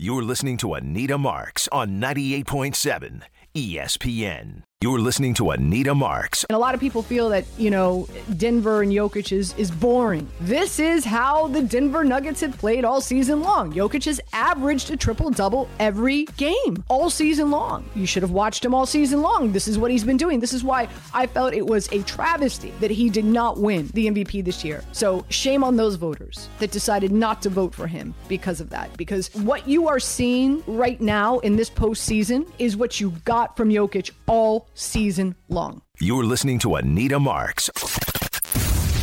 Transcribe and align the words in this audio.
You're 0.00 0.22
listening 0.22 0.58
to 0.58 0.74
Anita 0.74 1.18
Marks 1.18 1.66
on 1.72 2.00
98.7 2.00 3.22
ESPN. 3.52 4.62
You're 4.80 5.00
listening 5.00 5.34
to 5.34 5.50
Anita 5.50 5.92
Marks. 5.92 6.44
And 6.44 6.54
a 6.54 6.58
lot 6.60 6.72
of 6.72 6.80
people 6.80 7.02
feel 7.02 7.30
that, 7.30 7.44
you 7.58 7.68
know, 7.68 8.06
Denver 8.36 8.80
and 8.80 8.92
Jokic 8.92 9.32
is, 9.32 9.52
is 9.54 9.72
boring. 9.72 10.28
This 10.40 10.78
is 10.78 11.04
how 11.04 11.48
the 11.48 11.62
Denver 11.62 12.04
Nuggets 12.04 12.42
have 12.42 12.56
played 12.56 12.84
all 12.84 13.00
season 13.00 13.42
long. 13.42 13.72
Jokic 13.72 14.04
has 14.04 14.20
averaged 14.32 14.92
a 14.92 14.96
triple 14.96 15.30
double 15.30 15.68
every 15.80 16.26
game 16.36 16.84
all 16.86 17.10
season 17.10 17.50
long. 17.50 17.90
You 17.96 18.06
should 18.06 18.22
have 18.22 18.30
watched 18.30 18.64
him 18.64 18.72
all 18.72 18.86
season 18.86 19.20
long. 19.20 19.50
This 19.50 19.66
is 19.66 19.78
what 19.78 19.90
he's 19.90 20.04
been 20.04 20.16
doing. 20.16 20.38
This 20.38 20.52
is 20.52 20.62
why 20.62 20.86
I 21.12 21.26
felt 21.26 21.54
it 21.54 21.66
was 21.66 21.90
a 21.90 22.00
travesty 22.04 22.70
that 22.78 22.92
he 22.92 23.10
did 23.10 23.24
not 23.24 23.58
win 23.58 23.88
the 23.94 24.06
MVP 24.06 24.44
this 24.44 24.64
year. 24.64 24.84
So 24.92 25.26
shame 25.28 25.64
on 25.64 25.74
those 25.74 25.96
voters 25.96 26.48
that 26.60 26.70
decided 26.70 27.10
not 27.10 27.42
to 27.42 27.48
vote 27.48 27.74
for 27.74 27.88
him 27.88 28.14
because 28.28 28.60
of 28.60 28.70
that. 28.70 28.96
Because 28.96 29.34
what 29.34 29.66
you 29.66 29.88
are 29.88 29.98
seeing 29.98 30.62
right 30.68 31.00
now 31.00 31.40
in 31.40 31.56
this 31.56 31.68
postseason 31.68 32.48
is 32.60 32.76
what 32.76 33.00
you 33.00 33.10
got 33.24 33.56
from 33.56 33.70
Jokic 33.70 34.12
all 34.28 34.67
season 34.78 35.34
long. 35.48 35.82
You're 36.00 36.24
listening 36.24 36.58
to 36.60 36.76
Anita 36.76 37.18
Marks 37.18 37.68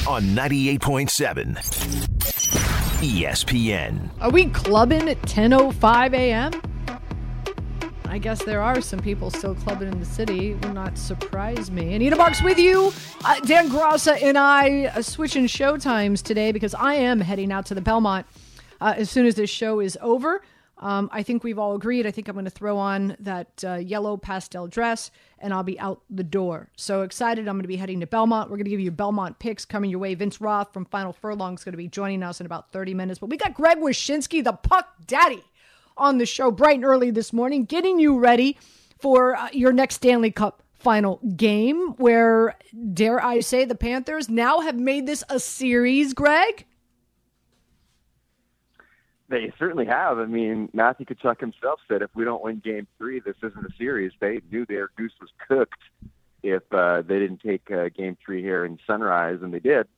on 0.07 0.23
98.7 0.23 1.57
ESPN. 3.01 4.09
Are 4.21 4.31
we 4.31 4.45
clubbing 4.45 5.09
at 5.09 5.21
10:05 5.23 6.13
a.m.? 6.13 6.51
I 8.07 8.17
guess 8.17 8.43
there 8.45 8.61
are 8.61 8.79
some 8.79 8.99
people 8.99 9.29
still 9.29 9.55
clubbing 9.55 9.89
in 9.89 9.99
the 9.99 10.05
city. 10.05 10.51
It 10.51 10.65
will 10.65 10.73
not 10.73 10.97
surprise 10.97 11.69
me. 11.69 11.93
Anita 11.93 12.15
Marks 12.15 12.41
with 12.41 12.57
you. 12.57 12.93
Uh, 13.25 13.39
Dan 13.41 13.69
Graca 13.69 14.21
and 14.21 14.37
I 14.37 14.85
uh, 14.85 15.01
switching 15.01 15.47
show 15.47 15.75
times 15.77 16.21
today 16.21 16.53
because 16.53 16.73
I 16.73 16.93
am 16.93 17.19
heading 17.19 17.51
out 17.51 17.65
to 17.65 17.75
the 17.75 17.81
Belmont 17.81 18.25
uh, 18.79 18.93
as 18.95 19.09
soon 19.09 19.25
as 19.25 19.35
this 19.35 19.49
show 19.49 19.81
is 19.81 19.97
over. 20.01 20.41
Um, 20.77 21.09
I 21.13 21.23
think 21.23 21.43
we've 21.43 21.57
all 21.57 21.75
agreed. 21.75 22.05
I 22.05 22.11
think 22.11 22.27
I'm 22.27 22.35
going 22.35 22.45
to 22.45 22.51
throw 22.51 22.77
on 22.77 23.15
that 23.19 23.63
uh, 23.65 23.75
yellow 23.75 24.17
pastel 24.17 24.67
dress 24.67 25.09
and 25.39 25.53
I'll 25.53 25.63
be 25.63 25.79
out 25.79 26.01
the 26.09 26.23
door. 26.23 26.69
So 26.75 27.03
excited. 27.03 27.47
I'm 27.47 27.55
going 27.55 27.63
to 27.63 27.67
be 27.67 27.77
heading 27.77 28.01
to 28.01 28.07
Belmont. 28.07 28.49
We're 28.49 28.57
going 28.57 28.65
to 28.65 28.71
give 28.71 28.81
you 28.81 28.91
Belmont 28.91 29.39
picks 29.39 29.63
coming 29.63 29.89
your 29.89 29.99
way. 29.99 30.13
Vince 30.15 30.41
Roth 30.41 30.73
from 30.73 30.85
Final 30.85 31.13
Furlong 31.13 31.53
is 31.53 31.63
going 31.63 31.73
to 31.73 31.77
be 31.77 31.87
joining 31.87 32.23
us 32.23 32.39
in 32.39 32.45
about 32.45 32.71
30 32.71 32.93
minutes. 32.93 33.19
But 33.19 33.29
we 33.29 33.37
got 33.37 33.53
Greg 33.53 33.77
Wyshynski, 33.77 34.43
the 34.43 34.53
puck 34.53 34.89
daddy, 35.07 35.43
on 35.97 36.17
the 36.17 36.25
show 36.25 36.51
bright 36.51 36.75
and 36.75 36.85
early 36.85 37.09
this 37.09 37.31
morning, 37.31 37.63
getting 37.63 37.99
you 37.99 38.19
ready 38.19 38.57
for 38.99 39.35
uh, 39.35 39.49
your 39.53 39.71
next 39.71 39.95
Stanley 39.95 40.31
Cup 40.31 40.61
final 40.73 41.19
game 41.35 41.93
where, 41.97 42.55
dare 42.93 43.23
I 43.23 43.39
say, 43.39 43.65
the 43.65 43.75
Panthers 43.75 44.29
now 44.29 44.59
have 44.59 44.77
made 44.77 45.07
this 45.07 45.23
a 45.29 45.39
series, 45.39 46.13
Greg? 46.13 46.65
They 49.35 49.51
certainly 49.59 49.85
have. 49.87 50.17
I 50.17 50.27
mean, 50.27 50.69
Matthew 50.71 51.05
Tkachuk 51.05 51.41
himself 51.41 51.81
said 51.89 52.01
if 52.01 52.09
we 52.15 52.23
don't 52.23 52.41
win 52.41 52.61
Game 52.63 52.87
Three, 52.97 53.19
this 53.19 53.35
isn't 53.43 53.65
a 53.65 53.75
series. 53.77 54.13
They 54.21 54.39
knew 54.49 54.65
their 54.65 54.87
goose 54.95 55.11
was 55.19 55.29
cooked 55.45 55.81
if 56.41 56.63
uh, 56.71 57.01
they 57.01 57.19
didn't 57.19 57.41
take 57.41 57.69
uh, 57.69 57.89
Game 57.89 58.15
Three 58.25 58.41
here 58.41 58.63
in 58.63 58.79
Sunrise, 58.87 59.39
and 59.41 59.53
they 59.53 59.59
did. 59.59 59.89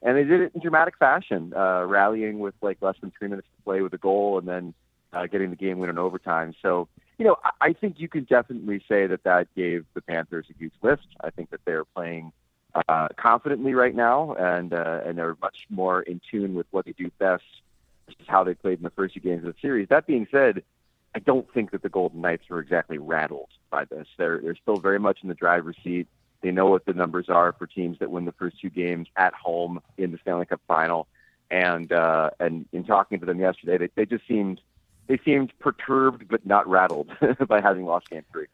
And 0.00 0.16
they 0.16 0.24
did 0.24 0.40
it 0.40 0.52
in 0.54 0.62
dramatic 0.62 0.96
fashion, 0.96 1.52
uh, 1.54 1.84
rallying 1.84 2.38
with 2.38 2.54
like 2.62 2.78
less 2.80 2.94
than 3.02 3.12
three 3.18 3.28
minutes 3.28 3.46
to 3.54 3.62
play 3.64 3.82
with 3.82 3.92
a 3.92 3.98
goal, 3.98 4.38
and 4.38 4.48
then 4.48 4.72
uh, 5.12 5.26
getting 5.26 5.50
the 5.50 5.56
game 5.56 5.78
win 5.78 5.90
in 5.90 5.98
overtime. 5.98 6.54
So, 6.62 6.88
you 7.18 7.26
know, 7.26 7.36
I, 7.44 7.50
I 7.60 7.72
think 7.74 8.00
you 8.00 8.08
can 8.08 8.24
definitely 8.24 8.82
say 8.88 9.06
that 9.08 9.24
that 9.24 9.54
gave 9.54 9.84
the 9.92 10.00
Panthers 10.00 10.46
a 10.48 10.56
huge 10.56 10.72
lift. 10.80 11.06
I 11.20 11.28
think 11.28 11.50
that 11.50 11.60
they're 11.66 11.84
playing 11.84 12.32
uh, 12.88 13.08
confidently 13.18 13.74
right 13.74 13.94
now, 13.94 14.32
and 14.38 14.72
uh, 14.72 15.02
and 15.04 15.18
they're 15.18 15.36
much 15.42 15.66
more 15.68 16.00
in 16.00 16.22
tune 16.30 16.54
with 16.54 16.66
what 16.70 16.86
they 16.86 16.92
do 16.92 17.10
best 17.18 17.44
which 18.06 18.16
how 18.26 18.44
they 18.44 18.54
played 18.54 18.78
in 18.78 18.84
the 18.84 18.90
first 18.90 19.14
few 19.14 19.22
games 19.22 19.44
of 19.44 19.54
the 19.54 19.60
series. 19.60 19.88
That 19.88 20.06
being 20.06 20.26
said, 20.30 20.62
I 21.14 21.18
don't 21.18 21.50
think 21.52 21.70
that 21.70 21.82
the 21.82 21.88
Golden 21.88 22.20
Knights 22.20 22.44
were 22.48 22.60
exactly 22.60 22.98
rattled 22.98 23.48
by 23.70 23.84
this. 23.84 24.06
They're 24.18 24.40
they're 24.40 24.56
still 24.56 24.76
very 24.76 24.98
much 24.98 25.20
in 25.22 25.28
the 25.28 25.34
driver's 25.34 25.76
seat. 25.82 26.06
They 26.42 26.50
know 26.50 26.66
what 26.66 26.84
the 26.84 26.92
numbers 26.92 27.28
are 27.28 27.52
for 27.52 27.66
teams 27.66 27.98
that 27.98 28.10
win 28.10 28.24
the 28.26 28.32
first 28.32 28.60
two 28.60 28.70
games 28.70 29.08
at 29.16 29.32
home 29.32 29.80
in 29.96 30.12
the 30.12 30.18
Stanley 30.18 30.46
Cup 30.46 30.60
final. 30.68 31.08
And 31.50 31.92
uh, 31.92 32.30
and 32.38 32.66
in 32.72 32.84
talking 32.84 33.20
to 33.20 33.26
them 33.26 33.40
yesterday, 33.40 33.78
they, 33.78 33.90
they 33.94 34.06
just 34.06 34.26
seemed 34.28 34.60
they 35.06 35.18
seemed 35.24 35.52
perturbed 35.58 36.28
but 36.28 36.44
not 36.44 36.68
rattled 36.68 37.10
by 37.48 37.60
having 37.60 37.84
lost 37.84 38.10
game 38.10 38.24
three. 38.32 38.46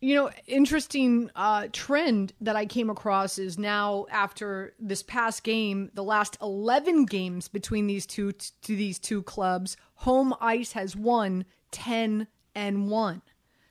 You 0.00 0.14
know, 0.14 0.30
interesting 0.46 1.28
uh, 1.34 1.66
trend 1.72 2.32
that 2.40 2.54
I 2.54 2.66
came 2.66 2.88
across 2.88 3.36
is 3.36 3.58
now 3.58 4.06
after 4.12 4.74
this 4.78 5.02
past 5.02 5.42
game, 5.42 5.90
the 5.92 6.04
last 6.04 6.38
eleven 6.40 7.04
games 7.04 7.48
between 7.48 7.88
these 7.88 8.06
two 8.06 8.30
t- 8.30 8.50
to 8.62 8.76
these 8.76 9.00
two 9.00 9.24
clubs, 9.24 9.76
home 9.96 10.34
ice 10.40 10.72
has 10.72 10.94
won 10.94 11.44
ten 11.72 12.28
and 12.54 12.88
one. 12.88 13.22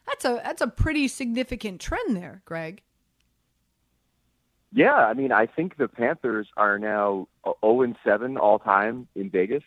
That's 0.05 0.25
a 0.25 0.41
that's 0.43 0.61
a 0.61 0.67
pretty 0.67 1.07
significant 1.07 1.79
trend 1.79 2.17
there, 2.17 2.41
Greg. 2.43 2.81
Yeah, 4.73 4.95
I 4.95 5.13
mean, 5.13 5.31
I 5.31 5.45
think 5.45 5.77
the 5.77 5.87
Panthers 5.87 6.49
are 6.57 6.77
now 6.77 7.29
zero 7.45 7.81
and 7.83 7.95
seven 8.03 8.37
all 8.37 8.59
time 8.59 9.07
in 9.15 9.29
Vegas, 9.29 9.63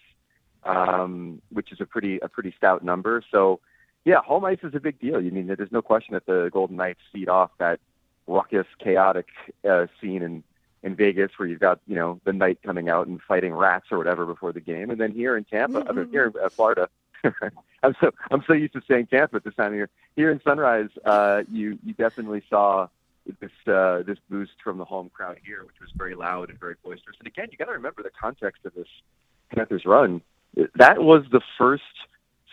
um, 0.65 1.41
which 1.49 1.73
is 1.73 1.81
a 1.81 1.87
pretty 1.87 2.19
a 2.21 2.29
pretty 2.29 2.53
stout 2.55 2.85
number. 2.85 3.23
So 3.31 3.61
yeah, 4.05 4.23
home 4.23 4.45
ice 4.45 4.59
is 4.63 4.75
a 4.75 4.81
big 4.81 4.99
deal. 4.99 5.21
You 5.21 5.31
mean 5.31 5.47
there's 5.47 5.73
no 5.73 5.83
question 5.83 6.15
that 6.15 6.27
the 6.27 6.51
Golden 6.53 6.77
Knights 6.77 7.01
feed 7.13 7.29
off 7.29 7.51
that 7.59 7.81
ruckus, 8.27 8.67
chaotic 8.79 9.27
uh, 9.69 9.87
scene 10.01 10.23
in 10.23 10.43
in 10.83 10.97
Vegas 10.97 11.33
where 11.37 11.47
you've 11.49 11.61
got 11.61 11.81
you 11.87 11.95
know 11.95 12.21
the 12.25 12.33
night 12.33 12.59
coming 12.63 12.89
out 12.89 13.07
and 13.07 13.21
fighting 13.23 13.53
rats 13.53 13.87
or 13.91 13.99
whatever 13.99 14.25
before 14.25 14.53
the 14.53 14.61
game, 14.61 14.91
and 14.91 15.01
then 15.01 15.13
here 15.13 15.37
in 15.37 15.45
Tampa, 15.45 15.81
mm-hmm. 15.81 15.89
I 15.89 15.93
mean, 15.93 16.11
here 16.11 16.27
in 16.27 16.33
uh, 16.43 16.49
Florida. 16.49 16.89
I'm 17.83 17.95
so 18.01 18.11
I'm 18.31 18.43
so 18.47 18.53
used 18.55 18.73
to 18.75 18.83
saying 18.89 19.07
Tampa 19.07 19.37
at 19.37 19.45
this 19.45 19.55
time 19.55 19.69
of 19.69 19.75
year. 19.75 19.91
Here 20.17 20.31
in 20.31 20.41
Sunrise, 20.43 20.89
uh, 21.05 21.43
you 21.51 21.79
you 21.85 21.93
definitely 21.95 22.43
saw 22.49 22.89
this 23.41 23.51
uh, 23.67 24.03
this 24.03 24.19
boost 24.29 24.53
from 24.63 24.79
the 24.79 24.85
home 24.85 25.11
crowd 25.11 25.39
here, 25.45 25.65
which 25.65 25.81
was 25.81 25.91
very 25.95 26.15
loud 26.15 26.51
and 26.51 26.59
very 26.59 26.77
boisterous. 26.83 27.17
And 27.19 27.27
again, 27.27 27.49
you 27.51 27.59
got 27.59 27.67
to 27.67 27.73
remember 27.73 28.03
the 28.03 28.11
context 28.11 28.65
of 28.65 28.75
this 28.75 28.89
Panthers 29.55 29.85
run. 29.85 30.23
That 30.75 31.03
was 31.03 31.25
the 31.31 31.41
first 31.59 31.83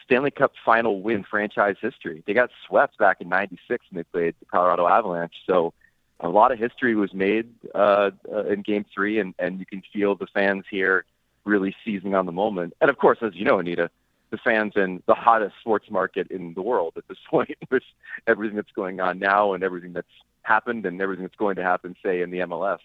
Stanley 0.07 0.31
Cup 0.31 0.53
final 0.65 1.01
win 1.01 1.23
franchise 1.23 1.75
history. 1.81 2.23
They 2.25 2.33
got 2.33 2.49
swept 2.65 2.97
back 2.97 3.17
in 3.19 3.27
'96 3.29 3.85
when 3.91 3.97
they 3.97 4.03
played 4.03 4.35
the 4.39 4.45
Colorado 4.45 4.87
Avalanche. 4.87 5.35
So 5.45 5.73
a 6.21 6.29
lot 6.29 6.51
of 6.51 6.57
history 6.57 6.95
was 6.95 7.13
made 7.13 7.49
uh, 7.75 8.11
uh, 8.31 8.45
in 8.45 8.61
Game 8.61 8.85
Three, 8.93 9.19
and 9.19 9.35
and 9.37 9.59
you 9.59 9.65
can 9.65 9.83
feel 9.93 10.15
the 10.15 10.27
fans 10.27 10.63
here 10.69 11.05
really 11.43 11.75
seizing 11.83 12.15
on 12.15 12.25
the 12.25 12.31
moment. 12.31 12.73
And 12.79 12.89
of 12.89 12.97
course, 12.97 13.19
as 13.21 13.35
you 13.35 13.43
know, 13.43 13.59
Anita, 13.59 13.89
the 14.29 14.37
fans 14.37 14.73
in 14.75 15.03
the 15.07 15.13
hottest 15.13 15.55
sports 15.59 15.89
market 15.91 16.27
in 16.31 16.53
the 16.53 16.61
world 16.61 16.93
at 16.95 17.07
this 17.07 17.17
point, 17.29 17.55
with 17.69 17.83
everything 18.27 18.55
that's 18.55 18.71
going 18.71 18.99
on 19.01 19.19
now 19.19 19.53
and 19.53 19.63
everything 19.63 19.93
that's 19.93 20.07
happened 20.43 20.85
and 20.85 21.01
everything 21.01 21.25
that's 21.25 21.35
going 21.35 21.57
to 21.57 21.63
happen, 21.63 21.95
say 22.03 22.21
in 22.21 22.31
the 22.31 22.39
MLS. 22.39 22.79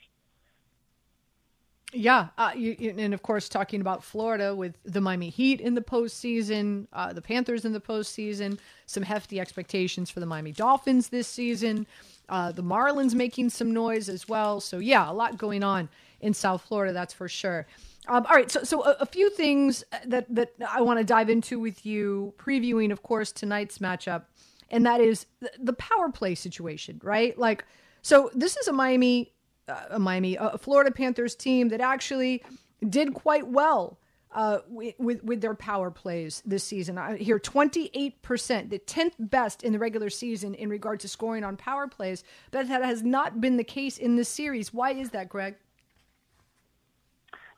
Yeah, 1.94 2.28
uh, 2.38 2.52
you, 2.56 2.94
and 2.96 3.12
of 3.12 3.22
course, 3.22 3.50
talking 3.50 3.82
about 3.82 4.02
Florida 4.02 4.54
with 4.56 4.78
the 4.84 5.00
Miami 5.00 5.28
Heat 5.28 5.60
in 5.60 5.74
the 5.74 5.82
postseason, 5.82 6.86
uh, 6.92 7.12
the 7.12 7.20
Panthers 7.20 7.66
in 7.66 7.72
the 7.72 7.80
postseason, 7.80 8.58
some 8.86 9.02
hefty 9.02 9.38
expectations 9.38 10.08
for 10.08 10.20
the 10.20 10.26
Miami 10.26 10.52
Dolphins 10.52 11.08
this 11.08 11.28
season, 11.28 11.86
uh, 12.30 12.50
the 12.50 12.62
Marlins 12.62 13.14
making 13.14 13.50
some 13.50 13.74
noise 13.74 14.08
as 14.08 14.26
well. 14.26 14.58
So 14.58 14.78
yeah, 14.78 15.10
a 15.10 15.12
lot 15.12 15.36
going 15.36 15.62
on 15.62 15.90
in 16.22 16.32
South 16.32 16.62
Florida, 16.62 16.94
that's 16.94 17.12
for 17.12 17.28
sure. 17.28 17.66
Um, 18.08 18.24
all 18.26 18.36
right, 18.36 18.50
so 18.50 18.64
so 18.64 18.84
a, 18.84 18.96
a, 19.00 19.06
few 19.06 19.30
things 19.30 19.84
that 20.06 20.26
that 20.34 20.52
I 20.68 20.80
want 20.80 20.98
to 20.98 21.04
dive 21.04 21.28
into 21.28 21.60
with 21.60 21.86
you, 21.86 22.34
previewing, 22.36 22.90
of 22.90 23.02
course, 23.02 23.30
tonight's 23.30 23.78
matchup, 23.78 24.24
and 24.70 24.84
that 24.86 25.00
is 25.00 25.26
the, 25.40 25.50
the 25.60 25.72
power 25.74 26.10
play 26.10 26.34
situation, 26.34 27.00
right? 27.04 27.38
Like, 27.38 27.64
so 28.00 28.30
this 28.34 28.56
is 28.56 28.66
a 28.66 28.72
Miami 28.72 29.32
uh, 29.68 29.98
Miami, 29.98 30.36
a 30.36 30.58
Florida 30.58 30.90
Panthers 30.90 31.34
team 31.34 31.68
that 31.68 31.80
actually 31.80 32.42
did 32.88 33.14
quite 33.14 33.46
well 33.46 33.98
uh, 34.34 34.58
with 34.68 35.22
with 35.22 35.40
their 35.40 35.54
power 35.54 35.90
plays 35.90 36.42
this 36.46 36.64
season. 36.64 36.98
I 36.98 37.16
hear 37.16 37.38
28%, 37.38 38.70
the 38.70 38.78
10th 38.78 39.12
best 39.18 39.62
in 39.62 39.72
the 39.72 39.78
regular 39.78 40.10
season 40.10 40.54
in 40.54 40.68
regard 40.68 41.00
to 41.00 41.08
scoring 41.08 41.44
on 41.44 41.56
power 41.56 41.86
plays, 41.86 42.24
but 42.50 42.68
that 42.68 42.82
has 42.82 43.02
not 43.02 43.40
been 43.40 43.56
the 43.56 43.64
case 43.64 43.98
in 43.98 44.16
this 44.16 44.28
series. 44.28 44.72
Why 44.72 44.92
is 44.92 45.10
that, 45.10 45.28
Greg? 45.28 45.56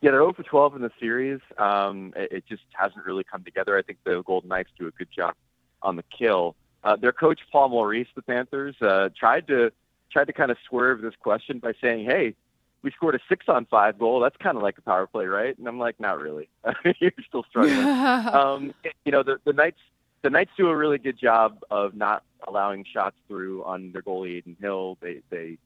Yeah, 0.00 0.11
they're 0.11 0.21
0 0.21 0.35
for 0.35 0.43
12 0.43 0.77
in 0.77 0.83
the 0.83 0.91
series. 1.00 1.41
Um, 1.57 2.12
it, 2.15 2.33
it, 2.33 2.47
just 2.47 2.65
hasn't 2.73 3.07
really 3.07 3.25
come 3.25 3.43
together. 3.43 3.79
I 3.79 3.83
think 3.83 3.99
the 4.05 4.23
Golden 4.23 4.50
Knights 4.50 4.69
do 4.79 4.87
a 4.87 4.91
good 4.91 5.09
job 5.11 5.35
on 5.81 5.97
the 5.97 6.05
kill. 6.17 6.57
Uh, 6.83 6.97
their 6.97 7.12
coach 7.12 7.41
Paul 7.50 7.71
Maurice, 7.71 8.09
the 8.15 8.21
Panthers, 8.21 8.77
uh, 8.83 9.09
tried 9.19 9.47
to 9.47 9.73
tried 10.14 10.28
to 10.28 10.32
kind 10.32 10.50
of 10.50 10.56
swerve 10.69 11.02
this 11.02 11.14
question 11.20 11.58
by 11.58 11.75
saying, 11.82 12.06
"Hey, 12.06 12.34
we 12.82 12.90
scored 12.93 13.16
a 13.16 13.19
six 13.28 13.46
on 13.49 13.66
five 13.66 13.99
goal. 13.99 14.20
That's 14.20 14.37
kind 14.37 14.56
of 14.56 14.62
like 14.62 14.78
a 14.78 14.82
power 14.82 15.06
play, 15.06 15.26
right?" 15.26 15.58
And 15.58 15.69
I'm 15.69 15.78
like, 15.78 16.00
"Not 16.00 16.20
really. 16.20 16.49
You're 17.00 17.12
still 17.28 17.44
struggling." 17.50 17.78
um, 18.34 18.72
you 19.05 19.12
know, 19.12 19.22
the 19.22 19.38
the 19.44 19.52
Knights 19.52 19.81
the 20.22 20.31
Knights 20.31 20.52
do 20.56 20.69
a 20.69 20.76
really 20.76 20.99
good 20.99 21.19
job 21.19 21.58
of 21.70 21.94
not 21.94 22.22
allowing 22.46 22.84
shots 22.90 23.16
through 23.28 23.64
on 23.64 23.93
their 23.93 24.02
goalie 24.02 24.38
Adin 24.38 24.56
Hill. 24.61 24.96
They 25.00 25.20
they 25.31 25.58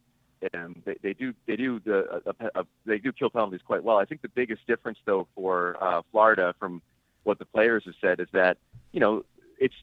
um, 0.54 0.76
they, 0.84 0.96
they 1.02 1.12
do 1.12 1.34
they 1.46 1.56
do 1.56 1.78
the 1.80 2.22
uh, 2.26 2.32
uh, 2.54 2.62
they 2.86 2.98
do 2.98 3.12
kill 3.12 3.30
penalties 3.30 3.60
quite 3.64 3.84
well. 3.84 3.98
I 3.98 4.06
think 4.06 4.22
the 4.22 4.30
biggest 4.30 4.66
difference 4.66 4.98
though 5.04 5.28
for 5.34 5.76
uh, 5.80 6.02
Florida 6.10 6.54
from 6.58 6.80
what 7.24 7.38
the 7.38 7.44
players 7.44 7.84
have 7.84 7.94
said 8.00 8.18
is 8.18 8.28
that 8.32 8.56
you 8.92 9.00
know 9.00 9.24
it's 9.58 9.74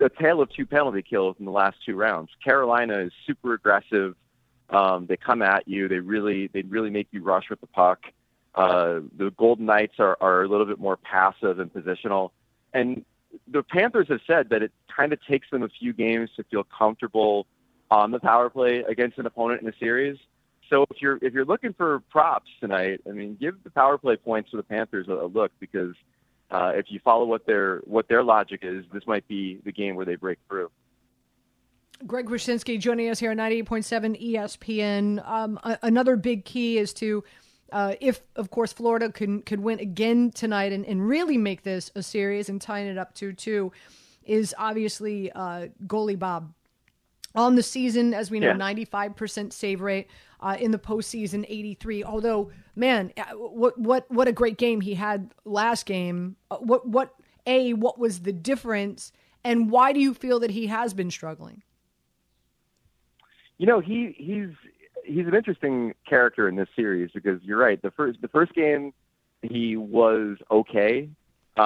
a 0.00 0.08
tale 0.08 0.40
of 0.40 0.50
two 0.50 0.66
penalty 0.66 1.02
kills 1.02 1.36
in 1.38 1.44
the 1.44 1.50
last 1.50 1.76
two 1.84 1.96
rounds. 1.96 2.30
Carolina 2.42 2.98
is 2.98 3.12
super 3.26 3.54
aggressive. 3.54 4.14
Um, 4.70 5.06
they 5.06 5.16
come 5.16 5.42
at 5.42 5.68
you. 5.68 5.88
They 5.88 5.98
really 5.98 6.48
they 6.48 6.62
really 6.62 6.90
make 6.90 7.08
you 7.10 7.22
rush 7.22 7.50
with 7.50 7.60
the 7.60 7.66
puck. 7.66 8.00
Uh, 8.54 9.00
the 9.16 9.32
Golden 9.36 9.66
Knights 9.66 9.94
are, 9.98 10.16
are 10.20 10.42
a 10.42 10.48
little 10.48 10.66
bit 10.66 10.78
more 10.78 10.96
passive 10.96 11.58
and 11.58 11.72
positional. 11.72 12.30
And 12.72 13.04
the 13.48 13.62
Panthers 13.62 14.08
have 14.08 14.20
said 14.26 14.48
that 14.50 14.62
it 14.62 14.72
kind 14.94 15.12
of 15.12 15.24
takes 15.24 15.50
them 15.50 15.62
a 15.62 15.68
few 15.68 15.92
games 15.92 16.30
to 16.36 16.44
feel 16.44 16.64
comfortable 16.64 17.46
on 17.90 18.10
the 18.10 18.20
power 18.20 18.48
play 18.48 18.78
against 18.88 19.18
an 19.18 19.26
opponent 19.26 19.62
in 19.62 19.68
a 19.68 19.76
series. 19.78 20.18
So 20.70 20.86
if 20.90 21.02
you're 21.02 21.18
if 21.20 21.34
you're 21.34 21.44
looking 21.44 21.74
for 21.74 22.00
props 22.10 22.50
tonight, 22.60 23.00
I 23.08 23.12
mean, 23.12 23.36
give 23.38 23.62
the 23.64 23.70
power 23.70 23.98
play 23.98 24.16
points 24.16 24.50
to 24.52 24.56
the 24.56 24.62
Panthers 24.62 25.08
a, 25.08 25.12
a 25.12 25.26
look 25.26 25.52
because 25.60 25.94
uh, 26.50 26.72
if 26.74 26.86
you 26.88 27.00
follow 27.00 27.24
what 27.24 27.46
their 27.46 27.78
what 27.84 28.08
their 28.08 28.22
logic 28.22 28.60
is, 28.62 28.84
this 28.92 29.06
might 29.06 29.26
be 29.28 29.60
the 29.64 29.72
game 29.72 29.96
where 29.96 30.06
they 30.06 30.16
break 30.16 30.38
through. 30.48 30.70
Greg 32.06 32.28
Wyshynski 32.28 32.78
joining 32.78 33.08
us 33.08 33.20
here 33.20 33.30
on 33.30 33.36
98.7 33.36 34.34
ESPN. 34.34 35.26
Um, 35.26 35.58
a- 35.62 35.78
another 35.82 36.16
big 36.16 36.44
key 36.44 36.78
is 36.78 36.92
to 36.94 37.24
uh, 37.72 37.94
if, 38.00 38.20
of 38.36 38.50
course, 38.50 38.72
Florida 38.72 39.10
can 39.10 39.42
could 39.42 39.60
win 39.60 39.80
again 39.80 40.30
tonight 40.30 40.72
and, 40.72 40.84
and 40.86 41.06
really 41.06 41.36
make 41.36 41.62
this 41.62 41.90
a 41.94 42.02
series 42.02 42.48
and 42.48 42.60
tying 42.60 42.86
it 42.86 42.98
up 42.98 43.14
2 43.14 43.32
2, 43.32 43.72
is 44.24 44.54
obviously 44.58 45.32
uh, 45.32 45.66
goalie 45.86 46.18
Bob. 46.18 46.52
On 47.34 47.56
the 47.56 47.64
season, 47.64 48.14
as 48.14 48.30
we 48.30 48.38
know, 48.38 48.52
yeah. 48.52 48.54
95% 48.54 49.52
save 49.52 49.80
rate. 49.80 50.06
Uh, 50.44 50.58
in 50.60 50.72
the 50.72 50.78
postseason, 50.78 51.42
83. 51.48 52.04
Although, 52.04 52.50
man, 52.76 53.14
uh, 53.16 53.34
what 53.34 53.78
what 53.78 54.04
what 54.10 54.28
a 54.28 54.32
great 54.32 54.58
game 54.58 54.82
he 54.82 54.92
had 54.92 55.30
last 55.46 55.86
game. 55.86 56.36
Uh, 56.50 56.58
what 56.58 56.86
what 56.86 57.14
a 57.46 57.72
what 57.72 57.98
was 57.98 58.20
the 58.20 58.32
difference, 58.32 59.10
and 59.42 59.70
why 59.70 59.94
do 59.94 60.00
you 60.00 60.12
feel 60.12 60.38
that 60.40 60.50
he 60.50 60.66
has 60.66 60.92
been 60.92 61.10
struggling? 61.10 61.62
You 63.56 63.66
know, 63.66 63.80
he 63.80 64.14
he's 64.18 64.50
he's 65.02 65.26
an 65.26 65.34
interesting 65.34 65.94
character 66.06 66.46
in 66.46 66.56
this 66.56 66.68
series 66.76 67.10
because 67.14 67.42
you're 67.42 67.56
right. 67.56 67.80
The 67.80 67.90
first 67.92 68.20
the 68.20 68.28
first 68.28 68.52
game 68.52 68.92
he 69.40 69.78
was 69.78 70.36
okay. 70.50 71.08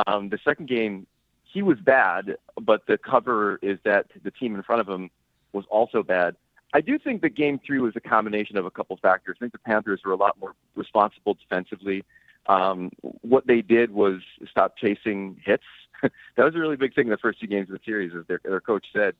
Um, 0.07 0.29
the 0.29 0.39
second 0.45 0.69
game 0.69 1.09
he 1.43 1.63
was 1.63 1.79
bad, 1.81 2.37
but 2.61 2.87
the 2.87 2.97
cover 2.97 3.59
is 3.61 3.81
that 3.85 4.07
the 4.23 4.31
team 4.31 4.55
in 4.55 4.63
front 4.63 4.81
of 4.81 4.89
him 4.89 5.11
was 5.53 5.65
also 5.69 6.05
bad. 6.05 6.37
I 6.75 6.81
do 6.81 6.99
think 6.99 7.23
that 7.23 7.35
game 7.35 7.61
three 7.65 7.81
was 7.81 7.95
a 7.97 8.01
combination 8.01 8.57
of 8.57 8.67
a 8.67 8.71
couple 8.71 8.97
factors. 8.99 9.37
I 9.39 9.41
think 9.41 9.53
the 9.53 9.59
Panthers 9.59 10.01
were 10.05 10.13
a 10.13 10.17
lot 10.17 10.39
more 10.39 10.55
responsible 10.75 11.35
defensively. 11.35 12.05
Um, 12.47 12.91
what 13.23 13.47
they 13.47 13.63
did 13.63 13.91
was 13.91 14.21
stop 14.51 14.77
chasing 14.77 15.41
hits. 15.45 15.65
that 16.03 16.13
was 16.45 16.55
a 16.55 16.59
really 16.59 16.77
big 16.77 16.95
thing 16.95 17.07
in 17.07 17.11
the 17.11 17.19
first 17.19 17.41
two 17.41 17.47
games 17.47 17.69
of 17.71 17.75
the 17.75 17.81
series, 17.85 18.13
as 18.15 18.27
their, 18.27 18.41
their 18.45 18.61
coach 18.61 18.87
said 18.93 19.15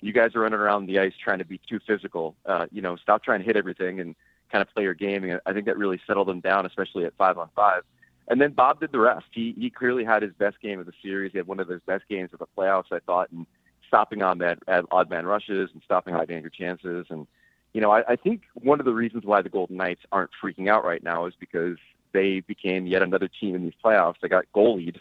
you 0.00 0.12
guys 0.12 0.34
are 0.34 0.40
running 0.40 0.58
around 0.58 0.86
the 0.86 0.98
ice 0.98 1.12
trying 1.22 1.38
to 1.38 1.44
be 1.44 1.60
too 1.68 1.78
physical. 1.86 2.34
Uh, 2.46 2.66
you 2.70 2.82
know, 2.82 2.96
stop 2.96 3.22
trying 3.22 3.40
to 3.40 3.44
hit 3.44 3.56
everything 3.56 4.00
and 4.00 4.14
kind 4.50 4.62
of 4.62 4.72
play 4.74 4.82
your 4.82 4.94
game. 4.94 5.24
And 5.24 5.40
I 5.46 5.52
think 5.52 5.66
that 5.66 5.76
really 5.78 6.00
settled 6.06 6.28
them 6.28 6.40
down, 6.40 6.66
especially 6.66 7.04
at 7.04 7.14
five 7.16 7.38
on 7.38 7.48
five. 7.54 7.82
And 8.28 8.40
then 8.40 8.52
Bob 8.52 8.80
did 8.80 8.92
the 8.92 9.00
rest. 9.00 9.26
He 9.32 9.54
he 9.58 9.70
clearly 9.70 10.04
had 10.04 10.22
his 10.22 10.32
best 10.32 10.60
game 10.60 10.78
of 10.78 10.86
the 10.86 10.92
series. 11.02 11.32
He 11.32 11.38
had 11.38 11.46
one 11.46 11.60
of 11.60 11.68
his 11.68 11.80
best 11.86 12.04
games 12.08 12.30
of 12.32 12.38
the 12.38 12.46
playoffs, 12.56 12.92
I 12.92 13.00
thought, 13.00 13.30
and 13.32 13.44
stopping 13.90 14.22
on 14.22 14.38
that 14.38 14.60
at 14.68 14.84
odd 14.92 15.10
man 15.10 15.26
rushes 15.26 15.70
and 15.72 15.82
stopping 15.84 16.14
high 16.14 16.24
danger 16.24 16.48
chances. 16.48 17.06
And 17.10 17.26
you 17.72 17.80
know, 17.80 17.90
I, 17.90 18.12
I 18.12 18.16
think 18.16 18.42
one 18.54 18.78
of 18.78 18.86
the 18.86 18.94
reasons 18.94 19.24
why 19.24 19.42
the 19.42 19.48
Golden 19.48 19.76
Knights 19.76 20.02
aren't 20.12 20.30
freaking 20.42 20.68
out 20.68 20.84
right 20.84 21.02
now 21.02 21.26
is 21.26 21.34
because 21.38 21.76
they 22.12 22.40
became 22.40 22.86
yet 22.86 23.02
another 23.02 23.28
team 23.28 23.56
in 23.56 23.64
these 23.64 23.74
playoffs. 23.84 24.14
They 24.22 24.28
got 24.28 24.44
goalied 24.54 24.98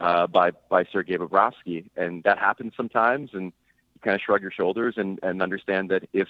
uh, 0.00 0.26
by 0.26 0.52
by 0.70 0.84
Sergei 0.90 1.18
Bobrovsky, 1.18 1.90
and 1.94 2.22
that 2.24 2.38
happens 2.38 2.72
sometimes. 2.74 3.30
And 3.34 3.52
you 3.94 4.00
kind 4.02 4.14
of 4.14 4.22
shrug 4.22 4.40
your 4.40 4.50
shoulders 4.50 4.94
and, 4.96 5.20
and 5.22 5.42
understand 5.42 5.90
that 5.90 6.08
if 6.14 6.28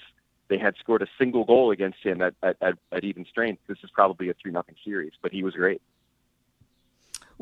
they 0.49 0.57
had 0.57 0.75
scored 0.77 1.01
a 1.01 1.07
single 1.17 1.45
goal 1.45 1.71
against 1.71 1.99
him 2.03 2.21
at, 2.21 2.33
at, 2.43 2.57
at, 2.61 2.73
at 2.91 3.03
even 3.05 3.25
strength, 3.25 3.61
this 3.67 3.77
is 3.81 3.89
probably 3.91 4.29
a 4.29 4.33
3 4.33 4.51
nothing 4.51 4.75
series. 4.83 5.13
But 5.21 5.31
he 5.31 5.41
was 5.41 5.53
great. 5.53 5.81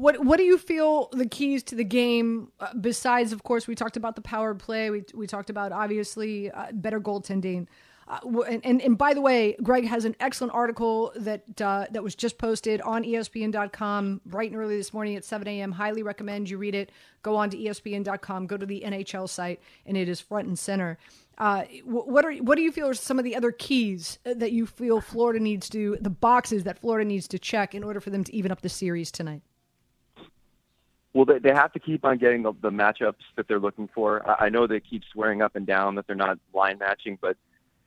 What 0.02 0.26
what 0.26 0.38
do 0.38 0.44
you 0.44 0.58
feel 0.58 1.10
the 1.12 1.28
keys 1.28 1.62
to 1.64 1.76
the 1.76 1.84
game 1.84 2.52
uh, 2.60 2.74
besides 2.74 3.32
of 3.34 3.44
course 3.44 3.68
we 3.68 3.76
talked 3.76 3.98
about 3.98 4.16
the 4.16 4.22
power 4.22 4.56
play 4.56 4.90
we 4.90 5.04
we 5.14 5.28
talked 5.28 5.52
about 5.52 5.72
obviously 5.72 6.50
uh, 6.50 6.72
better 6.74 7.00
goaltending 7.00 7.68
uh, 8.08 8.20
and, 8.50 8.66
and, 8.66 8.82
and 8.82 8.98
by 8.98 9.14
the 9.14 9.22
way, 9.22 9.56
Greg 9.64 9.86
has 9.86 10.04
an 10.04 10.16
excellent 10.20 10.54
article 10.54 11.14
that 11.16 11.62
uh, 11.62 11.86
that 11.92 12.04
was 12.04 12.16
just 12.16 12.38
posted 12.40 12.82
on 12.82 13.04
ESPN.com 13.04 14.22
bright 14.26 14.52
and 14.52 14.60
early 14.60 14.76
this 14.76 14.92
morning 14.92 15.16
at 15.16 15.24
7 15.24 15.48
a.m. 15.48 15.72
Highly 15.72 16.04
recommend 16.04 16.50
you 16.50 16.58
read 16.58 16.76
it. 16.76 16.92
Go 17.22 17.38
on 17.38 17.50
to 17.52 17.58
ESPN.com, 17.58 18.48
go 18.48 18.58
to 18.58 18.66
the 18.66 18.84
NHL 18.86 19.30
site, 19.30 19.62
and 19.86 19.96
it 19.96 20.10
is 20.10 20.20
front 20.20 20.48
and 20.48 20.60
center. 20.60 20.98
Uh, 21.38 21.64
what 21.86 22.26
are 22.26 22.34
what 22.38 22.56
do 22.56 22.64
you 22.64 22.72
feel 22.72 22.88
are 22.88 22.94
some 22.96 23.20
of 23.20 23.24
the 23.24 23.36
other 23.36 23.52
keys 23.52 24.20
that 24.26 24.52
you 24.52 24.66
feel 24.66 25.00
Florida 25.00 25.40
needs 25.40 25.70
to 25.70 25.98
the 26.02 26.10
boxes 26.10 26.64
that 26.64 26.80
Florida 26.80 27.08
needs 27.08 27.28
to 27.30 27.40
check 27.40 27.76
in 27.76 27.84
order 27.84 28.02
for 28.02 28.10
them 28.10 28.24
to 28.24 28.36
even 28.36 28.52
up 28.52 28.62
the 28.62 28.68
series 28.68 29.12
tonight? 29.12 29.44
Well, 31.14 31.26
they, 31.26 31.40
they 31.40 31.54
have 31.54 31.74
to 31.74 31.80
keep 31.80 32.06
on 32.06 32.18
getting 32.18 32.44
the, 32.44 32.54
the 32.62 32.70
matchups 32.70 33.24
that 33.36 33.48
they're 33.48 33.60
looking 33.60 33.90
for. 33.94 34.28
I, 34.30 34.46
I 34.46 34.50
know 34.50 34.68
they 34.68 34.80
keep 34.80 35.04
swearing 35.12 35.42
up 35.42 35.56
and 35.56 35.66
down 35.68 35.96
that 35.96 36.08
they're 36.08 36.16
not 36.16 36.40
line 36.54 36.78
matching, 36.80 37.18
but 37.22 37.38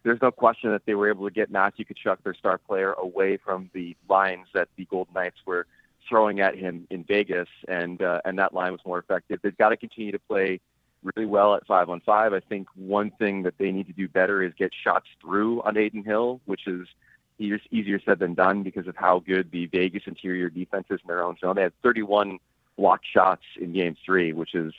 there's 0.02 0.20
no 0.20 0.30
question 0.30 0.70
that 0.72 0.82
they 0.84 0.94
were 0.94 1.08
able 1.08 1.26
to 1.26 1.32
get 1.32 1.50
Matthew 1.50 1.86
Tkachuk, 1.86 2.18
their 2.22 2.34
star 2.34 2.58
player, 2.58 2.92
away 2.92 3.38
from 3.38 3.70
the 3.72 3.96
lines 4.08 4.46
that 4.52 4.68
the 4.76 4.84
Golden 4.84 5.14
Knights 5.14 5.38
were 5.46 5.66
throwing 6.06 6.40
at 6.40 6.56
him 6.56 6.86
in 6.90 7.04
Vegas, 7.04 7.48
and 7.66 8.02
uh, 8.02 8.20
and 8.26 8.38
that 8.38 8.52
line 8.52 8.72
was 8.72 8.82
more 8.84 8.98
effective. 8.98 9.40
They've 9.42 9.56
got 9.56 9.70
to 9.70 9.76
continue 9.78 10.12
to 10.12 10.18
play 10.18 10.60
really 11.02 11.26
well 11.26 11.54
at 11.54 11.66
five 11.66 11.88
on 11.88 12.00
five. 12.00 12.34
I 12.34 12.40
think 12.40 12.68
one 12.74 13.10
thing 13.12 13.42
that 13.44 13.54
they 13.58 13.70
need 13.70 13.86
to 13.86 13.92
do 13.94 14.08
better 14.08 14.42
is 14.42 14.52
get 14.58 14.72
shots 14.74 15.06
through 15.20 15.62
on 15.62 15.76
Adin 15.78 16.04
Hill, 16.04 16.40
which 16.44 16.66
is 16.66 16.86
easier 17.38 18.00
said 18.04 18.18
than 18.18 18.34
done 18.34 18.62
because 18.62 18.86
of 18.86 18.96
how 18.96 19.20
good 19.20 19.50
the 19.50 19.66
Vegas 19.66 20.02
interior 20.06 20.50
defense 20.50 20.86
is 20.90 21.00
in 21.02 21.08
their 21.08 21.22
own 21.22 21.36
zone. 21.40 21.56
They 21.56 21.62
had 21.62 21.72
31 21.82 22.38
blocked 22.76 23.06
shots 23.12 23.42
in 23.60 23.72
Game 23.72 23.96
Three, 24.04 24.32
which 24.32 24.54
is 24.54 24.72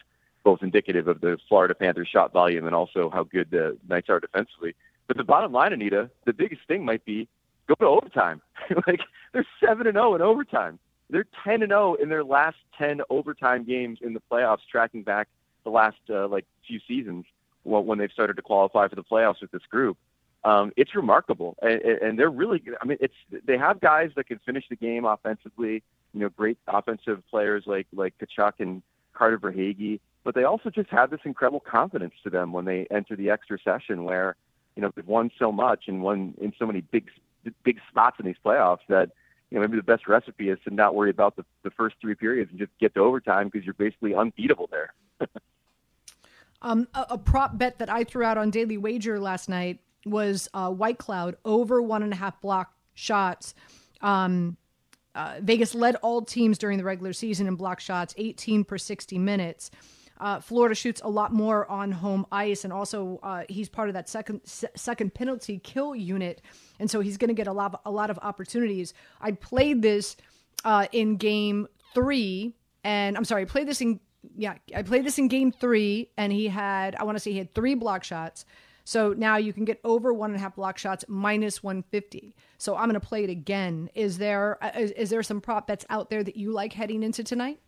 both 0.44 0.62
indicative 0.62 1.08
of 1.08 1.22
the 1.22 1.38
Florida 1.50 1.74
Panthers 1.74 2.08
shot 2.08 2.32
volume 2.32 2.66
and 2.66 2.76
also 2.76 3.10
how 3.10 3.24
good 3.24 3.50
the 3.52 3.78
Knights 3.88 4.10
are 4.10 4.20
defensively. 4.20 4.76
But 5.08 5.18
the 5.18 5.24
bottom 5.24 5.52
line, 5.52 5.74
Anita, 5.74 6.10
the 6.26 6.34
biggest 6.34 6.62
thing 6.68 6.86
might 6.86 7.04
be 7.06 7.28
go 7.68 7.76
to 7.76 7.86
overtime. 7.86 8.42
like 8.88 9.02
they're 9.34 9.46
seven 9.60 9.88
and 9.88 9.96
zero 9.96 10.12
oh 10.12 10.16
in 10.16 10.22
overtime. 10.22 10.80
They're 11.10 11.28
ten 11.44 11.62
and 11.62 11.72
zero 11.72 11.92
oh 11.92 12.02
in 12.02 12.10
their 12.10 12.24
last 12.24 12.58
ten 12.78 13.02
overtime 13.10 13.64
games 13.66 14.00
in 14.02 14.14
the 14.14 14.22
playoffs, 14.32 14.60
tracking 14.72 15.04
back 15.04 15.28
the 15.64 15.70
last 15.70 15.98
uh, 16.10 16.28
like 16.28 16.46
few 16.66 16.80
seasons 16.88 17.26
when 17.64 17.98
they've 17.98 18.12
started 18.12 18.36
to 18.36 18.44
qualify 18.44 18.88
for 18.88 18.96
the 18.96 19.04
playoffs 19.04 19.42
with 19.42 19.52
this 19.52 19.64
group. 19.70 19.98
Um, 20.44 20.72
it's 20.78 20.94
remarkable, 20.94 21.58
and, 21.62 21.82
and 21.82 22.20
they're 22.20 22.30
really. 22.30 22.62
I 22.80 22.86
mean, 22.86 23.00
it's 23.02 23.16
they 23.46 23.58
have 23.58 23.80
guys 23.80 24.12
that 24.16 24.28
can 24.28 24.40
finish 24.46 24.66
the 24.70 24.76
game 24.76 25.06
offensively. 25.06 25.82
You 26.16 26.22
know, 26.22 26.30
great 26.30 26.58
offensive 26.68 27.22
players 27.30 27.66
like 27.68 27.88
like 27.94 28.14
Tkachuk 28.18 28.54
and 28.60 28.82
Carter 29.14 29.38
Verhaeghe, 29.38 30.00
but 30.24 30.34
they 30.34 30.46
also 30.46 30.70
just 30.70 30.90
have 30.90 31.12
this 31.12 31.20
incredible 31.26 31.60
confidence 31.60 32.14
to 32.24 32.30
them 32.30 32.52
when 32.52 32.66
they 32.66 32.88
enter 32.90 33.16
the 33.16 33.30
extra 33.30 33.60
session, 33.64 34.06
where 34.06 34.36
you 34.76 34.82
know 34.82 34.92
they've 34.96 35.06
won 35.06 35.30
so 35.38 35.52
much 35.52 35.84
and 35.88 36.02
won 36.02 36.34
in 36.40 36.54
so 36.58 36.66
many 36.66 36.82
big 36.82 37.10
big 37.64 37.80
spots 37.90 38.18
in 38.20 38.26
these 38.26 38.36
playoffs 38.44 38.80
that 38.90 39.12
you 39.50 39.56
know 39.56 39.62
maybe 39.62 39.78
the 39.78 39.84
best 39.84 40.08
recipe 40.08 40.50
is 40.50 40.58
to 40.64 40.74
not 40.74 40.96
worry 40.96 41.10
about 41.10 41.36
the, 41.36 41.46
the 41.64 41.72
first 41.72 41.96
three 42.02 42.16
periods 42.16 42.50
and 42.50 42.60
just 42.60 42.72
get 42.80 42.94
to 42.96 43.02
overtime 43.02 43.50
because 43.50 43.66
you're 43.66 43.74
basically 43.74 44.16
unbeatable 44.16 44.70
there. 44.72 44.94
um, 46.62 46.88
a, 46.94 47.06
a, 47.12 47.18
prop 47.18 47.58
bet 47.58 47.78
that 47.80 47.90
I 47.90 48.04
threw 48.04 48.24
out 48.24 48.38
on 48.38 48.50
Daily 48.50 48.78
Wager 48.78 49.20
last 49.20 49.50
night 49.50 49.80
was 50.06 50.50
uh, 50.54 50.70
Whitecloud 50.70 51.36
over 51.44 51.82
one 51.82 52.04
and 52.04 52.14
a 52.14 52.16
half 52.16 52.40
block 52.42 52.74
shots. 52.94 53.54
Um, 54.02 54.58
uh, 55.16 55.36
Vegas 55.42 55.74
led 55.74 55.96
all 55.98 56.22
teams 56.22 56.58
during 56.58 56.78
the 56.78 56.84
regular 56.84 57.14
season 57.14 57.48
in 57.48 57.56
block 57.56 57.80
shots, 57.80 58.14
18 58.18 58.64
per 58.64 58.78
60 58.78 59.18
minutes. 59.18 59.72
Uh, 60.20 60.40
Florida 60.40 60.76
shoots 60.76 61.02
a 61.04 61.10
lot 61.10 61.34
more 61.34 61.70
on 61.70 61.92
home 61.92 62.26
ice, 62.32 62.64
and 62.64 62.72
also 62.72 63.20
uh, 63.24 63.44
he's 63.50 63.68
part 63.68 63.90
of 63.90 63.94
that 63.94 64.08
second 64.08 64.42
second 64.46 65.14
penalty 65.14 65.60
kill 65.60 65.94
unit, 65.96 66.42
and 66.80 66.90
so 66.90 67.02
he's 67.02 67.18
going 67.18 67.28
to 67.28 67.34
get 67.34 67.48
a 67.48 67.54
lot 67.54 67.82
a 67.86 67.92
lot 67.92 68.10
of 68.10 68.18
opportunities. 68.22 68.94
I 69.20 69.32
played 69.32 69.82
this 69.82 70.16
uh, 70.64 70.88
in 70.94 71.18
game 71.18 71.68
three, 71.94 72.54
and 72.84 73.18
I'm 73.18 73.26
sorry, 73.26 73.42
I 73.42 73.46
played 73.46 73.68
this 73.68 73.82
in 73.82 74.00
yeah, 74.38 74.56
I 74.74 74.84
played 74.84 75.06
this 75.06 75.20
in 75.20 75.28
game 75.28 75.52
three, 75.52 76.10
and 76.18 76.32
he 76.32 76.48
had 76.48 76.96
I 76.96 77.04
want 77.04 77.18
to 77.18 77.20
say 77.20 77.32
he 77.34 77.38
had 77.38 77.54
three 77.54 77.76
block 77.76 78.06
shots. 78.06 78.46
So 78.86 79.14
now 79.14 79.38
you 79.38 79.52
can 79.52 79.66
get 79.66 79.82
over 79.84 80.14
one 80.14 80.30
and 80.30 80.38
a 80.38 80.40
half 80.40 80.56
block 80.56 80.78
shots 80.78 81.04
minus 81.08 81.64
150. 81.64 82.36
So 82.60 82.76
I'm 82.76 82.88
going 82.88 82.94
to 82.94 83.06
play 83.06 83.24
it 83.24 83.32
again. 83.32 83.90
Is 83.96 84.20
there 84.20 84.64
uh, 84.64 84.72
is, 84.80 84.92
is 84.92 85.10
there 85.10 85.24
some 85.24 85.42
prop 85.42 85.68
bets 85.68 85.86
out 85.90 86.10
there 86.10 86.24
that 86.24 86.38
you 86.38 86.52
like 86.52 86.72
heading 86.72 87.02
into 87.04 87.24
tonight? 87.24 87.60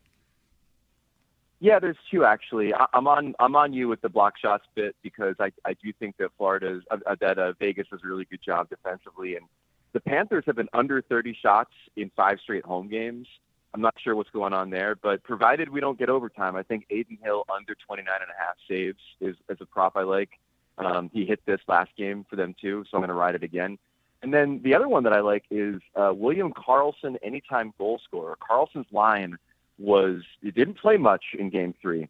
Yeah, 1.60 1.80
there's 1.80 1.98
two 2.12 2.24
actually. 2.24 2.72
I, 2.72 2.86
am 2.94 3.08
on 3.08 3.34
I'm 3.40 3.56
on 3.56 3.74
you 3.74 3.88
with 3.88 4.00
the 4.02 4.10
block 4.10 4.36
shots 4.40 4.66
bit 4.76 4.96
because 5.02 5.36
I 5.40 5.52
I 5.66 5.74
do 5.84 5.92
think 6.00 6.16
that 6.18 6.30
Florida's 6.38 6.84
uh, 6.92 7.16
that 7.20 7.40
uh, 7.40 7.54
Vegas 7.60 7.88
does 7.90 8.02
a 8.06 8.08
really 8.08 8.26
good 8.26 8.42
job 8.46 8.70
defensively, 8.70 9.36
and 9.36 9.46
the 9.94 10.00
Panthers 10.00 10.44
have 10.46 10.56
been 10.56 10.70
under 10.74 11.02
30 11.02 11.36
shots 11.42 11.72
in 11.96 12.12
five 12.16 12.38
straight 12.44 12.64
home 12.64 12.88
games. 12.88 13.28
I'm 13.74 13.82
not 13.82 13.96
sure 14.04 14.16
what's 14.16 14.30
going 14.30 14.54
on 14.54 14.70
there, 14.70 14.96
but 14.96 15.24
provided 15.24 15.70
we 15.70 15.80
don't 15.82 15.98
get 15.98 16.10
overtime, 16.10 16.56
I 16.56 16.64
think 16.64 16.86
Adin 16.92 17.18
Hill 17.22 17.44
under 17.54 17.76
29 17.76 18.08
and 18.22 18.30
a 18.30 18.40
half 18.40 18.56
saves 18.68 19.00
is, 19.20 19.36
is 19.50 19.58
a 19.60 19.66
prop 19.66 19.94
I 19.96 20.04
like. 20.04 20.30
Um, 20.78 21.10
he 21.14 21.26
hit 21.26 21.40
this 21.46 21.60
last 21.68 21.92
game 21.98 22.26
for 22.30 22.36
them 22.36 22.56
too, 22.60 22.86
so 22.90 22.98
I'm 22.98 23.02
going 23.02 23.10
to 23.10 23.16
ride 23.16 23.36
it 23.36 23.44
again. 23.44 23.78
And 24.22 24.34
then 24.34 24.62
the 24.64 24.74
other 24.74 24.88
one 24.88 25.04
that 25.04 25.14
I 25.14 25.20
like 25.20 25.46
is 25.52 25.82
uh, 25.96 26.12
William 26.16 26.52
Karlsson, 26.54 27.18
anytime 27.22 27.74
goal 27.78 28.00
scorer. 28.04 28.38
Karlsson's 28.38 28.92
line 28.92 29.38
was 29.78 30.22
it 30.42 30.56
didn't 30.56 30.76
play 30.76 30.98
much 30.98 31.24
in 31.38 31.50
Game 31.50 31.74
Three, 31.82 32.10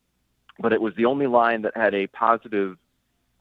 but 0.60 0.72
it 0.74 0.82
was 0.82 0.94
the 0.96 1.06
only 1.06 1.28
line 1.28 1.64
that 1.64 1.76
had 1.76 1.94
a 1.94 2.08
positive 2.08 2.78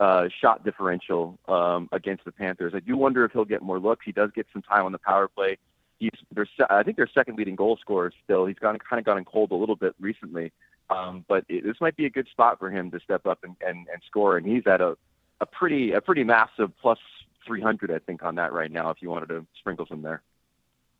uh, 0.01 0.29
shot 0.41 0.65
differential 0.65 1.39
um, 1.49 1.89
against 1.93 2.25
the 2.25 2.33
Panthers. 2.33 2.73
I 2.75 2.81
do 2.81 2.97
wonder 2.97 3.25
if 3.25 3.33
he'll 3.33 3.45
get 3.45 3.63
more 3.63 3.79
looks. 3.79 4.05
He 4.05 4.13
does 4.13 4.31
get 4.35 4.47
some 4.53 4.63
time 4.63 4.85
on 4.85 4.93
the 4.93 4.99
power 4.99 5.29
play. 5.29 5.59
He's 5.99 6.11
their, 6.33 6.47
I 6.69 6.83
think 6.83 6.97
their 6.97 7.09
second 7.15 7.39
leading 7.39 7.57
goal 7.57 7.79
scorer 7.81 8.13
still. 8.25 8.45
He's 8.47 8.59
gone 8.59 8.77
kind 8.79 8.99
of 8.99 9.07
gotten 9.07 9.25
cold 9.25 9.53
a 9.53 9.55
little 9.55 9.77
bit 9.77 9.95
recently, 9.99 10.53
um, 10.91 11.25
but 11.27 11.45
it, 11.49 11.65
this 11.65 11.77
might 11.81 11.97
be 11.97 12.05
a 12.05 12.11
good 12.11 12.29
spot 12.29 12.59
for 12.59 12.71
him 12.71 12.91
to 12.91 13.01
step 13.01 13.27
up 13.27 13.39
and, 13.43 13.57
and, 13.67 13.87
and 13.91 14.03
score. 14.07 14.37
And 14.37 14.47
he's 14.47 14.67
at 14.67 14.81
a 14.81 14.99
a 15.41 15.47
pretty 15.47 15.93
a 15.93 16.01
pretty 16.01 16.25
massive 16.25 16.73
plus 16.81 16.99
300, 17.47 17.91
I 17.91 17.99
think, 17.99 18.23
on 18.25 18.35
that 18.37 18.53
right 18.53 18.71
now. 18.71 18.91
If 18.91 18.99
you 19.01 19.11
wanted 19.11 19.29
to 19.29 19.47
sprinkle 19.59 19.87
some 19.87 20.03
there. 20.03 20.23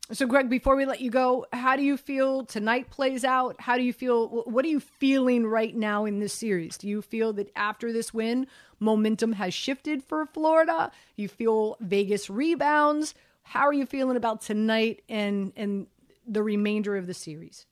So, 0.09 0.25
Greg, 0.25 0.49
before 0.49 0.77
we 0.77 0.85
let 0.85 1.01
you 1.01 1.11
go, 1.11 1.45
how 1.51 1.75
do 1.75 1.83
you 1.83 1.97
feel 1.97 2.45
tonight 2.45 2.89
plays 2.89 3.25
out? 3.25 3.57
How 3.59 3.75
do 3.75 3.83
you 3.83 3.91
feel? 3.91 4.43
What 4.45 4.63
are 4.63 4.69
you 4.69 4.79
feeling 4.79 5.45
right 5.45 5.75
now 5.75 6.05
in 6.05 6.19
this 6.19 6.33
series? 6.33 6.77
Do 6.77 6.87
you 6.87 7.01
feel 7.01 7.33
that 7.33 7.51
after 7.57 7.91
this 7.91 8.13
win, 8.13 8.47
momentum 8.79 9.33
has 9.33 9.53
shifted 9.53 10.01
for 10.03 10.25
Florida? 10.25 10.91
You 11.17 11.27
feel 11.27 11.75
Vegas 11.81 12.29
rebounds? 12.29 13.15
How 13.43 13.67
are 13.67 13.73
you 13.73 13.85
feeling 13.85 14.15
about 14.15 14.41
tonight 14.41 15.03
and 15.09 15.51
and 15.57 15.87
the 16.25 16.43
remainder 16.43 16.95
of 16.95 17.05
the 17.05 17.13
series? 17.13 17.65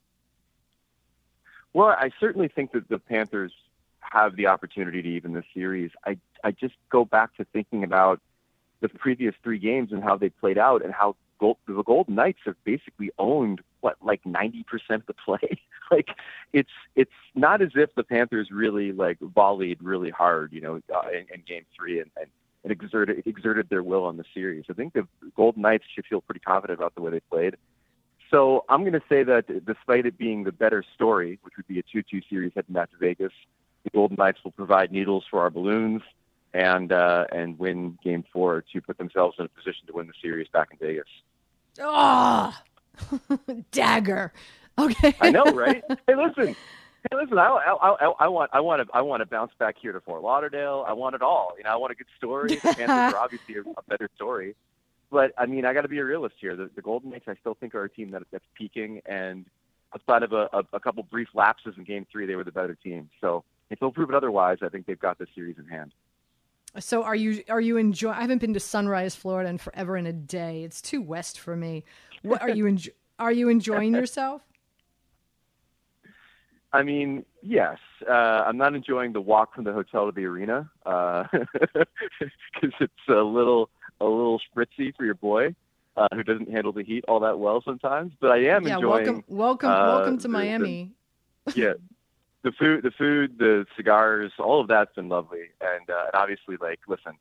Well, 1.71 1.87
I 1.87 2.11
certainly 2.19 2.49
think 2.49 2.73
that 2.73 2.89
the 2.89 2.99
Panthers 2.99 3.53
have 4.11 4.35
the 4.35 4.47
opportunity 4.47 5.01
to 5.01 5.09
even 5.09 5.33
the 5.33 5.43
series. 5.53 5.91
I 6.05 6.17
I 6.43 6.51
just 6.51 6.75
go 6.89 7.05
back 7.05 7.35
to 7.37 7.45
thinking 7.53 7.83
about 7.83 8.19
the 8.81 8.89
previous 8.89 9.33
three 9.43 9.59
games 9.59 9.91
and 9.91 10.03
how 10.03 10.17
they 10.17 10.29
played 10.29 10.57
out 10.57 10.83
and 10.83 10.93
how 10.93 11.15
Gold, 11.39 11.57
the 11.67 11.83
Golden 11.83 12.15
Knights 12.15 12.39
have 12.45 12.55
basically 12.63 13.11
owned 13.17 13.61
what 13.81 13.97
like 14.01 14.23
90% 14.23 14.63
of 14.89 15.05
the 15.05 15.13
play. 15.13 15.59
like 15.91 16.09
it's 16.53 16.69
it's 16.95 17.11
not 17.33 17.61
as 17.61 17.71
if 17.75 17.93
the 17.95 18.03
Panthers 18.03 18.49
really 18.51 18.91
like 18.91 19.19
volleyed 19.19 19.77
really 19.81 20.09
hard, 20.09 20.53
you 20.53 20.61
know, 20.61 20.81
uh, 20.93 21.09
in, 21.09 21.25
in 21.33 21.43
Game 21.47 21.65
Three 21.75 21.99
and, 21.99 22.11
and 22.19 22.29
and 22.63 22.71
exerted 22.71 23.23
exerted 23.25 23.69
their 23.69 23.83
will 23.83 24.05
on 24.05 24.17
the 24.17 24.25
series. 24.33 24.65
I 24.69 24.73
think 24.73 24.93
the 24.93 25.07
Golden 25.35 25.61
Knights 25.61 25.85
should 25.93 26.05
feel 26.05 26.21
pretty 26.21 26.39
confident 26.39 26.79
about 26.79 26.95
the 26.95 27.01
way 27.01 27.11
they 27.11 27.19
played. 27.19 27.55
So 28.31 28.65
I'm 28.69 28.81
going 28.81 28.93
to 28.93 29.03
say 29.07 29.23
that 29.23 29.65
despite 29.65 30.05
it 30.05 30.17
being 30.17 30.43
the 30.43 30.51
better 30.51 30.83
story, 30.95 31.37
which 31.43 31.53
would 31.57 31.67
be 31.67 31.79
a 31.79 31.83
2-2 31.83 32.27
series 32.27 32.51
heading 32.55 32.73
back 32.73 32.89
to 32.91 32.97
Vegas, 32.97 33.31
the 33.85 33.91
Golden 33.91 34.17
Knights 34.17 34.39
will 34.43 34.51
provide 34.51 34.91
needles 34.91 35.23
for 35.29 35.39
our 35.39 35.49
balloons 35.49 36.01
and 36.53 36.91
uh, 36.91 37.25
and 37.31 37.57
win 37.57 37.97
Game 38.03 38.25
Four 38.33 38.63
to 38.73 38.81
put 38.81 38.97
themselves 38.97 39.35
in 39.39 39.45
a 39.45 39.49
position 39.49 39.87
to 39.87 39.93
win 39.93 40.07
the 40.07 40.13
series 40.21 40.47
back 40.49 40.69
in 40.71 40.77
Vegas. 40.77 41.07
Oh, 41.79 42.53
dagger. 43.71 44.33
Okay. 44.77 45.15
I 45.21 45.31
know, 45.31 45.43
right? 45.53 45.83
Hey, 46.07 46.15
listen. 46.15 46.55
Hey, 47.09 47.17
listen. 47.17 47.37
I, 47.37 47.45
I, 47.47 47.87
I, 47.89 48.13
I 48.21 48.27
want, 48.27 48.49
I 48.53 48.59
want 48.59 48.87
to, 48.87 48.95
I 48.95 49.01
want 49.01 49.21
to 49.21 49.25
bounce 49.25 49.51
back 49.59 49.75
here 49.79 49.91
to 49.91 50.01
Fort 50.01 50.23
Lauderdale. 50.23 50.83
I 50.87 50.93
want 50.93 51.15
it 51.15 51.21
all. 51.21 51.53
You 51.57 51.63
know, 51.63 51.69
I 51.69 51.75
want 51.75 51.91
a 51.91 51.95
good 51.95 52.07
story. 52.17 52.55
The 52.55 52.73
Panthers 52.73 53.13
are 53.13 53.17
obviously 53.17 53.55
a, 53.55 53.61
a 53.61 53.83
better 53.87 54.09
story, 54.15 54.55
but 55.11 55.31
I 55.37 55.45
mean, 55.45 55.65
I 55.65 55.73
got 55.73 55.81
to 55.81 55.87
be 55.89 55.99
a 55.99 56.05
realist 56.05 56.35
here. 56.39 56.55
The, 56.55 56.69
the 56.73 56.81
Golden 56.81 57.11
Knights, 57.11 57.25
I 57.27 57.35
still 57.41 57.55
think, 57.55 57.75
are 57.75 57.83
a 57.83 57.89
team 57.89 58.11
that 58.11 58.23
that's 58.31 58.45
peaking, 58.55 59.01
and 59.05 59.45
outside 59.93 60.23
of 60.23 60.31
a, 60.31 60.49
a, 60.53 60.63
a 60.73 60.79
couple 60.79 61.03
brief 61.03 61.29
lapses 61.33 61.75
in 61.77 61.83
Game 61.83 62.07
Three, 62.11 62.25
they 62.25 62.35
were 62.35 62.45
the 62.45 62.51
better 62.51 62.75
team. 62.75 63.09
So 63.21 63.43
if 63.75 63.81
they'll 63.81 63.91
prove 63.91 64.09
it 64.09 64.15
otherwise, 64.15 64.59
I 64.61 64.69
think 64.69 64.85
they've 64.85 64.97
got 64.97 65.19
this 65.19 65.27
series 65.35 65.57
in 65.57 65.67
hand. 65.67 65.93
So 66.79 67.03
are 67.03 67.15
you 67.15 67.43
are 67.49 67.61
you 67.61 67.77
enjoying? 67.77 68.15
I 68.15 68.21
haven't 68.21 68.39
been 68.39 68.53
to 68.53 68.59
Sunrise, 68.59 69.15
Florida, 69.15 69.49
in 69.49 69.57
forever 69.57 69.97
and 69.97 70.07
a 70.07 70.13
day. 70.13 70.63
It's 70.63 70.81
too 70.81 71.01
west 71.01 71.39
for 71.39 71.55
me. 71.55 71.83
What 72.21 72.41
are 72.41 72.49
you 72.49 72.63
enjo- 72.71 72.93
Are 73.19 73.31
you 73.31 73.49
enjoying 73.49 73.93
yourself? 74.01 74.41
I 76.71 76.83
mean, 76.83 77.25
yes. 77.41 77.77
Uh, 78.09 78.13
I'm 78.13 78.57
not 78.57 78.75
enjoying 78.75 79.13
the 79.13 79.21
walk 79.21 79.55
from 79.55 79.65
the 79.65 79.73
hotel 79.73 80.05
to 80.05 80.11
the 80.11 80.25
arena 80.25 80.69
because 80.83 81.27
uh, 81.35 82.69
it's 82.79 82.93
a 83.09 83.13
little 83.13 83.69
a 83.99 84.05
little 84.05 84.39
spritzy 84.39 84.95
for 84.95 85.05
your 85.05 85.15
boy. 85.15 85.53
Uh, 85.97 86.09
who 86.13 86.23
doesn't 86.23 86.51
handle 86.51 86.73
the 86.73 86.83
heat 86.83 87.05
all 87.07 87.21
that 87.21 87.39
well 87.39 87.61
sometimes, 87.63 88.11
but 88.19 88.29
I 88.29 88.37
am 88.37 88.67
yeah, 88.67 88.75
enjoying. 88.75 89.05
Welcome, 89.05 89.23
welcome, 89.29 89.69
uh, 89.69 89.87
welcome 89.87 90.17
to 90.17 90.23
the, 90.23 90.27
Miami. 90.27 90.91
The, 91.45 91.53
yeah, 91.55 91.73
the 92.45 92.51
food, 92.51 92.83
the 92.83 92.91
food, 92.91 93.39
the 93.39 93.65
cigars, 93.75 94.31
all 94.37 94.61
of 94.61 94.67
that's 94.67 94.93
been 94.93 95.09
lovely, 95.09 95.49
and, 95.59 95.89
uh, 95.89 96.03
and 96.05 96.13
obviously, 96.13 96.57
like, 96.61 96.79
listen, 96.87 97.13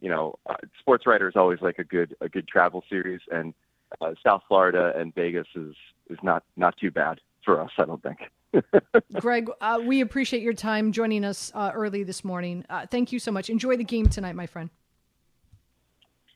you 0.00 0.08
know, 0.08 0.38
uh, 0.46 0.54
Sports 0.80 1.06
Writer 1.06 1.28
is 1.28 1.36
always 1.36 1.60
like 1.60 1.78
a 1.78 1.84
good 1.84 2.16
a 2.22 2.30
good 2.30 2.48
travel 2.48 2.82
series, 2.88 3.20
and 3.30 3.52
uh, 4.00 4.14
South 4.24 4.42
Florida 4.48 4.94
and 4.96 5.14
Vegas 5.14 5.46
is 5.54 5.74
is 6.08 6.16
not 6.22 6.44
not 6.56 6.78
too 6.78 6.90
bad 6.90 7.20
for 7.44 7.60
us, 7.60 7.70
I 7.76 7.84
don't 7.84 8.02
think. 8.02 8.20
Greg, 9.20 9.50
uh, 9.60 9.80
we 9.84 10.00
appreciate 10.00 10.42
your 10.42 10.54
time 10.54 10.92
joining 10.92 11.26
us 11.26 11.52
uh, 11.54 11.72
early 11.74 12.02
this 12.02 12.24
morning. 12.24 12.64
Uh, 12.70 12.86
thank 12.86 13.12
you 13.12 13.18
so 13.18 13.30
much. 13.30 13.50
Enjoy 13.50 13.76
the 13.76 13.84
game 13.84 14.08
tonight, 14.08 14.34
my 14.34 14.46
friend. 14.46 14.70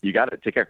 You 0.03 0.13
got 0.13 0.33
it. 0.35 0.43
Take 0.45 0.55
care. 0.55 0.69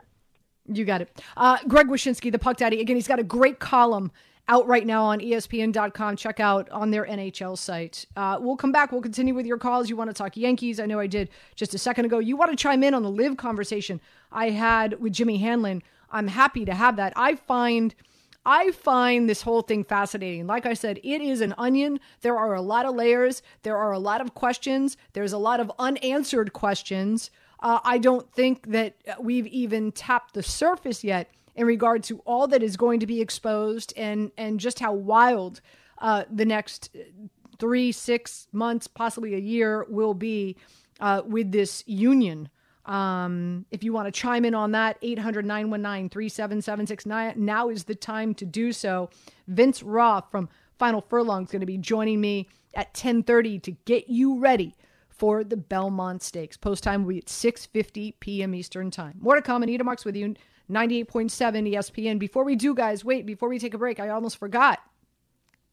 You 0.66 0.84
got 0.84 1.02
it. 1.02 1.20
Uh, 1.36 1.58
Greg 1.66 1.88
Wyshynski, 1.88 2.30
the 2.30 2.38
Puck 2.38 2.56
Daddy. 2.56 2.80
Again, 2.80 2.96
he's 2.96 3.08
got 3.08 3.18
a 3.18 3.24
great 3.24 3.58
column 3.58 4.12
out 4.48 4.66
right 4.66 4.86
now 4.86 5.04
on 5.04 5.20
ESPN.com. 5.20 6.16
Check 6.16 6.40
out 6.40 6.68
on 6.70 6.90
their 6.90 7.04
NHL 7.06 7.56
site. 7.56 8.06
Uh, 8.16 8.38
we'll 8.40 8.56
come 8.56 8.72
back. 8.72 8.92
We'll 8.92 9.00
continue 9.00 9.34
with 9.34 9.46
your 9.46 9.58
calls. 9.58 9.88
You 9.88 9.96
want 9.96 10.10
to 10.10 10.14
talk 10.14 10.36
Yankees? 10.36 10.78
I 10.78 10.86
know 10.86 10.98
I 10.98 11.06
did 11.06 11.30
just 11.54 11.74
a 11.74 11.78
second 11.78 12.04
ago. 12.04 12.18
You 12.18 12.36
want 12.36 12.50
to 12.50 12.56
chime 12.56 12.82
in 12.82 12.94
on 12.94 13.02
the 13.02 13.10
live 13.10 13.36
conversation 13.36 14.00
I 14.30 14.50
had 14.50 15.00
with 15.00 15.12
Jimmy 15.12 15.38
Hanlon? 15.38 15.82
I'm 16.10 16.28
happy 16.28 16.64
to 16.64 16.74
have 16.74 16.96
that. 16.96 17.12
I 17.16 17.36
find. 17.36 17.94
I 18.46 18.72
find 18.72 19.26
this 19.26 19.40
whole 19.40 19.62
thing 19.62 19.84
fascinating. 19.84 20.46
Like 20.46 20.66
I 20.66 20.74
said, 20.74 21.00
it 21.02 21.22
is 21.22 21.40
an 21.40 21.54
onion. 21.56 21.98
There 22.20 22.36
are 22.36 22.52
a 22.52 22.60
lot 22.60 22.84
of 22.84 22.94
layers. 22.94 23.40
There 23.62 23.78
are 23.78 23.92
a 23.92 23.98
lot 23.98 24.20
of 24.20 24.34
questions. 24.34 24.98
There's 25.14 25.32
a 25.32 25.38
lot 25.38 25.60
of 25.60 25.72
unanswered 25.78 26.52
questions. 26.52 27.30
Uh, 27.60 27.80
I 27.82 27.96
don't 27.96 28.30
think 28.34 28.66
that 28.66 28.96
we've 29.18 29.46
even 29.46 29.92
tapped 29.92 30.34
the 30.34 30.42
surface 30.42 31.02
yet 31.02 31.30
in 31.54 31.66
regard 31.66 32.02
to 32.04 32.18
all 32.20 32.46
that 32.48 32.62
is 32.62 32.76
going 32.76 33.00
to 33.00 33.06
be 33.06 33.20
exposed 33.20 33.92
and 33.96 34.30
and 34.36 34.60
just 34.60 34.80
how 34.80 34.92
wild 34.92 35.60
uh, 35.98 36.24
the 36.30 36.44
next 36.44 36.90
three, 37.58 37.92
six 37.92 38.48
months, 38.52 38.86
possibly 38.86 39.34
a 39.34 39.38
year 39.38 39.86
will 39.88 40.14
be 40.14 40.56
uh, 41.00 41.22
with 41.24 41.52
this 41.52 41.84
union. 41.86 42.48
Um, 42.84 43.64
if 43.70 43.82
you 43.82 43.92
want 43.92 44.06
to 44.06 44.12
chime 44.12 44.44
in 44.44 44.54
on 44.54 44.72
that, 44.72 44.98
800 45.00 45.46
919 45.46 46.10
3776. 46.10 47.06
Now 47.36 47.68
is 47.68 47.84
the 47.84 47.94
time 47.94 48.34
to 48.34 48.44
do 48.44 48.72
so. 48.72 49.08
Vince 49.48 49.82
Roth 49.82 50.30
from 50.30 50.48
Final 50.78 51.00
Furlong 51.00 51.44
is 51.44 51.50
going 51.50 51.60
to 51.60 51.66
be 51.66 51.78
joining 51.78 52.20
me 52.20 52.48
at 52.74 52.88
1030 52.88 53.60
to 53.60 53.70
get 53.86 54.08
you 54.08 54.38
ready 54.38 54.74
for 55.16 55.44
the 55.44 55.56
Belmont 55.56 56.22
Stakes. 56.22 56.56
Post 56.56 56.82
time 56.82 57.02
will 57.02 57.10
be 57.10 57.18
at 57.18 57.26
6.50 57.26 58.14
p.m. 58.20 58.54
Eastern 58.54 58.90
Time. 58.90 59.16
More 59.20 59.36
to 59.36 59.42
come. 59.42 59.62
Anita 59.62 59.84
Marks 59.84 60.04
with 60.04 60.16
you. 60.16 60.34
98.7 60.70 61.30
ESPN. 61.72 62.18
Before 62.18 62.44
we 62.44 62.56
do, 62.56 62.74
guys, 62.74 63.04
wait, 63.04 63.26
before 63.26 63.48
we 63.48 63.58
take 63.58 63.74
a 63.74 63.78
break, 63.78 64.00
I 64.00 64.08
almost 64.08 64.38
forgot. 64.38 64.80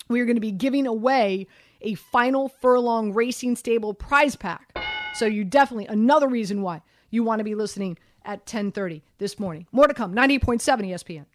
We 0.10 0.20
are 0.20 0.26
going 0.26 0.36
to 0.36 0.42
be 0.42 0.52
giving 0.52 0.86
away 0.86 1.48
a 1.82 1.96
final 1.96 2.50
furlong 2.50 3.14
racing 3.14 3.56
stable 3.56 3.94
prize 3.94 4.36
pack. 4.36 4.78
So 5.14 5.26
you 5.26 5.44
definitely 5.44 5.88
another 5.88 6.28
reason 6.28 6.62
why 6.62 6.82
you 7.10 7.24
want 7.24 7.40
to 7.40 7.44
be 7.44 7.56
listening 7.56 7.98
at 8.24 8.46
10:30 8.46 9.02
this 9.18 9.40
morning. 9.40 9.68
More 9.72 9.88
to 9.88 9.94
come. 9.94 10.14
98.7 10.14 10.86
ESPN. 10.90 11.26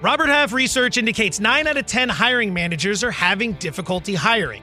Robert 0.00 0.28
Half 0.28 0.52
research 0.52 0.96
indicates 0.96 1.38
9 1.38 1.66
out 1.68 1.76
of 1.76 1.86
10 1.86 2.08
hiring 2.08 2.52
managers 2.52 3.04
are 3.04 3.12
having 3.12 3.52
difficulty 3.54 4.14
hiring. 4.14 4.62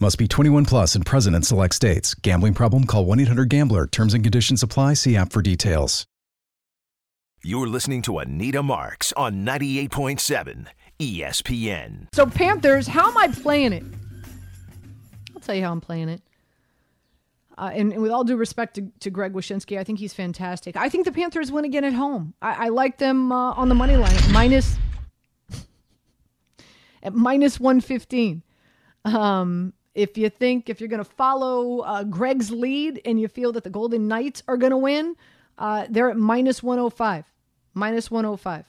Must 0.00 0.18
be 0.18 0.26
21 0.26 0.64
plus 0.64 0.96
and 0.96 1.06
present 1.06 1.36
in 1.36 1.42
select 1.42 1.74
states. 1.74 2.14
Gambling 2.14 2.54
problem? 2.54 2.84
Call 2.84 3.04
1 3.06 3.20
800 3.20 3.48
GAMBLER. 3.48 3.86
Terms 3.86 4.12
and 4.12 4.24
conditions 4.24 4.62
apply. 4.62 4.94
See 4.94 5.16
app 5.16 5.32
for 5.32 5.40
details. 5.40 6.04
You're 7.44 7.68
listening 7.68 8.02
to 8.02 8.18
Anita 8.18 8.62
Marks 8.62 9.12
on 9.12 9.44
98.7 9.44 10.66
ESPN. 10.98 12.08
So 12.12 12.26
Panthers, 12.26 12.88
how 12.88 13.10
am 13.10 13.18
I 13.18 13.28
playing 13.28 13.72
it? 13.72 13.84
I'll 15.34 15.40
tell 15.40 15.54
you 15.54 15.62
how 15.62 15.70
I'm 15.70 15.80
playing 15.80 16.08
it. 16.08 16.22
Uh, 17.56 17.70
and, 17.72 17.92
and, 17.92 18.02
with 18.02 18.10
all 18.10 18.24
due 18.24 18.36
respect 18.36 18.74
to, 18.74 18.90
to 18.98 19.10
Greg 19.10 19.32
Wyshynski, 19.32 19.78
I 19.78 19.84
think 19.84 20.00
he's 20.00 20.12
fantastic. 20.12 20.74
I 20.74 20.88
think 20.88 21.04
the 21.04 21.12
Panthers 21.12 21.52
win 21.52 21.64
again 21.64 21.84
at 21.84 21.92
home. 21.92 22.34
I, 22.42 22.66
I 22.66 22.68
like 22.70 22.98
them 22.98 23.30
uh, 23.30 23.52
on 23.52 23.68
the 23.68 23.76
money 23.76 23.96
line 23.96 24.16
at 24.16 24.30
minus 24.30 24.76
at 27.04 27.14
minus 27.14 27.60
one 27.60 27.80
fifteen. 27.80 28.42
Um, 29.04 29.72
if 29.94 30.18
you 30.18 30.28
think 30.28 30.68
if 30.68 30.80
you're 30.80 30.88
going 30.88 31.04
to 31.04 31.10
follow 31.10 31.80
uh, 31.80 32.02
Greg's 32.02 32.50
lead 32.50 33.00
and 33.04 33.20
you 33.20 33.28
feel 33.28 33.52
that 33.52 33.64
the 33.64 33.70
Golden 33.70 34.08
Knights 34.08 34.42
are 34.48 34.56
going 34.56 34.72
to 34.72 34.76
win, 34.76 35.16
uh, 35.58 35.86
they're 35.88 36.10
at 36.10 36.16
minus 36.16 36.62
105. 36.62 37.24
Minus 37.74 38.10
105. 38.10 38.64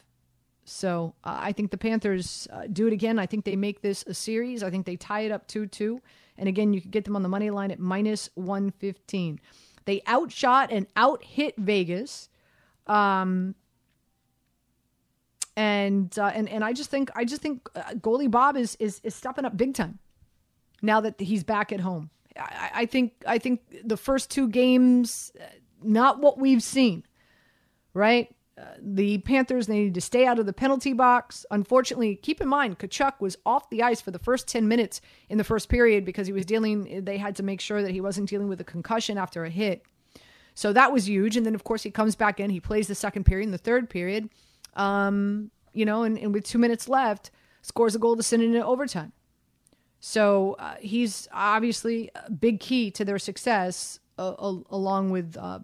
So 0.65 1.13
uh, 1.23 1.39
I 1.41 1.51
think 1.51 1.71
the 1.71 1.77
Panthers 1.77 2.47
uh, 2.51 2.63
do 2.71 2.87
it 2.87 2.93
again. 2.93 3.19
I 3.19 3.25
think 3.25 3.45
they 3.45 3.55
make 3.55 3.81
this 3.81 4.03
a 4.07 4.13
series. 4.13 4.63
I 4.63 4.69
think 4.69 4.85
they 4.85 4.95
tie 4.95 5.21
it 5.21 5.31
up 5.31 5.47
2 5.47 5.67
2. 5.67 6.01
And 6.37 6.49
again, 6.49 6.73
you 6.73 6.81
can 6.81 6.91
get 6.91 7.05
them 7.05 7.15
on 7.15 7.23
the 7.23 7.29
money 7.29 7.49
line 7.49 7.71
at 7.71 7.79
minus 7.79 8.29
115. 8.35 9.39
They 9.85 10.01
outshot 10.07 10.71
and 10.71 10.87
out 10.95 11.23
hit 11.23 11.55
Vegas. 11.57 12.29
Um, 12.87 13.55
and 15.55 16.17
uh, 16.19 16.31
and 16.33 16.49
and 16.49 16.63
I 16.63 16.73
just 16.73 16.89
think 16.89 17.09
I 17.15 17.23
just 17.23 17.41
think 17.41 17.69
uh, 17.75 17.93
goalie 17.93 18.29
Bob 18.29 18.57
is 18.57 18.75
is 18.79 18.99
is 19.03 19.15
stepping 19.15 19.45
up 19.45 19.55
big 19.55 19.73
time 19.73 19.99
now 20.85 21.01
that 21.01 21.19
he's 21.19 21.43
back 21.43 21.71
at 21.71 21.79
home. 21.79 22.09
I, 22.37 22.71
I 22.73 22.85
think 22.85 23.13
I 23.27 23.37
think 23.37 23.61
the 23.83 23.97
first 23.97 24.29
two 24.29 24.47
games, 24.47 25.31
uh, 25.39 25.45
not 25.83 26.19
what 26.19 26.37
we've 26.37 26.63
seen, 26.63 27.03
right? 27.93 28.33
Uh, 28.57 28.63
the 28.79 29.17
Panthers 29.19 29.67
they 29.67 29.79
need 29.79 29.93
to 29.95 30.01
stay 30.01 30.25
out 30.25 30.39
of 30.39 30.45
the 30.45 30.53
penalty 30.53 30.93
box. 30.93 31.45
Unfortunately, 31.51 32.15
keep 32.15 32.39
in 32.39 32.47
mind 32.47 32.79
Tkachuk 32.79 33.19
was 33.19 33.37
off 33.45 33.69
the 33.69 33.83
ice 33.83 33.99
for 33.99 34.11
the 34.11 34.19
first 34.19 34.47
ten 34.47 34.67
minutes 34.67 35.01
in 35.27 35.37
the 35.37 35.43
first 35.43 35.67
period 35.67 36.05
because 36.05 36.27
he 36.27 36.33
was 36.33 36.45
dealing. 36.45 37.03
They 37.03 37.17
had 37.17 37.35
to 37.37 37.43
make 37.43 37.59
sure 37.59 37.81
that 37.81 37.91
he 37.91 38.01
wasn't 38.01 38.29
dealing 38.29 38.47
with 38.47 38.61
a 38.61 38.65
concussion 38.65 39.17
after 39.17 39.43
a 39.43 39.49
hit. 39.49 39.83
So 40.53 40.71
that 40.71 40.93
was 40.93 41.09
huge. 41.09 41.35
And 41.35 41.45
then 41.45 41.53
of 41.53 41.65
course 41.65 41.83
he 41.83 41.91
comes 41.91 42.15
back 42.15 42.39
in. 42.39 42.49
He 42.49 42.61
plays 42.61 42.87
the 42.87 42.95
second 42.95 43.25
period 43.25 43.45
and 43.45 43.53
the 43.53 43.57
third 43.57 43.89
period. 43.89 44.29
Um, 44.75 45.51
you 45.73 45.85
know, 45.85 46.03
and, 46.03 46.17
and 46.17 46.33
with 46.33 46.45
two 46.45 46.57
minutes 46.57 46.87
left, 46.87 47.31
scores 47.61 47.95
a 47.95 47.99
goal 47.99 48.15
to 48.15 48.23
send 48.23 48.41
it 48.41 48.45
into 48.45 48.65
overtime. 48.65 49.11
So 50.07 50.55
uh, 50.59 50.75
he's 50.79 51.27
obviously 51.33 52.11
a 52.13 52.29
big 52.29 52.59
key 52.59 52.91
to 52.91 53.03
their 53.03 53.17
success, 53.17 53.99
uh, 54.19 54.35
along 54.69 55.09
with 55.09 55.35
uh. 55.35 55.57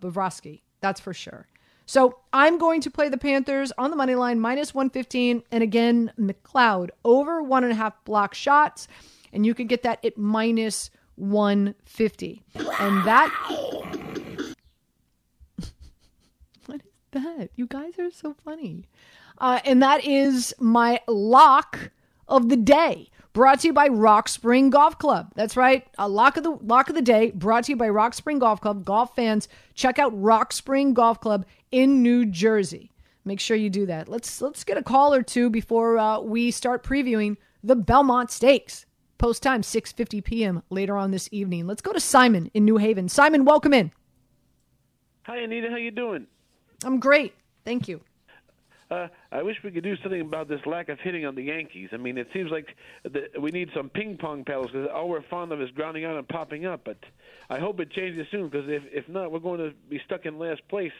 That's 0.81 0.99
for 0.99 1.13
sure. 1.13 1.47
So 1.85 2.17
I'm 2.33 2.57
going 2.57 2.81
to 2.81 2.89
play 2.89 3.07
the 3.07 3.19
Panthers 3.19 3.71
on 3.77 3.91
the 3.91 3.95
money 3.95 4.15
line 4.15 4.39
minus 4.39 4.73
115, 4.73 5.43
and 5.51 5.63
again 5.63 6.11
McLeod 6.19 6.89
over 7.05 7.43
one 7.43 7.63
and 7.63 7.71
a 7.71 7.75
half 7.75 8.03
block 8.03 8.33
shots, 8.33 8.87
and 9.31 9.45
you 9.45 9.53
can 9.53 9.67
get 9.67 9.83
that 9.83 10.03
at 10.03 10.17
minus 10.17 10.89
150. 11.17 12.41
And 12.55 13.05
that. 13.05 13.29
what 16.65 16.81
is 16.81 16.81
that? 17.11 17.49
You 17.55 17.67
guys 17.67 17.99
are 17.99 18.09
so 18.09 18.35
funny. 18.43 18.87
Uh, 19.37 19.59
and 19.65 19.83
that 19.83 20.03
is 20.03 20.51
my 20.59 20.99
lock 21.07 21.91
of 22.27 22.49
the 22.49 22.57
day. 22.57 23.10
Brought 23.33 23.61
to 23.61 23.67
you 23.67 23.73
by 23.73 23.87
Rock 23.87 24.27
Spring 24.27 24.69
Golf 24.69 24.97
Club. 24.97 25.31
That's 25.35 25.55
right, 25.55 25.87
a 25.97 26.09
lock 26.09 26.35
of 26.35 26.43
the 26.43 26.51
lock 26.51 26.89
of 26.89 26.95
the 26.95 27.01
day. 27.01 27.31
Brought 27.31 27.63
to 27.65 27.71
you 27.71 27.75
by 27.77 27.87
Rock 27.87 28.13
Spring 28.13 28.39
Golf 28.39 28.59
Club. 28.59 28.83
Golf 28.83 29.15
fans, 29.15 29.47
check 29.73 29.99
out 29.99 30.11
Rock 30.13 30.51
Spring 30.51 30.93
Golf 30.93 31.21
Club 31.21 31.45
in 31.71 32.03
New 32.03 32.25
Jersey. 32.25 32.91
Make 33.23 33.39
sure 33.39 33.55
you 33.55 33.69
do 33.69 33.85
that. 33.85 34.09
Let's 34.09 34.41
let's 34.41 34.65
get 34.65 34.77
a 34.77 34.83
call 34.83 35.13
or 35.13 35.23
two 35.23 35.49
before 35.49 35.97
uh, 35.97 36.19
we 36.19 36.51
start 36.51 36.83
previewing 36.83 37.37
the 37.63 37.75
Belmont 37.75 38.31
Stakes. 38.31 38.85
Post 39.17 39.43
time 39.43 39.61
6:50 39.61 40.21
p.m. 40.25 40.63
later 40.69 40.97
on 40.97 41.11
this 41.11 41.29
evening. 41.31 41.67
Let's 41.67 41.81
go 41.81 41.93
to 41.93 42.01
Simon 42.01 42.51
in 42.53 42.65
New 42.65 42.77
Haven. 42.77 43.07
Simon, 43.07 43.45
welcome 43.45 43.73
in. 43.73 43.93
Hi 45.23 45.37
Anita, 45.37 45.69
how 45.69 45.77
you 45.77 45.91
doing? 45.91 46.27
I'm 46.83 46.99
great. 46.99 47.33
Thank 47.63 47.87
you. 47.87 48.01
Uh, 48.91 49.07
I 49.31 49.41
wish 49.41 49.55
we 49.63 49.71
could 49.71 49.85
do 49.85 49.95
something 50.03 50.19
about 50.19 50.49
this 50.49 50.59
lack 50.65 50.89
of 50.89 50.99
hitting 50.99 51.25
on 51.25 51.33
the 51.33 51.43
Yankees. 51.43 51.89
I 51.93 51.97
mean, 51.97 52.17
it 52.17 52.27
seems 52.33 52.51
like 52.51 52.75
the, 53.03 53.29
we 53.39 53.49
need 53.49 53.69
some 53.73 53.89
ping 53.89 54.17
pong 54.17 54.43
paddles 54.43 54.71
because 54.71 54.89
all 54.93 55.07
we're 55.07 55.21
fond 55.21 55.53
of 55.53 55.61
is 55.61 55.71
grounding 55.71 56.03
out 56.03 56.17
and 56.17 56.27
popping 56.27 56.65
up. 56.65 56.81
But 56.83 56.97
I 57.49 57.57
hope 57.57 57.79
it 57.79 57.89
changes 57.91 58.27
soon 58.29 58.49
because 58.49 58.67
if 58.67 58.83
if 58.91 59.07
not, 59.07 59.31
we're 59.31 59.39
going 59.39 59.59
to 59.59 59.73
be 59.89 60.01
stuck 60.05 60.25
in 60.25 60.37
last 60.37 60.67
place. 60.67 60.91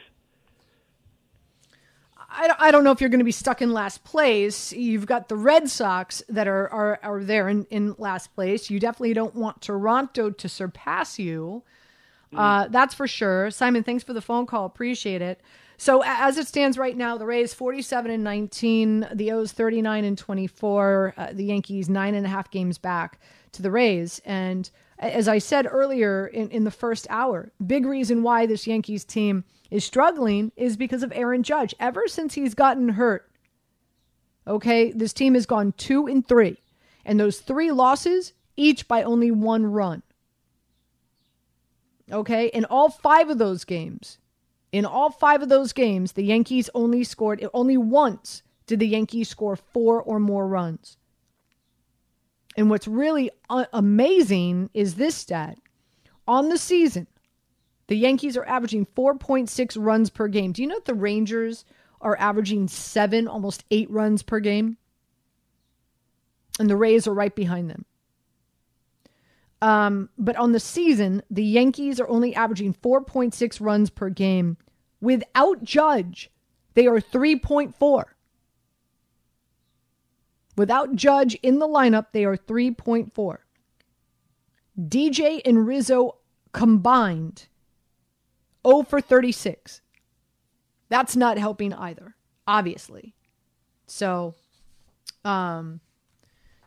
I, 2.16 2.54
I 2.58 2.70
don't 2.70 2.82
know 2.82 2.92
if 2.92 3.00
you're 3.02 3.10
going 3.10 3.18
to 3.18 3.26
be 3.26 3.30
stuck 3.30 3.60
in 3.60 3.74
last 3.74 4.04
place. 4.04 4.72
You've 4.72 5.04
got 5.04 5.28
the 5.28 5.36
Red 5.36 5.68
Sox 5.68 6.22
that 6.30 6.48
are 6.48 6.72
are, 6.72 6.98
are 7.02 7.22
there 7.22 7.50
in, 7.50 7.64
in 7.64 7.94
last 7.98 8.34
place. 8.34 8.70
You 8.70 8.80
definitely 8.80 9.12
don't 9.12 9.34
want 9.34 9.60
Toronto 9.60 10.30
to 10.30 10.48
surpass 10.48 11.18
you. 11.18 11.62
Mm. 12.32 12.38
Uh, 12.38 12.68
that's 12.68 12.94
for 12.94 13.06
sure. 13.06 13.50
Simon, 13.50 13.82
thanks 13.82 14.02
for 14.02 14.14
the 14.14 14.22
phone 14.22 14.46
call. 14.46 14.64
Appreciate 14.64 15.20
it. 15.20 15.42
So 15.76 16.02
as 16.04 16.38
it 16.38 16.46
stands 16.46 16.78
right 16.78 16.96
now, 16.96 17.18
the 17.18 17.26
Rays 17.26 17.54
47 17.54 18.10
and 18.10 18.22
19, 18.22 19.08
the 19.14 19.32
O's 19.32 19.52
39 19.52 20.04
and 20.04 20.16
24, 20.16 21.14
uh, 21.16 21.32
the 21.32 21.44
Yankees 21.44 21.88
nine 21.88 22.14
and 22.14 22.24
a 22.26 22.28
half 22.28 22.50
games 22.50 22.78
back 22.78 23.20
to 23.52 23.62
the 23.62 23.70
Rays. 23.70 24.20
And 24.24 24.70
as 24.98 25.26
I 25.26 25.38
said 25.38 25.66
earlier 25.68 26.26
in, 26.26 26.48
in 26.50 26.64
the 26.64 26.70
first 26.70 27.06
hour, 27.10 27.52
big 27.64 27.84
reason 27.86 28.22
why 28.22 28.46
this 28.46 28.66
Yankees 28.66 29.04
team 29.04 29.44
is 29.70 29.84
struggling 29.84 30.52
is 30.56 30.76
because 30.76 31.02
of 31.02 31.12
Aaron 31.14 31.42
Judge. 31.42 31.74
Ever 31.80 32.06
since 32.06 32.34
he's 32.34 32.54
gotten 32.54 32.90
hurt, 32.90 33.28
okay, 34.46 34.92
this 34.92 35.12
team 35.12 35.34
has 35.34 35.46
gone 35.46 35.72
two 35.72 36.06
and 36.06 36.26
three. 36.26 36.58
And 37.04 37.18
those 37.18 37.40
three 37.40 37.72
losses, 37.72 38.32
each 38.56 38.86
by 38.86 39.02
only 39.02 39.30
one 39.30 39.66
run. 39.66 40.02
Okay, 42.10 42.46
in 42.48 42.64
all 42.66 42.90
five 42.90 43.30
of 43.30 43.38
those 43.38 43.64
games, 43.64 44.18
in 44.72 44.86
all 44.86 45.10
five 45.10 45.42
of 45.42 45.50
those 45.50 45.74
games, 45.74 46.12
the 46.12 46.24
Yankees 46.24 46.70
only 46.74 47.04
scored, 47.04 47.46
only 47.52 47.76
once 47.76 48.42
did 48.66 48.80
the 48.80 48.88
Yankees 48.88 49.28
score 49.28 49.54
four 49.54 50.02
or 50.02 50.18
more 50.18 50.48
runs. 50.48 50.96
And 52.56 52.70
what's 52.70 52.88
really 52.88 53.30
uh, 53.50 53.66
amazing 53.72 54.70
is 54.72 54.94
this 54.94 55.14
stat. 55.14 55.58
On 56.26 56.48
the 56.48 56.58
season, 56.58 57.06
the 57.88 57.96
Yankees 57.96 58.36
are 58.36 58.44
averaging 58.44 58.86
4.6 58.96 59.76
runs 59.78 60.10
per 60.10 60.28
game. 60.28 60.52
Do 60.52 60.62
you 60.62 60.68
know 60.68 60.76
that 60.76 60.86
the 60.86 60.94
Rangers 60.94 61.64
are 62.00 62.16
averaging 62.18 62.68
seven, 62.68 63.28
almost 63.28 63.64
eight 63.70 63.90
runs 63.90 64.22
per 64.22 64.40
game? 64.40 64.78
And 66.58 66.68
the 66.68 66.76
Rays 66.76 67.06
are 67.06 67.14
right 67.14 67.34
behind 67.34 67.70
them. 67.70 67.84
Um, 69.62 70.08
but 70.18 70.34
on 70.36 70.50
the 70.50 70.60
season, 70.60 71.22
the 71.30 71.44
Yankees 71.44 72.00
are 72.00 72.08
only 72.08 72.34
averaging 72.34 72.74
4.6 72.74 73.60
runs 73.60 73.90
per 73.90 74.10
game. 74.10 74.56
Without 75.00 75.62
Judge, 75.62 76.30
they 76.74 76.88
are 76.88 77.00
3.4. 77.00 78.04
Without 80.56 80.96
Judge 80.96 81.36
in 81.36 81.60
the 81.60 81.68
lineup, 81.68 82.06
they 82.12 82.24
are 82.24 82.36
3.4. 82.36 83.38
DJ 84.80 85.40
and 85.44 85.66
Rizzo 85.66 86.16
combined 86.50 87.46
0 88.66 88.82
for 88.82 89.00
36. 89.00 89.80
That's 90.88 91.14
not 91.14 91.38
helping 91.38 91.72
either, 91.72 92.16
obviously. 92.48 93.14
So, 93.86 94.34
um, 95.24 95.80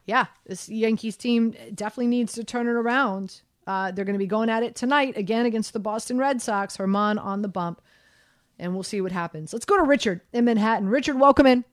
yeah, 0.06 0.26
this 0.46 0.70
Yankees 0.70 1.18
team 1.18 1.56
definitely 1.74 2.08
needs 2.08 2.34
to 2.34 2.44
turn 2.44 2.68
it 2.68 2.72
around. 2.72 3.42
Uh, 3.68 3.92
they're 3.92 4.06
going 4.06 4.14
to 4.14 4.20
be 4.20 4.28
going 4.28 4.50
at 4.50 4.62
it 4.64 4.76
tonight 4.76 5.18
again 5.18 5.46
against 5.46 5.74
the 5.74 5.80
Boston 5.80 6.18
Red 6.18 6.42
Sox. 6.42 6.78
Herman 6.78 7.18
on 7.18 7.42
the 7.42 7.48
bump, 7.48 7.82
and 8.60 8.74
we'll 8.74 8.84
see 8.84 9.02
what 9.02 9.12
happens. 9.12 9.54
Let's 9.54 9.66
go 9.66 9.78
to 9.78 9.84
Richard 9.84 10.22
in 10.34 10.46
Manhattan. 10.46 10.88
Richard, 10.88 11.20
welcome 11.20 11.48
in. 11.48 11.66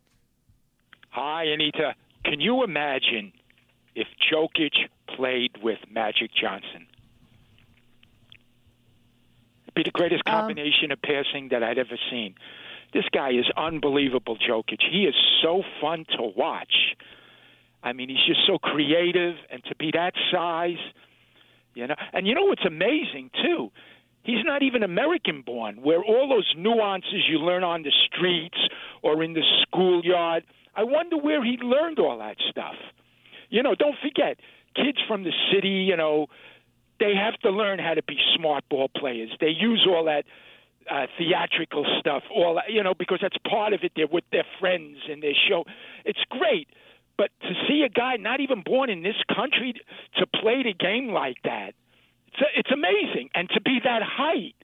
Hi, 1.10 1.44
Anita. 1.44 1.94
Can 2.24 2.40
you 2.40 2.64
imagine 2.64 3.32
if 3.94 4.06
Jokic 4.32 4.88
played 5.14 5.58
with 5.62 5.78
Magic 5.90 6.30
Johnson? 6.34 6.86
Be 9.74 9.82
the 9.82 9.90
greatest 9.90 10.22
Um, 10.26 10.32
combination 10.32 10.90
of 10.92 11.00
passing 11.02 11.48
that 11.48 11.62
I'd 11.62 11.78
ever 11.78 11.98
seen. 12.10 12.34
This 12.92 13.04
guy 13.10 13.30
is 13.30 13.46
unbelievable, 13.56 14.36
Jokic. 14.36 14.82
He 14.82 15.04
is 15.06 15.14
so 15.42 15.62
fun 15.80 16.04
to 16.16 16.22
watch. 16.22 16.94
I 17.82 17.92
mean, 17.92 18.08
he's 18.08 18.24
just 18.26 18.46
so 18.46 18.58
creative, 18.58 19.34
and 19.50 19.62
to 19.64 19.74
be 19.76 19.90
that 19.92 20.12
size, 20.32 20.82
you 21.74 21.86
know. 21.86 21.96
And 22.12 22.26
you 22.26 22.34
know 22.34 22.44
what's 22.44 22.64
amazing 22.64 23.30
too? 23.42 23.70
He's 24.22 24.44
not 24.44 24.62
even 24.62 24.82
American 24.82 25.42
born, 25.42 25.82
where 25.82 26.02
all 26.02 26.28
those 26.28 26.52
nuances 26.56 27.26
you 27.28 27.38
learn 27.38 27.64
on 27.64 27.82
the 27.82 27.92
streets 28.06 28.58
or 29.02 29.22
in 29.22 29.32
the 29.32 29.42
schoolyard. 29.62 30.44
I 30.76 30.84
wonder 30.84 31.16
where 31.16 31.44
he 31.44 31.58
learned 31.60 31.98
all 31.98 32.18
that 32.18 32.36
stuff. 32.48 32.76
You 33.50 33.62
know, 33.62 33.74
don't 33.74 33.96
forget, 34.00 34.38
kids 34.76 34.98
from 35.08 35.24
the 35.24 35.32
city, 35.52 35.68
you 35.68 35.96
know, 35.96 36.28
they 37.00 37.14
have 37.16 37.38
to 37.40 37.50
learn 37.50 37.80
how 37.80 37.94
to 37.94 38.02
be 38.02 38.16
smart 38.36 38.64
ball 38.70 38.88
players. 38.88 39.30
They 39.40 39.48
use 39.48 39.86
all 39.88 40.04
that 40.04 40.24
uh, 40.90 41.06
theatrical 41.18 41.84
stuff, 41.98 42.22
all 42.34 42.54
that, 42.54 42.72
you 42.72 42.82
know, 42.82 42.94
because 42.94 43.18
that's 43.20 43.36
part 43.48 43.72
of 43.72 43.80
it. 43.82 43.92
They're 43.96 44.06
with 44.06 44.24
their 44.30 44.46
friends 44.60 44.98
and 45.10 45.22
they 45.22 45.34
show. 45.48 45.64
It's 46.04 46.20
great, 46.30 46.68
but 47.22 47.30
to 47.42 47.54
see 47.68 47.84
a 47.86 47.88
guy 47.88 48.16
not 48.16 48.40
even 48.40 48.62
born 48.66 48.90
in 48.90 49.04
this 49.04 49.14
country 49.32 49.74
to 50.18 50.26
play 50.26 50.64
the 50.64 50.74
game 50.74 51.06
like 51.12 51.36
that, 51.44 51.72
it's, 52.26 52.42
it's 52.56 52.70
amazing. 52.72 53.30
And 53.32 53.48
to 53.50 53.60
be 53.60 53.78
that 53.84 54.02
height, 54.02 54.56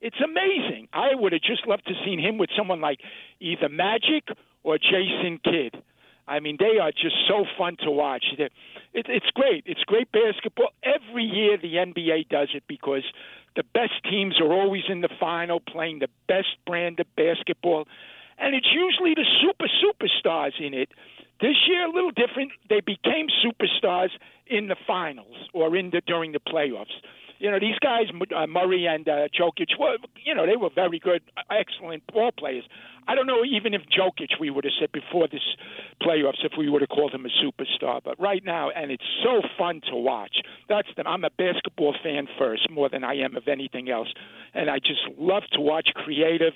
it's 0.00 0.16
amazing. 0.18 0.88
I 0.92 1.14
would 1.14 1.30
have 1.32 1.42
just 1.42 1.64
loved 1.64 1.86
to 1.86 1.94
seen 2.04 2.18
him 2.18 2.38
with 2.38 2.50
someone 2.58 2.80
like 2.80 2.98
either 3.38 3.68
Magic 3.68 4.24
or 4.64 4.78
Jason 4.78 5.38
Kidd. 5.44 5.80
I 6.26 6.40
mean, 6.40 6.56
they 6.58 6.80
are 6.82 6.90
just 6.90 7.14
so 7.28 7.44
fun 7.56 7.76
to 7.84 7.90
watch. 7.92 8.24
It, 8.36 8.50
it's 8.92 9.30
great. 9.32 9.62
It's 9.64 9.84
great 9.84 10.10
basketball. 10.10 10.70
Every 10.82 11.22
year 11.22 11.56
the 11.56 11.74
NBA 11.74 12.28
does 12.30 12.48
it 12.52 12.64
because 12.66 13.04
the 13.54 13.62
best 13.74 14.02
teams 14.10 14.40
are 14.40 14.52
always 14.52 14.82
in 14.88 15.02
the 15.02 15.10
final 15.20 15.60
playing 15.60 16.00
the 16.00 16.10
best 16.26 16.48
brand 16.66 16.98
of 16.98 17.06
basketball. 17.14 17.86
And 18.38 18.56
it's 18.56 18.72
usually 18.74 19.14
the 19.14 19.24
super 19.40 19.70
superstars 19.78 20.60
in 20.60 20.74
it. 20.74 20.90
This 21.40 21.56
year, 21.68 21.86
a 21.86 21.92
little 21.92 22.12
different. 22.12 22.52
They 22.68 22.80
became 22.80 23.26
superstars 23.44 24.10
in 24.46 24.68
the 24.68 24.76
finals 24.86 25.36
or 25.52 25.76
in 25.76 25.90
the 25.90 26.00
during 26.06 26.32
the 26.32 26.40
playoffs. 26.40 26.94
You 27.38 27.50
know, 27.50 27.58
these 27.60 27.78
guys, 27.80 28.06
uh, 28.34 28.46
Murray 28.46 28.86
and 28.86 29.06
uh, 29.06 29.28
Jokic, 29.38 29.78
were, 29.78 29.98
you 30.24 30.34
know, 30.34 30.46
they 30.46 30.56
were 30.56 30.70
very 30.74 30.98
good, 30.98 31.20
excellent 31.50 32.02
ball 32.06 32.32
players. 32.32 32.64
I 33.08 33.14
don't 33.14 33.26
know 33.26 33.44
even 33.44 33.74
if 33.74 33.82
Jokic, 33.82 34.40
we 34.40 34.48
would 34.48 34.64
have 34.64 34.72
said 34.80 34.90
before 34.90 35.28
this 35.30 35.42
playoffs, 36.02 36.44
if 36.44 36.52
we 36.56 36.70
would 36.70 36.80
have 36.80 36.88
called 36.88 37.12
him 37.12 37.26
a 37.26 37.28
superstar. 37.28 38.00
But 38.02 38.18
right 38.18 38.42
now, 38.42 38.70
and 38.70 38.90
it's 38.90 39.04
so 39.22 39.42
fun 39.58 39.82
to 39.90 39.96
watch. 39.96 40.38
That's 40.68 40.88
the, 40.96 41.06
I'm 41.06 41.24
a 41.24 41.30
basketball 41.30 41.94
fan 42.02 42.26
first, 42.38 42.70
more 42.70 42.88
than 42.88 43.04
I 43.04 43.16
am 43.16 43.36
of 43.36 43.46
anything 43.48 43.90
else. 43.90 44.08
And 44.54 44.70
I 44.70 44.78
just 44.78 45.02
love 45.18 45.42
to 45.52 45.60
watch 45.60 45.90
creative, 45.94 46.54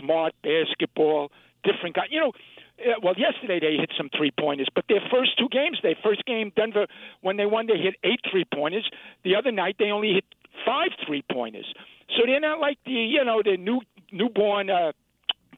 smart 0.00 0.32
basketball, 0.42 1.30
different 1.64 1.96
guys. 1.96 2.08
You 2.10 2.20
know, 2.20 2.32
well, 3.02 3.14
yesterday 3.16 3.60
they 3.60 3.76
hit 3.76 3.90
some 3.96 4.10
three 4.16 4.32
pointers, 4.38 4.68
but 4.74 4.84
their 4.88 5.02
first 5.10 5.38
two 5.38 5.48
games, 5.48 5.78
their 5.82 5.96
first 6.02 6.24
game, 6.24 6.52
Denver, 6.56 6.86
when 7.20 7.36
they 7.36 7.46
won, 7.46 7.66
they 7.66 7.78
hit 7.78 7.94
eight 8.04 8.20
three 8.30 8.44
pointers. 8.52 8.88
The 9.24 9.36
other 9.36 9.52
night 9.52 9.76
they 9.78 9.90
only 9.90 10.14
hit 10.14 10.24
five 10.66 10.90
three 11.06 11.24
pointers. 11.30 11.72
So 12.16 12.22
they're 12.26 12.40
not 12.40 12.60
like 12.60 12.78
the 12.84 12.92
you 12.92 13.24
know 13.24 13.42
the 13.44 13.56
new 13.56 13.80
newborn 14.12 14.70
uh, 14.70 14.92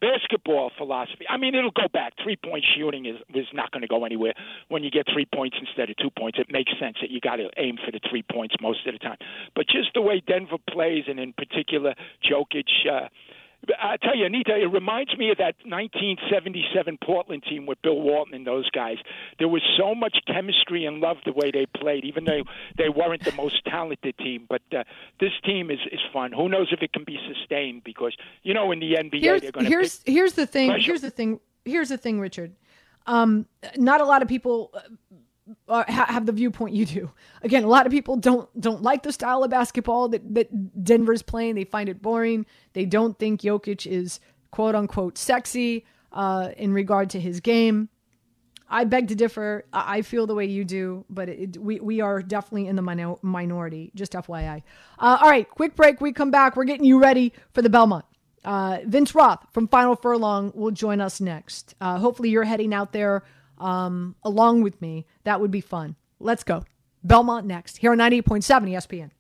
basketball 0.01 0.71
philosophy. 0.77 1.25
I 1.29 1.37
mean, 1.37 1.55
it'll 1.55 1.71
go 1.71 1.89
back. 1.93 2.15
Three 2.23 2.37
point 2.37 2.65
shooting 2.77 3.07
is 3.07 3.17
is 3.35 3.47
not 3.53 3.71
going 3.73 3.83
to 3.83 3.89
go 3.89 4.05
anywhere 4.05 4.35
when 4.69 4.85
you 4.85 4.91
get 4.91 5.07
three 5.13 5.27
points 5.27 5.57
instead 5.61 5.91
of 5.91 5.97
two 5.97 6.11
points. 6.11 6.39
It 6.39 6.47
makes 6.51 6.73
sense 6.79 6.97
that 7.01 7.11
you 7.11 7.21
got 7.21 7.37
to 7.37 7.49
aim 7.57 7.77
for 7.85 7.91
the 7.91 8.01
three 8.09 8.25
points 8.31 8.55
most 8.61 8.87
of 8.87 8.93
the 8.93 8.99
time. 8.99 9.19
But 9.55 9.67
just 9.69 9.91
the 9.95 10.03
way 10.03 10.23
Denver 10.27 10.59
plays, 10.69 11.05
and 11.09 11.19
in 11.19 11.33
particular 11.33 11.95
Jokic. 12.25 12.69
Uh, 12.91 13.09
I 13.79 13.97
tell 13.97 14.17
you, 14.17 14.27
Anita, 14.27 14.57
it 14.57 14.73
reminds 14.73 15.17
me 15.17 15.31
of 15.31 15.39
that 15.39 15.57
1977 15.65 16.99
Portland 17.05 17.43
team 17.49 17.67
with 17.67 17.81
Bill 17.83 18.01
Walton 18.01 18.35
and 18.35 18.47
those 18.47 18.69
guys. 18.71 18.99
There 19.39 19.49
was 19.49 19.63
so 19.77 19.95
much 19.95 20.19
chemistry 20.27 20.85
and 20.85 21.01
love 21.01 21.17
the 21.25 21.33
way 21.33 21.51
they 21.51 21.67
played, 21.67 22.05
even 22.05 22.25
though 22.25 22.43
they 22.79 22.89
weren't 22.89 23.25
the 23.25 23.33
most 23.33 23.65
talented 23.65 24.17
team. 24.19 24.47
But 24.49 24.63
uh, 24.73 24.85
this 25.21 25.33
team 25.45 25.71
is 25.71 25.81
is 25.91 26.01
fun. 26.13 26.33
Who 26.33 26.49
knows 26.49 26.69
if 26.71 26.83
it 26.83 26.93
can 26.93 27.05
be 27.05 27.19
sustained? 27.27 27.83
Because 27.85 28.17
you 28.43 28.55
know, 28.55 28.71
in 28.73 28.81
the 28.81 28.95
NBA, 28.95 29.21
here's, 29.21 29.43
they're 29.43 29.53
going 29.53 29.67
to. 29.67 29.71
Here's 29.71 30.03
here's 30.05 30.33
the 30.35 30.47
thing. 30.47 30.71
pressure. 30.71 30.85
Here's 30.85 31.01
the 31.01 31.11
thing. 31.11 31.41
Here's 31.65 31.89
the 31.89 31.99
thing, 31.99 32.21
Richard. 32.21 32.55
Um, 33.07 33.47
not 33.77 34.01
a 34.01 34.05
lot 34.05 34.23
of 34.23 34.29
people 34.29 34.73
have 35.69 36.27
the 36.27 36.33
viewpoint 36.33 36.75
you 36.75 36.87
do. 36.87 37.11
Again, 37.43 37.65
a 37.65 37.69
lot 37.69 37.87
of 37.87 37.93
people 37.93 38.17
don't 38.17 38.49
don't 38.61 38.83
like 38.83 39.03
the 39.03 39.13
style 39.13 39.45
of 39.45 39.51
basketball 39.51 40.09
that 40.09 40.35
that 40.35 40.85
Denver's 40.85 41.23
playing. 41.23 41.55
They 41.55 41.65
find 41.65 41.89
it 41.89 42.03
boring. 42.03 42.47
They 42.73 42.85
don't 42.85 43.19
think 43.19 43.43
Jokic 43.43 43.87
is 43.87 44.21
quote 44.51 44.75
unquote 44.75 45.19
sexy 45.19 45.87
uh, 46.13 46.51
in 46.57 46.73
regard 46.73 47.11
to 47.11 47.21
his 47.21 47.41
game. 47.41 47.89
I 48.69 48.85
beg 48.85 49.09
to 49.09 49.15
differ. 49.15 49.65
I 49.73 49.99
I 49.99 50.03
feel 50.03 50.27
the 50.27 50.35
way 50.35 50.47
you 50.47 50.65
do, 50.65 51.05
but 51.09 51.29
it, 51.29 51.57
we 51.57 51.79
we 51.81 52.01
are 52.01 52.23
definitely 52.23 52.67
in 52.67 52.77
the 52.77 52.83
minor- 52.83 53.17
minority. 53.23 53.93
Just 53.95 54.13
FYI. 54.13 54.63
Uh, 54.99 55.19
all 55.21 55.31
right, 55.31 55.49
quick 55.49 55.77
break. 55.77 56.01
We 56.01 56.13
come 56.13 56.31
back. 56.31 56.57
We're 56.57 56.65
getting 56.65 56.85
you 56.87 56.99
ready 56.99 57.33
for 57.53 57.63
the 57.63 57.71
Belmont. 57.71 58.05
Uh, 58.45 58.79
Vince 58.85 59.15
Roth 59.15 59.45
from 59.53 59.67
Final 59.69 59.97
Furlong 59.97 60.53
will 60.55 60.71
join 60.71 61.01
us 61.01 61.21
next. 61.21 61.75
Uh, 61.81 61.99
hopefully, 61.99 62.31
you're 62.31 62.45
heading 62.45 62.75
out 62.75 62.93
there 62.93 63.23
um, 63.59 64.17
along 64.23 64.63
with 64.63 64.81
me. 64.81 65.07
That 65.25 65.41
would 65.41 65.51
be 65.51 65.61
fun. 65.61 65.97
Let's 66.21 66.45
go. 66.45 66.65
Belmont 67.03 67.47
next 67.47 67.79
here 67.79 67.93
on 67.93 67.99
98.7 67.99 68.71
ESPN. 68.71 69.11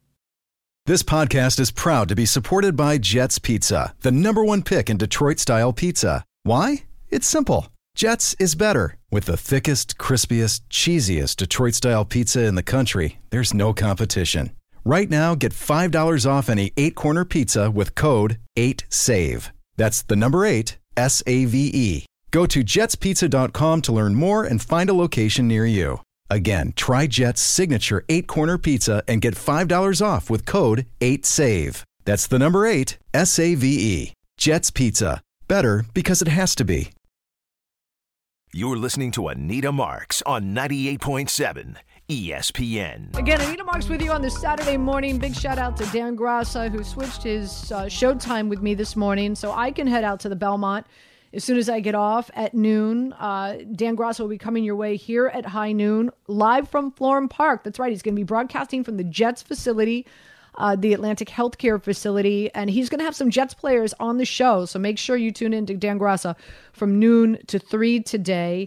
This 0.87 1.03
podcast 1.03 1.59
is 1.59 1.73
proud 1.73 2.09
to 2.09 2.15
be 2.15 2.27
supported 2.27 2.77
by 2.77 2.99
Jets 2.99 3.41
Pizza, 3.41 3.95
the 4.03 4.13
number 4.13 4.45
one 4.45 4.63
pick 4.63 4.89
in 4.89 4.97
Detroit 4.97 5.41
style 5.41 5.73
pizza. 5.73 6.25
Why? 6.45 6.85
It's 7.11 7.27
simple. 7.27 7.69
Jets 7.97 8.37
is 8.39 8.55
better. 8.55 8.97
With 9.11 9.25
the 9.25 9.37
thickest, 9.37 9.99
crispiest, 9.99 10.61
cheesiest 10.71 11.37
Detroit 11.37 11.75
style 11.75 12.05
pizza 12.05 12.45
in 12.45 12.55
the 12.55 12.63
country, 12.63 13.19
there's 13.31 13.55
no 13.55 13.73
competition. 13.73 14.53
Right 14.85 15.11
now, 15.11 15.35
get 15.35 15.53
$5 15.53 16.31
off 16.31 16.49
any 16.49 16.73
eight 16.77 16.95
corner 16.95 17.25
pizza 17.25 17.69
with 17.69 17.97
code 17.97 18.39
8SAVE. 18.57 19.51
That's 19.77 20.03
the 20.03 20.15
number 20.15 20.45
eight, 20.45 20.79
S 20.97 21.23
A 21.27 21.47
V 21.47 21.71
E. 21.75 22.07
Go 22.37 22.45
to 22.45 22.63
jetspizza.com 22.63 23.81
to 23.81 23.93
learn 23.93 24.15
more 24.15 24.45
and 24.45 24.61
find 24.61 24.91
a 24.91 24.93
location 24.93 25.49
near 25.49 25.65
you. 25.65 26.03
Again, 26.29 26.75
try 26.77 27.07
Jet's 27.07 27.41
signature 27.41 28.05
eight 28.11 28.27
corner 28.27 28.59
pizza 28.59 29.03
and 29.09 29.23
get 29.23 29.35
$5 29.35 30.05
off 30.05 30.29
with 30.29 30.45
code 30.45 30.85
8SAVE. 31.01 31.83
That's 32.05 32.27
the 32.27 32.39
number 32.39 32.67
eight, 32.67 32.99
S 33.15 33.39
A 33.39 33.55
V 33.55 33.67
E. 33.67 34.13
Jet's 34.37 34.71
Pizza. 34.71 35.23
Better 35.49 35.87
because 35.95 36.21
it 36.21 36.29
has 36.29 36.55
to 36.57 36.65
be. 36.67 36.91
You're 38.53 38.77
listening 38.77 39.13
to 39.13 39.29
Anita 39.29 39.73
Marks 39.73 40.21
on 40.27 40.55
98.7 40.55 41.77
ESPN. 42.11 43.17
Again, 43.17 43.41
Anita 43.41 43.65
Marks 43.65 43.89
with 43.89 44.03
you 44.03 44.13
on 44.13 44.21
this 44.21 44.39
Saturday 44.39 44.77
morning. 44.77 45.17
Big 45.17 45.35
shout 45.35 45.57
out 45.57 45.79
to 45.79 45.87
Dan 45.87 46.19
Graca, 46.19 46.71
who 46.71 46.85
switched 46.85 47.23
his 47.23 47.73
uh, 47.73 47.85
showtime 47.85 48.51
with 48.51 48.61
me 48.61 48.75
this 48.75 48.95
morning 48.95 49.35
so 49.35 49.53
I 49.53 49.71
can 49.71 49.87
head 49.87 50.05
out 50.05 50.21
to 50.21 50.29
the 50.29 50.37
Belmont 50.37 50.87
as 51.37 51.45
soon 51.45 51.59
as 51.59 51.69
I 51.69 51.81
get 51.81 51.95
off 51.95 52.31
at 52.35 52.55
noon. 52.55 53.13
Uh, 53.13 53.59
Dan 53.73 53.97
Graca 53.97 54.21
will 54.21 54.29
be 54.29 54.39
coming 54.39 54.65
your 54.65 54.75
way 54.75 54.97
here 54.97 55.27
at 55.27 55.45
high 55.45 55.73
noon, 55.73 56.11
live 56.27 56.69
from 56.69 56.91
Florham 56.91 57.29
Park. 57.29 57.63
That's 57.63 57.79
right. 57.79 57.91
He's 57.91 58.03
going 58.03 58.15
to 58.15 58.21
be 58.21 58.25
broadcasting 58.25 58.83
from 58.83 58.97
the 58.97 59.05
Jets 59.05 59.43
facility. 59.43 60.07
Uh, 60.59 60.75
the 60.75 60.95
Atlantic 60.95 61.29
Healthcare 61.29 61.83
Facility, 61.83 62.51
and 62.55 62.71
he's 62.71 62.89
going 62.89 62.99
to 62.99 63.05
have 63.05 63.15
some 63.15 63.31
Jets 63.31 63.53
players 63.53 63.93
on 64.01 64.17
the 64.17 64.25
show. 64.25 64.65
So 64.65 64.79
make 64.79 64.97
sure 64.97 65.15
you 65.15 65.31
tune 65.31 65.53
in 65.53 65.67
to 65.67 65.75
Dan 65.75 65.99
Graca 65.99 66.35
from 66.73 66.99
noon 66.99 67.37
to 67.49 67.59
three 67.59 68.01
today. 68.01 68.67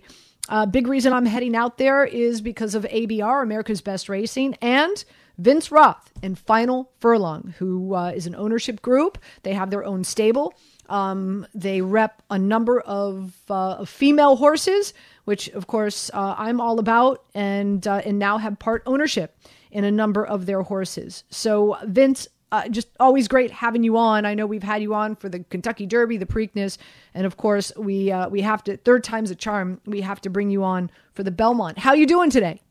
Uh, 0.49 0.67
big 0.67 0.85
reason 0.85 1.13
I'm 1.13 1.25
heading 1.25 1.55
out 1.55 1.79
there 1.79 2.05
is 2.05 2.41
because 2.41 2.75
of 2.75 2.83
ABR, 2.83 3.41
America's 3.41 3.81
Best 3.81 4.07
Racing, 4.07 4.53
and 4.61 5.03
Vince 5.39 5.71
Roth 5.71 6.11
and 6.21 6.37
Final 6.37 6.91
Furlong, 6.99 7.53
who 7.59 7.95
uh, 7.95 8.11
is 8.13 8.27
an 8.27 8.35
ownership 8.35 8.81
group. 8.81 9.17
They 9.43 9.53
have 9.53 9.71
their 9.71 9.85
own 9.85 10.03
stable. 10.03 10.53
Um, 10.89 11.47
they 11.55 11.81
rep 11.81 12.21
a 12.29 12.37
number 12.37 12.81
of, 12.81 13.35
uh, 13.49 13.75
of 13.75 13.89
female 13.89 14.35
horses, 14.35 14.93
which 15.23 15.47
of 15.49 15.65
course 15.65 16.11
uh, 16.13 16.35
I'm 16.37 16.59
all 16.59 16.79
about, 16.79 17.23
and 17.33 17.87
uh, 17.87 18.01
and 18.03 18.19
now 18.19 18.37
have 18.37 18.59
part 18.59 18.83
ownership 18.85 19.37
in 19.71 19.83
a 19.83 19.91
number 19.91 20.25
of 20.25 20.45
their 20.45 20.63
horses. 20.63 21.23
So 21.29 21.77
Vince, 21.85 22.27
uh, 22.51 22.67
just 22.67 22.89
always 22.99 23.27
great 23.27 23.51
having 23.51 23.83
you 23.83 23.97
on. 23.97 24.25
I 24.25 24.33
know 24.33 24.45
we've 24.45 24.63
had 24.63 24.81
you 24.81 24.93
on 24.93 25.15
for 25.15 25.29
the 25.29 25.39
Kentucky 25.39 25.85
Derby, 25.85 26.17
the 26.17 26.25
Preakness, 26.25 26.77
and 27.13 27.25
of 27.25 27.37
course 27.37 27.71
we 27.77 28.11
uh, 28.11 28.27
we 28.27 28.41
have 28.41 28.63
to 28.65 28.75
third 28.75 29.03
time's 29.05 29.31
a 29.31 29.35
charm. 29.35 29.79
We 29.85 30.01
have 30.01 30.19
to 30.21 30.29
bring 30.29 30.49
you 30.49 30.63
on 30.63 30.89
for 31.13 31.23
the 31.23 31.31
Belmont. 31.31 31.77
How 31.77 31.93
you 31.93 32.07
doing 32.07 32.29
today? 32.29 32.61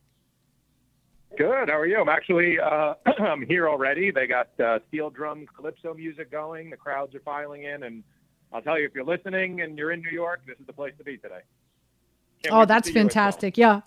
Good. 1.38 1.68
How 1.68 1.79
are 1.79 1.87
you? 1.87 2.01
I'm 2.01 2.09
actually 2.09 2.59
uh, 2.59 2.94
I'm 3.20 3.42
here 3.46 3.68
already. 3.68 4.11
They 4.11 4.27
got 4.27 4.48
uh, 4.59 4.81
steel 4.88 5.09
drum 5.09 5.46
calypso 5.57 5.94
music 5.94 6.33
going. 6.33 6.68
The 6.68 6.77
crowds 6.77 7.14
are 7.14 7.20
filing 7.20 7.62
in, 7.62 7.85
and 7.85 8.03
I'll 8.53 8.61
tell 8.61 8.77
you, 8.77 8.87
if 8.87 8.92
you're 8.92 9.05
listening 9.05 9.61
and 9.61 9.79
you're 9.79 9.92
in 9.92 10.03
New 10.03 10.11
York, 10.11 10.40
this 10.48 10.59
is 10.59 10.66
the 10.66 10.72
place 10.72 10.94
to 10.98 11.05
be 11.05 11.16
today. 11.16 11.42
Can't 12.42 12.53
Oh, 12.57 12.64
that's 12.64 12.88
well. 12.88 12.94
fantastic. 12.94 13.57
Yeah. 13.57 13.83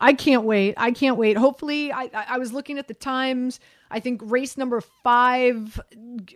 I 0.00 0.12
can't 0.12 0.44
wait. 0.44 0.74
I 0.76 0.92
can't 0.92 1.16
wait. 1.16 1.36
Hopefully, 1.36 1.92
I, 1.92 2.08
I 2.12 2.38
was 2.38 2.52
looking 2.52 2.78
at 2.78 2.86
the 2.86 2.94
times. 2.94 3.58
I 3.90 3.98
think 3.98 4.20
race 4.24 4.56
number 4.56 4.80
five, 4.80 5.80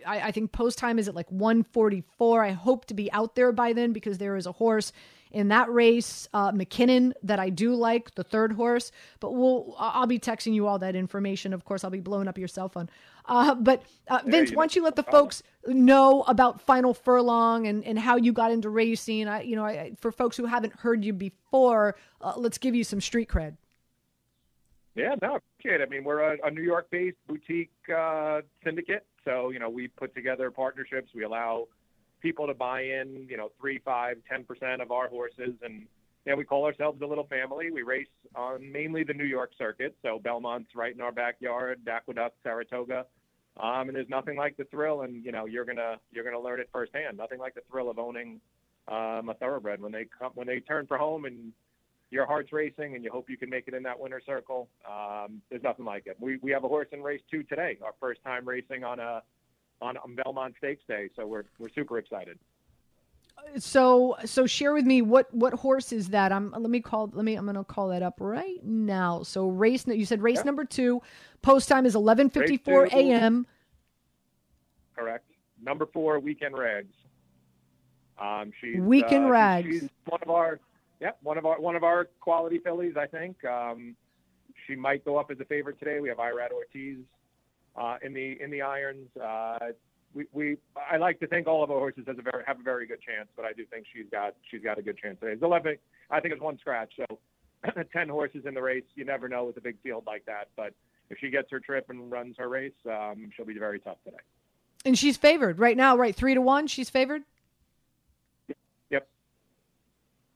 I, 0.05 0.19
I 0.19 0.31
think 0.31 0.51
post 0.51 0.77
time 0.79 0.99
is 0.99 1.07
at 1.07 1.15
like 1.15 1.29
144. 1.31 2.43
I 2.43 2.51
hope 2.51 2.85
to 2.85 2.93
be 2.93 3.09
out 3.13 3.35
there 3.35 3.53
by 3.53 3.71
then 3.71 3.93
because 3.93 4.17
there 4.17 4.35
is 4.35 4.45
a 4.45 4.51
horse 4.51 4.91
in 5.31 5.49
that 5.49 5.71
race, 5.71 6.27
uh, 6.33 6.51
McKinnon, 6.51 7.13
that 7.23 7.39
I 7.39 7.49
do 7.49 7.75
like, 7.75 8.15
the 8.15 8.23
third 8.23 8.53
horse. 8.53 8.91
But 9.19 9.33
we'll, 9.33 9.75
I'll 9.77 10.07
be 10.07 10.19
texting 10.19 10.53
you 10.53 10.67
all 10.67 10.79
that 10.79 10.95
information. 10.95 11.53
Of 11.53 11.65
course, 11.65 11.83
I'll 11.83 11.89
be 11.89 11.99
blowing 11.99 12.27
up 12.27 12.37
your 12.37 12.47
cell 12.47 12.69
phone. 12.69 12.89
Uh, 13.25 13.55
but 13.55 13.83
uh, 14.07 14.21
Vince, 14.25 14.51
why 14.51 14.63
don't 14.63 14.75
you 14.75 14.83
let 14.83 14.95
the 14.95 15.03
folks 15.03 15.43
know 15.65 16.23
about 16.23 16.61
Final 16.61 16.93
Furlong 16.93 17.67
and, 17.67 17.83
and 17.83 17.99
how 17.99 18.15
you 18.15 18.31
got 18.31 18.51
into 18.51 18.69
racing? 18.69 19.27
I, 19.27 19.41
you 19.41 19.55
know, 19.55 19.65
I, 19.65 19.93
for 19.99 20.11
folks 20.11 20.37
who 20.37 20.45
haven't 20.45 20.73
heard 20.77 21.03
you 21.03 21.13
before, 21.13 21.95
uh, 22.21 22.33
let's 22.37 22.57
give 22.57 22.73
you 22.73 22.83
some 22.83 23.01
street 23.01 23.27
cred. 23.27 23.57
Yeah, 24.95 25.13
no, 25.21 25.39
kid. 25.61 25.81
I 25.81 25.85
mean, 25.85 26.03
we're 26.03 26.21
a, 26.21 26.37
a 26.43 26.49
New 26.49 26.63
York-based 26.63 27.17
boutique 27.27 27.69
uh, 27.95 28.41
syndicate, 28.63 29.05
so 29.23 29.51
you 29.51 29.59
know 29.59 29.69
we 29.69 29.89
put 29.89 30.15
together 30.15 30.49
partnerships. 30.49 31.11
We 31.13 31.23
allow 31.23 31.67
people 32.21 32.47
to 32.47 32.53
buy 32.53 32.81
in, 32.81 33.27
you 33.29 33.37
know, 33.37 33.49
three, 33.59 33.79
five, 33.83 34.17
ten 34.29 34.43
percent 34.43 34.81
of 34.81 34.91
our 34.91 35.07
horses, 35.07 35.53
and 35.61 35.85
yeah, 36.25 36.35
we 36.35 36.43
call 36.43 36.65
ourselves 36.65 37.01
a 37.01 37.05
little 37.05 37.27
family. 37.27 37.71
We 37.71 37.83
race 37.83 38.07
on 38.35 38.71
mainly 38.71 39.03
the 39.03 39.13
New 39.13 39.25
York 39.25 39.51
circuit, 39.57 39.95
so 40.01 40.19
Belmont's 40.19 40.75
right 40.75 40.93
in 40.93 41.01
our 41.01 41.11
backyard, 41.11 41.79
Aqueduct, 41.87 42.35
Saratoga, 42.43 43.05
um, 43.61 43.87
and 43.87 43.95
there's 43.95 44.09
nothing 44.09 44.37
like 44.37 44.57
the 44.57 44.65
thrill, 44.65 45.01
and 45.01 45.23
you 45.23 45.31
know, 45.31 45.45
you're 45.45 45.65
gonna 45.65 45.97
you're 46.11 46.23
gonna 46.23 46.39
learn 46.39 46.59
it 46.59 46.69
firsthand. 46.71 47.17
Nothing 47.17 47.39
like 47.39 47.55
the 47.55 47.61
thrill 47.69 47.89
of 47.89 47.97
owning 47.97 48.39
um, 48.87 49.29
a 49.29 49.35
thoroughbred 49.39 49.81
when 49.81 49.91
they 49.91 50.05
come 50.17 50.31
when 50.35 50.47
they 50.47 50.59
turn 50.59 50.85
for 50.87 50.97
home 50.97 51.25
and 51.25 51.51
your 52.09 52.25
heart's 52.25 52.53
racing 52.53 52.95
and 52.95 53.03
you 53.03 53.11
hope 53.11 53.29
you 53.29 53.37
can 53.37 53.49
make 53.49 53.67
it 53.67 53.73
in 53.73 53.83
that 53.83 53.99
winner's 53.99 54.23
circle. 54.25 54.69
Um, 54.89 55.41
there's 55.49 55.63
nothing 55.63 55.85
like 55.85 56.07
it. 56.07 56.15
We 56.19 56.37
we 56.41 56.51
have 56.51 56.63
a 56.63 56.67
horse 56.67 56.87
in 56.91 57.01
race 57.01 57.21
two 57.29 57.43
today, 57.43 57.77
our 57.83 57.93
first 57.99 58.23
time 58.23 58.47
racing 58.47 58.83
on 58.83 58.99
a 58.99 59.21
on, 59.81 59.97
on 59.97 60.15
Belmont 60.15 60.55
Stakes 60.57 60.83
Day. 60.87 61.09
So 61.15 61.25
we're 61.25 61.45
we're 61.59 61.69
super 61.69 61.97
excited. 61.97 62.39
So 63.57 64.17
so 64.25 64.45
share 64.45 64.73
with 64.73 64.85
me 64.85 65.01
what 65.01 65.33
what 65.33 65.53
horse 65.53 65.91
is 65.91 66.09
that? 66.09 66.31
I'm 66.31 66.51
let 66.51 66.69
me 66.69 66.81
call 66.81 67.09
let 67.13 67.23
me 67.23 67.35
I'm 67.35 67.45
gonna 67.45 67.63
call 67.63 67.89
that 67.89 68.03
up 68.03 68.15
right 68.19 68.63
now. 68.63 69.23
So 69.23 69.47
race 69.47 69.85
you 69.87 70.05
said 70.05 70.21
race 70.21 70.43
number 70.43 70.65
two, 70.65 71.01
post 71.41 71.69
time 71.69 71.85
is 71.85 71.95
11:54 71.95 72.93
a.m. 72.93 73.47
Correct. 74.95 75.25
Number 75.63 75.85
four, 75.85 76.19
Weekend 76.19 76.57
Rags. 76.57 76.93
Um, 78.19 78.51
she's 78.59 78.79
Weekend 78.79 79.25
uh, 79.25 79.29
Rags. 79.29 79.67
She's 79.67 79.89
one 80.05 80.19
of 80.21 80.29
our 80.29 80.59
yeah 80.99 81.11
one 81.21 81.37
of 81.37 81.45
our 81.45 81.59
one 81.59 81.75
of 81.75 81.83
our 81.83 82.09
quality 82.19 82.59
fillies. 82.59 82.95
I 82.97 83.05
think 83.05 83.43
um, 83.45 83.95
she 84.65 84.75
might 84.75 85.05
go 85.05 85.17
up 85.17 85.31
as 85.31 85.39
a 85.39 85.45
favorite 85.45 85.79
today. 85.79 85.99
We 85.99 86.09
have 86.09 86.17
Irad 86.17 86.51
Ortiz 86.51 86.97
uh, 87.77 87.97
in 88.01 88.13
the 88.13 88.41
in 88.41 88.51
the 88.51 88.61
irons. 88.61 89.07
Uh, 89.15 89.57
we, 90.13 90.25
we 90.31 90.57
I 90.91 90.97
like 90.97 91.19
to 91.19 91.27
think 91.27 91.47
all 91.47 91.63
of 91.63 91.71
our 91.71 91.77
horses 91.77 92.05
has 92.07 92.17
a 92.17 92.21
very 92.21 92.43
have 92.45 92.59
a 92.59 92.63
very 92.63 92.87
good 92.87 93.01
chance, 93.01 93.29
but 93.35 93.45
I 93.45 93.53
do 93.53 93.65
think 93.65 93.85
she's 93.93 94.07
got 94.11 94.35
she's 94.49 94.63
got 94.63 94.77
a 94.77 94.81
good 94.81 94.97
chance 94.97 95.19
today. 95.19 95.33
It's 95.33 95.43
eleven. 95.43 95.77
I 96.09 96.19
think 96.19 96.33
it's 96.33 96.41
one 96.41 96.57
scratch, 96.57 96.93
so 96.97 97.19
ten 97.93 98.09
horses 98.09 98.45
in 98.45 98.53
the 98.53 98.61
race. 98.61 98.83
You 98.95 99.05
never 99.05 99.29
know 99.29 99.45
with 99.45 99.57
a 99.57 99.61
big 99.61 99.77
field 99.83 100.03
like 100.07 100.25
that, 100.25 100.49
but 100.55 100.73
if 101.09 101.19
she 101.19 101.29
gets 101.29 101.49
her 101.51 101.59
trip 101.59 101.89
and 101.89 102.11
runs 102.11 102.35
her 102.37 102.49
race, 102.49 102.73
um, 102.89 103.29
she'll 103.35 103.45
be 103.45 103.57
very 103.57 103.79
tough 103.79 103.97
today. 104.03 104.17
And 104.85 104.97
she's 104.97 105.17
favored 105.17 105.59
right 105.59 105.77
now, 105.77 105.95
right? 105.97 106.15
Three 106.15 106.33
to 106.33 106.41
one. 106.41 106.67
She's 106.67 106.89
favored. 106.89 107.23
Yep. 108.89 109.07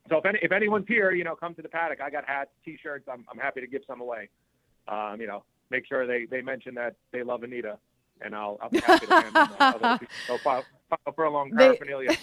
So 0.09 0.17
if 0.17 0.25
any, 0.25 0.39
if 0.41 0.51
anyone's 0.51 0.87
here, 0.87 1.11
you 1.11 1.23
know, 1.23 1.35
come 1.35 1.55
to 1.55 1.61
the 1.61 1.69
paddock. 1.69 2.01
I 2.01 2.09
got 2.09 2.25
hats, 2.25 2.51
t-shirts. 2.63 3.07
I'm 3.11 3.25
I'm 3.31 3.39
happy 3.39 3.61
to 3.61 3.67
give 3.67 3.81
some 3.87 4.01
away. 4.01 4.29
Um, 4.87 5.21
you 5.21 5.27
know, 5.27 5.43
make 5.71 5.87
sure 5.87 6.05
they, 6.05 6.25
they 6.25 6.41
mention 6.41 6.75
that 6.75 6.95
they 7.11 7.23
love 7.23 7.43
Anita, 7.43 7.77
and 8.21 8.35
I'll, 8.35 8.59
I'll 8.61 8.69
be 8.69 8.79
happy 8.79 9.07
to 9.07 9.09
them 9.09 9.31
uh, 9.35 9.97
so 10.27 10.37
file, 10.39 10.63
Final 10.89 11.13
Furlong 11.15 11.51
paraphernalia. 11.51 12.09
They, 12.09 12.17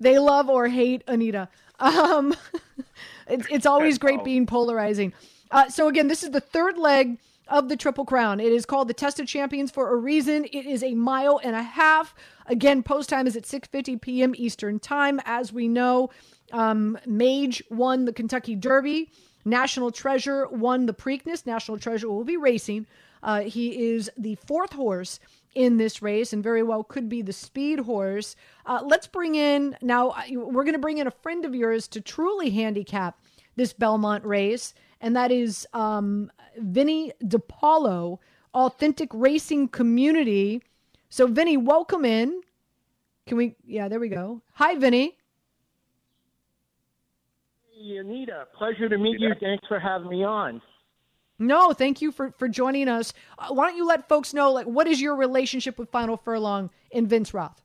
they 0.12 0.18
love 0.18 0.48
or 0.48 0.66
hate 0.66 1.04
Anita. 1.06 1.48
Um, 1.78 2.34
it's, 3.28 3.46
it's 3.50 3.66
always 3.66 3.98
great 3.98 4.24
being 4.24 4.46
polarizing. 4.46 5.12
Uh, 5.50 5.68
so 5.68 5.86
again, 5.88 6.08
this 6.08 6.24
is 6.24 6.30
the 6.30 6.40
third 6.40 6.78
leg 6.78 7.18
of 7.48 7.68
the 7.68 7.76
Triple 7.76 8.04
Crown. 8.04 8.40
It 8.40 8.52
is 8.52 8.66
called 8.66 8.88
the 8.88 8.94
Test 8.94 9.20
of 9.20 9.26
Champions 9.26 9.70
for 9.70 9.92
a 9.92 9.96
reason. 9.96 10.44
It 10.46 10.66
is 10.66 10.82
a 10.82 10.94
mile 10.94 11.40
and 11.44 11.54
a 11.54 11.62
half. 11.62 12.14
Again, 12.46 12.82
post 12.82 13.08
time 13.08 13.26
is 13.26 13.36
at 13.36 13.44
6:50 13.44 14.00
p.m. 14.00 14.34
Eastern 14.36 14.80
Time. 14.80 15.20
As 15.24 15.52
we 15.52 15.68
know, 15.68 16.10
um, 16.52 16.98
Mage 17.06 17.62
won 17.70 18.04
the 18.04 18.12
Kentucky 18.12 18.56
Derby. 18.56 19.10
National 19.46 19.90
Treasure 19.90 20.46
won 20.48 20.84
the 20.84 20.92
Preakness. 20.92 21.46
National 21.46 21.78
Treasure 21.78 22.08
will 22.08 22.24
be 22.24 22.36
racing. 22.36 22.86
Uh, 23.22 23.42
he 23.42 23.92
is 23.94 24.10
the 24.18 24.34
fourth 24.34 24.72
horse 24.72 25.20
in 25.54 25.78
this 25.78 26.02
race 26.02 26.34
and 26.34 26.42
very 26.42 26.62
well 26.62 26.84
could 26.84 27.08
be 27.08 27.22
the 27.22 27.32
speed 27.32 27.78
horse. 27.80 28.36
Uh, 28.66 28.82
let's 28.84 29.06
bring 29.06 29.36
in 29.36 29.74
now, 29.80 30.10
uh, 30.10 30.22
we're 30.32 30.64
going 30.64 30.74
to 30.74 30.78
bring 30.78 30.98
in 30.98 31.06
a 31.06 31.10
friend 31.10 31.46
of 31.46 31.54
yours 31.54 31.88
to 31.88 32.00
truly 32.00 32.50
handicap 32.50 33.18
this 33.56 33.72
Belmont 33.72 34.24
race, 34.24 34.74
and 35.00 35.16
that 35.16 35.32
is 35.32 35.66
um, 35.72 36.30
Vinny 36.58 37.12
Depalo, 37.24 38.18
Authentic 38.52 39.08
Racing 39.14 39.68
Community. 39.68 40.62
So, 41.08 41.26
Vinny, 41.26 41.56
welcome 41.56 42.04
in. 42.04 42.42
Can 43.26 43.38
we? 43.38 43.56
Yeah, 43.64 43.88
there 43.88 44.00
we 44.00 44.08
go. 44.08 44.42
Hi, 44.54 44.74
Vinny. 44.76 45.16
Anita. 47.76 48.46
Pleasure 48.56 48.88
to 48.88 48.98
meet 48.98 49.20
you. 49.20 49.32
Thanks 49.40 49.66
for 49.68 49.78
having 49.78 50.08
me 50.08 50.24
on. 50.24 50.60
No, 51.38 51.72
thank 51.72 52.00
you 52.00 52.12
for 52.12 52.30
for 52.38 52.48
joining 52.48 52.88
us. 52.88 53.12
Uh, 53.38 53.48
why 53.48 53.68
don't 53.68 53.76
you 53.76 53.86
let 53.86 54.08
folks 54.08 54.32
know 54.32 54.52
like 54.52 54.66
what 54.66 54.86
is 54.86 55.00
your 55.00 55.16
relationship 55.16 55.78
with 55.78 55.90
Final 55.90 56.16
Furlong 56.16 56.70
and 56.92 57.08
Vince 57.08 57.34
Roth? 57.34 57.62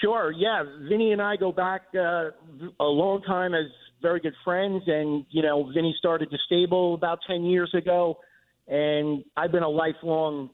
Sure. 0.00 0.32
Yeah, 0.32 0.64
Vinny 0.88 1.12
and 1.12 1.22
I 1.22 1.36
go 1.36 1.52
back 1.52 1.82
uh, 1.94 2.30
a 2.80 2.84
long 2.84 3.22
time 3.22 3.54
as 3.54 3.66
very 4.02 4.20
good 4.20 4.34
friends, 4.44 4.82
and 4.86 5.24
you 5.30 5.42
know, 5.42 5.70
Vinny 5.72 5.94
started 5.98 6.28
the 6.30 6.38
stable 6.46 6.94
about 6.94 7.20
ten 7.26 7.44
years 7.44 7.72
ago, 7.74 8.18
and 8.66 9.24
I've 9.36 9.52
been 9.52 9.62
a 9.62 9.68
lifelong 9.68 10.50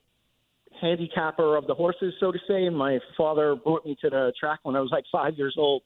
handicapper 0.80 1.56
of 1.56 1.66
the 1.66 1.74
horses, 1.74 2.12
so 2.20 2.32
to 2.32 2.38
say. 2.46 2.64
And 2.64 2.76
my 2.76 2.98
father 3.16 3.56
brought 3.56 3.84
me 3.86 3.96
to 4.02 4.10
the 4.10 4.32
track 4.38 4.60
when 4.62 4.76
I 4.76 4.80
was 4.80 4.90
like 4.92 5.04
five 5.10 5.34
years 5.38 5.54
old. 5.58 5.82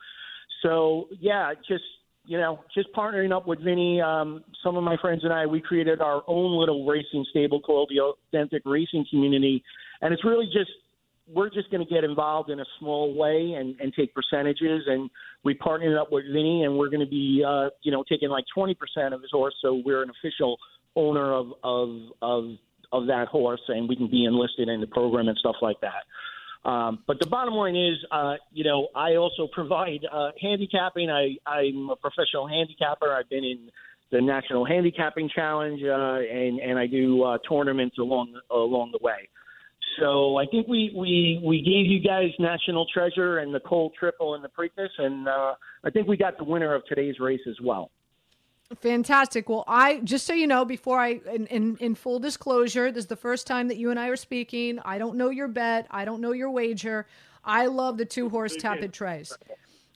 So 0.63 1.07
yeah, 1.21 1.55
just 1.69 1.85
you 2.27 2.39
know, 2.39 2.61
just 2.75 2.89
partnering 2.93 3.35
up 3.35 3.47
with 3.47 3.63
Vinny, 3.63 4.01
um, 4.01 4.43
some 4.63 4.77
of 4.77 4.83
my 4.83 4.97
friends 5.01 5.23
and 5.25 5.33
I, 5.33 5.47
we 5.47 5.61
created 5.61 6.01
our 6.01 6.23
own 6.27 6.59
little 6.59 6.85
racing 6.85 7.25
stable 7.31 7.61
called 7.61 7.91
the 7.95 8.01
Authentic 8.01 8.63
Racing 8.65 9.07
Community, 9.11 9.63
and 10.01 10.13
it's 10.13 10.25
really 10.25 10.47
just 10.47 10.71
we're 11.33 11.51
just 11.51 11.71
going 11.71 11.85
to 11.85 11.93
get 11.93 12.05
involved 12.05 12.51
in 12.51 12.61
a 12.61 12.65
small 12.79 13.13
way 13.13 13.55
and, 13.59 13.75
and 13.81 13.93
take 13.95 14.15
percentages, 14.15 14.83
and 14.87 15.11
we 15.45 15.55
partnered 15.55 15.99
up 15.99 16.13
with 16.13 16.25
Vinny, 16.33 16.63
and 16.65 16.77
we're 16.77 16.89
going 16.89 17.01
to 17.01 17.11
be, 17.11 17.43
uh, 17.47 17.69
you 17.83 17.91
know, 17.91 18.05
taking 18.09 18.29
like 18.29 18.45
20% 18.57 18.77
of 19.13 19.23
his 19.23 19.31
horse, 19.33 19.55
so 19.61 19.83
we're 19.85 20.03
an 20.03 20.11
official 20.11 20.57
owner 20.95 21.33
of 21.33 21.53
of 21.63 21.89
of 22.23 22.45
of 22.93 23.07
that 23.09 23.27
horse, 23.29 23.61
and 23.69 23.89
we 23.89 23.97
can 23.97 24.09
be 24.11 24.25
enlisted 24.25 24.69
in 24.69 24.81
the 24.81 24.87
program 24.87 25.29
and 25.29 25.37
stuff 25.39 25.57
like 25.61 25.81
that. 25.81 26.05
Um, 26.67 26.99
but 27.07 27.21
the 27.21 27.27
bottom 27.27 27.55
line 27.55 27.77
is, 27.77 27.97
uh, 28.11 28.35
you 28.53 28.65
know, 28.65 28.89
I 28.95 29.15
also 29.15 29.47
provide 29.47 30.01
uh, 30.13 30.33
handicapping. 30.43 31.09
I, 31.09 31.37
I'm 31.49 31.91
a 31.91 31.97
professional 31.97 32.49
handicapper. 32.49 33.15
I've 33.15 33.31
been 33.31 33.45
in 33.45 33.71
the 34.11 34.21
National 34.21 34.65
Handicapping 34.67 35.31
Challenge, 35.33 35.81
uh, 35.85 35.87
and 35.87 36.59
and 36.59 36.77
I 36.77 36.89
do 36.89 37.23
uh, 37.23 37.39
tournaments 37.49 37.99
along 37.99 38.35
along 38.51 38.91
the 38.91 38.99
way. 39.01 39.29
So 40.01 40.37
I 40.39 40.47
think 40.47 40.67
we 40.67 40.93
we 40.97 41.41
we 41.45 41.63
gave 41.63 41.87
you 41.87 42.01
guys 42.01 42.31
National 42.41 42.85
Treasure 42.93 43.39
and 43.39 43.55
the 43.55 43.61
Cole 43.61 43.93
Triple 43.99 44.35
and 44.35 44.43
the 44.43 44.49
Preakness, 44.49 44.91
and 44.99 45.29
uh, 45.29 45.55
I 45.85 45.91
think 45.91 46.09
we 46.09 46.17
got 46.17 46.37
the 46.37 46.45
winner 46.45 46.75
of 46.75 46.85
today's 46.87 47.21
race 47.21 47.41
as 47.49 47.57
well. 47.63 47.91
Fantastic. 48.75 49.49
Well, 49.49 49.65
I 49.69 50.01
just 50.01 50.27
so 50.27 50.33
you 50.33 50.47
know, 50.47 50.65
before 50.65 50.99
I 50.99 51.21
in, 51.33 51.47
in, 51.47 51.77
in 51.79 51.95
full 51.95 52.19
disclosure, 52.19 52.91
this 52.91 53.05
is 53.05 53.09
the 53.09 53.17
first 53.17 53.47
time 53.47 53.69
that 53.69 53.77
you 53.77 53.91
and 53.91 54.01
I 54.01 54.09
are 54.09 54.17
speaking. 54.17 54.81
I 54.85 54.99
don't 54.99 55.17
know 55.17 55.31
your 55.31 55.47
bet. 55.47 55.87
I 55.91 56.05
don't 56.05 56.21
know 56.21 56.33
your 56.33 56.51
wager. 56.51 57.07
I 57.45 57.67
love 57.67 57.97
the 57.97 58.05
two 58.05 58.29
horse 58.29 58.57
Tapit 58.57 58.93
Trice. 58.93 59.37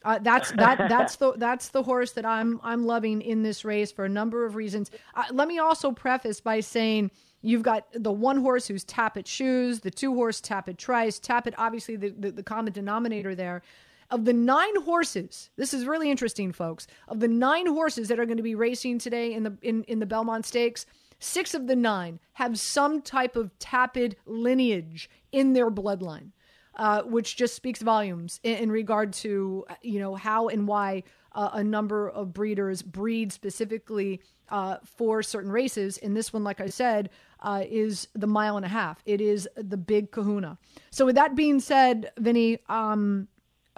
Uh, 0.04 0.18
that's 0.20 0.52
that 0.52 0.78
that's 0.88 1.16
the 1.16 1.32
that's 1.36 1.70
the 1.70 1.82
horse 1.82 2.12
that 2.12 2.24
I'm 2.24 2.60
I'm 2.62 2.86
loving 2.86 3.20
in 3.20 3.42
this 3.42 3.64
race 3.64 3.90
for 3.90 4.04
a 4.04 4.08
number 4.08 4.46
of 4.46 4.54
reasons. 4.54 4.90
Uh, 5.14 5.24
let 5.32 5.48
me 5.48 5.58
also 5.58 5.90
preface 5.90 6.40
by 6.40 6.60
saying 6.60 7.10
you've 7.42 7.62
got 7.62 7.86
the 7.92 8.12
one 8.12 8.40
horse 8.40 8.68
who's 8.68 8.84
Tapit 8.84 9.26
Shoes, 9.26 9.80
the 9.80 9.90
two 9.90 10.14
horse 10.14 10.40
Tapit 10.40 10.78
Trice, 10.78 11.18
Tapit 11.18 11.54
obviously 11.58 11.96
the, 11.96 12.10
the, 12.10 12.30
the 12.30 12.42
common 12.42 12.72
denominator 12.72 13.34
there. 13.34 13.62
Of 14.10 14.24
the 14.24 14.32
nine 14.32 14.82
horses, 14.82 15.50
this 15.56 15.72
is 15.72 15.86
really 15.86 16.10
interesting, 16.10 16.52
folks. 16.52 16.86
Of 17.08 17.20
the 17.20 17.28
nine 17.28 17.66
horses 17.66 18.08
that 18.08 18.18
are 18.18 18.26
going 18.26 18.38
to 18.38 18.42
be 18.42 18.54
racing 18.54 18.98
today 18.98 19.32
in 19.32 19.44
the 19.44 19.56
in, 19.62 19.84
in 19.84 20.00
the 20.00 20.06
Belmont 20.06 20.46
Stakes, 20.46 20.84
six 21.18 21.54
of 21.54 21.66
the 21.66 21.76
nine 21.76 22.18
have 22.34 22.58
some 22.58 23.02
type 23.02 23.36
of 23.36 23.56
Tapit 23.58 24.14
lineage 24.26 25.08
in 25.32 25.52
their 25.52 25.70
bloodline. 25.70 26.32
Uh, 26.76 27.02
which 27.02 27.36
just 27.36 27.56
speaks 27.56 27.82
volumes 27.82 28.38
in, 28.44 28.56
in, 28.56 28.72
regard 28.72 29.12
to 29.12 29.66
you 29.82 29.98
know 29.98 30.14
how 30.14 30.48
and 30.48 30.68
why 30.68 31.02
uh, 31.32 31.50
a 31.54 31.64
number 31.64 32.08
of 32.08 32.32
breeders 32.32 32.80
breed 32.80 33.32
specifically 33.32 34.20
uh, 34.50 34.76
for 34.84 35.22
certain 35.22 35.50
races. 35.50 35.98
And 35.98 36.16
this 36.16 36.32
one, 36.32 36.44
like 36.44 36.60
I 36.60 36.68
said, 36.68 37.10
uh, 37.40 37.64
is 37.68 38.08
the 38.14 38.26
mile 38.26 38.56
and 38.56 38.64
a 38.64 38.68
half. 38.68 39.02
It 39.04 39.20
is 39.20 39.48
the 39.56 39.76
big 39.76 40.10
kahuna. 40.10 40.58
So, 40.90 41.06
with 41.06 41.16
that 41.16 41.34
being 41.34 41.60
said, 41.60 42.12
Vinny, 42.18 42.58
um, 42.68 43.28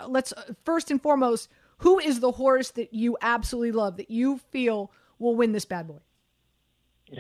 let's 0.08 0.32
first 0.64 0.90
and 0.90 1.00
foremost, 1.00 1.48
who 1.78 1.98
is 1.98 2.20
the 2.20 2.32
horse 2.32 2.70
that 2.70 2.92
you 2.92 3.16
absolutely 3.20 3.72
love 3.72 3.96
that 3.96 4.10
you 4.10 4.38
feel 4.50 4.90
will 5.18 5.36
win 5.36 5.52
this 5.52 5.64
bad 5.64 5.88
boy? 5.88 5.98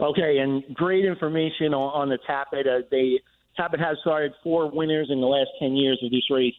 okay, 0.00 0.38
and 0.38 0.62
great 0.74 1.04
information 1.04 1.74
on, 1.74 2.02
on 2.02 2.08
the 2.08 2.18
Tapit. 2.28 2.66
Uh, 2.66 2.86
they 2.90 3.20
has 3.56 3.98
started 4.00 4.32
four 4.42 4.70
winners 4.70 5.08
in 5.10 5.20
the 5.20 5.26
last 5.26 5.50
ten 5.58 5.76
years 5.76 6.00
of 6.02 6.10
this 6.10 6.30
race. 6.30 6.54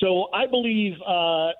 So 0.00 0.28
I 0.34 0.46
believe, 0.46 0.94
uh, 1.06 1.50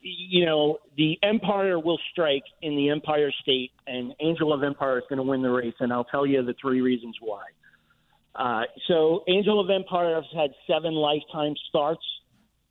you 0.00 0.46
know, 0.46 0.78
the 0.96 1.18
Empire 1.22 1.78
will 1.80 1.98
strike 2.12 2.44
in 2.62 2.76
the 2.76 2.90
Empire 2.90 3.30
State, 3.42 3.72
and 3.86 4.14
Angel 4.20 4.52
of 4.52 4.62
Empire 4.62 4.98
is 4.98 5.04
going 5.08 5.18
to 5.18 5.22
win 5.22 5.42
the 5.42 5.50
race, 5.50 5.74
and 5.80 5.92
I'll 5.92 6.04
tell 6.04 6.26
you 6.26 6.42
the 6.44 6.54
three 6.60 6.80
reasons 6.80 7.16
why. 7.20 7.42
Uh, 8.36 8.62
so 8.86 9.24
Angel 9.28 9.60
of 9.60 9.70
Empires 9.70 10.26
had 10.34 10.50
seven 10.66 10.92
lifetime 10.92 11.54
starts 11.68 12.04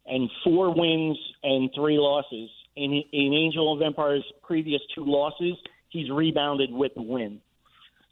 and 0.06 0.30
four 0.44 0.74
wins 0.74 1.18
and 1.44 1.70
three 1.76 1.98
losses. 1.98 2.50
In, 2.76 3.02
in 3.12 3.34
Angel 3.34 3.74
of 3.74 3.82
Empire's 3.82 4.24
previous 4.44 4.82
two 4.94 5.06
losses, 5.06 5.56
he's 5.90 6.10
rebounded 6.12 6.72
with 6.72 6.94
the 6.96 7.02
win. 7.02 7.40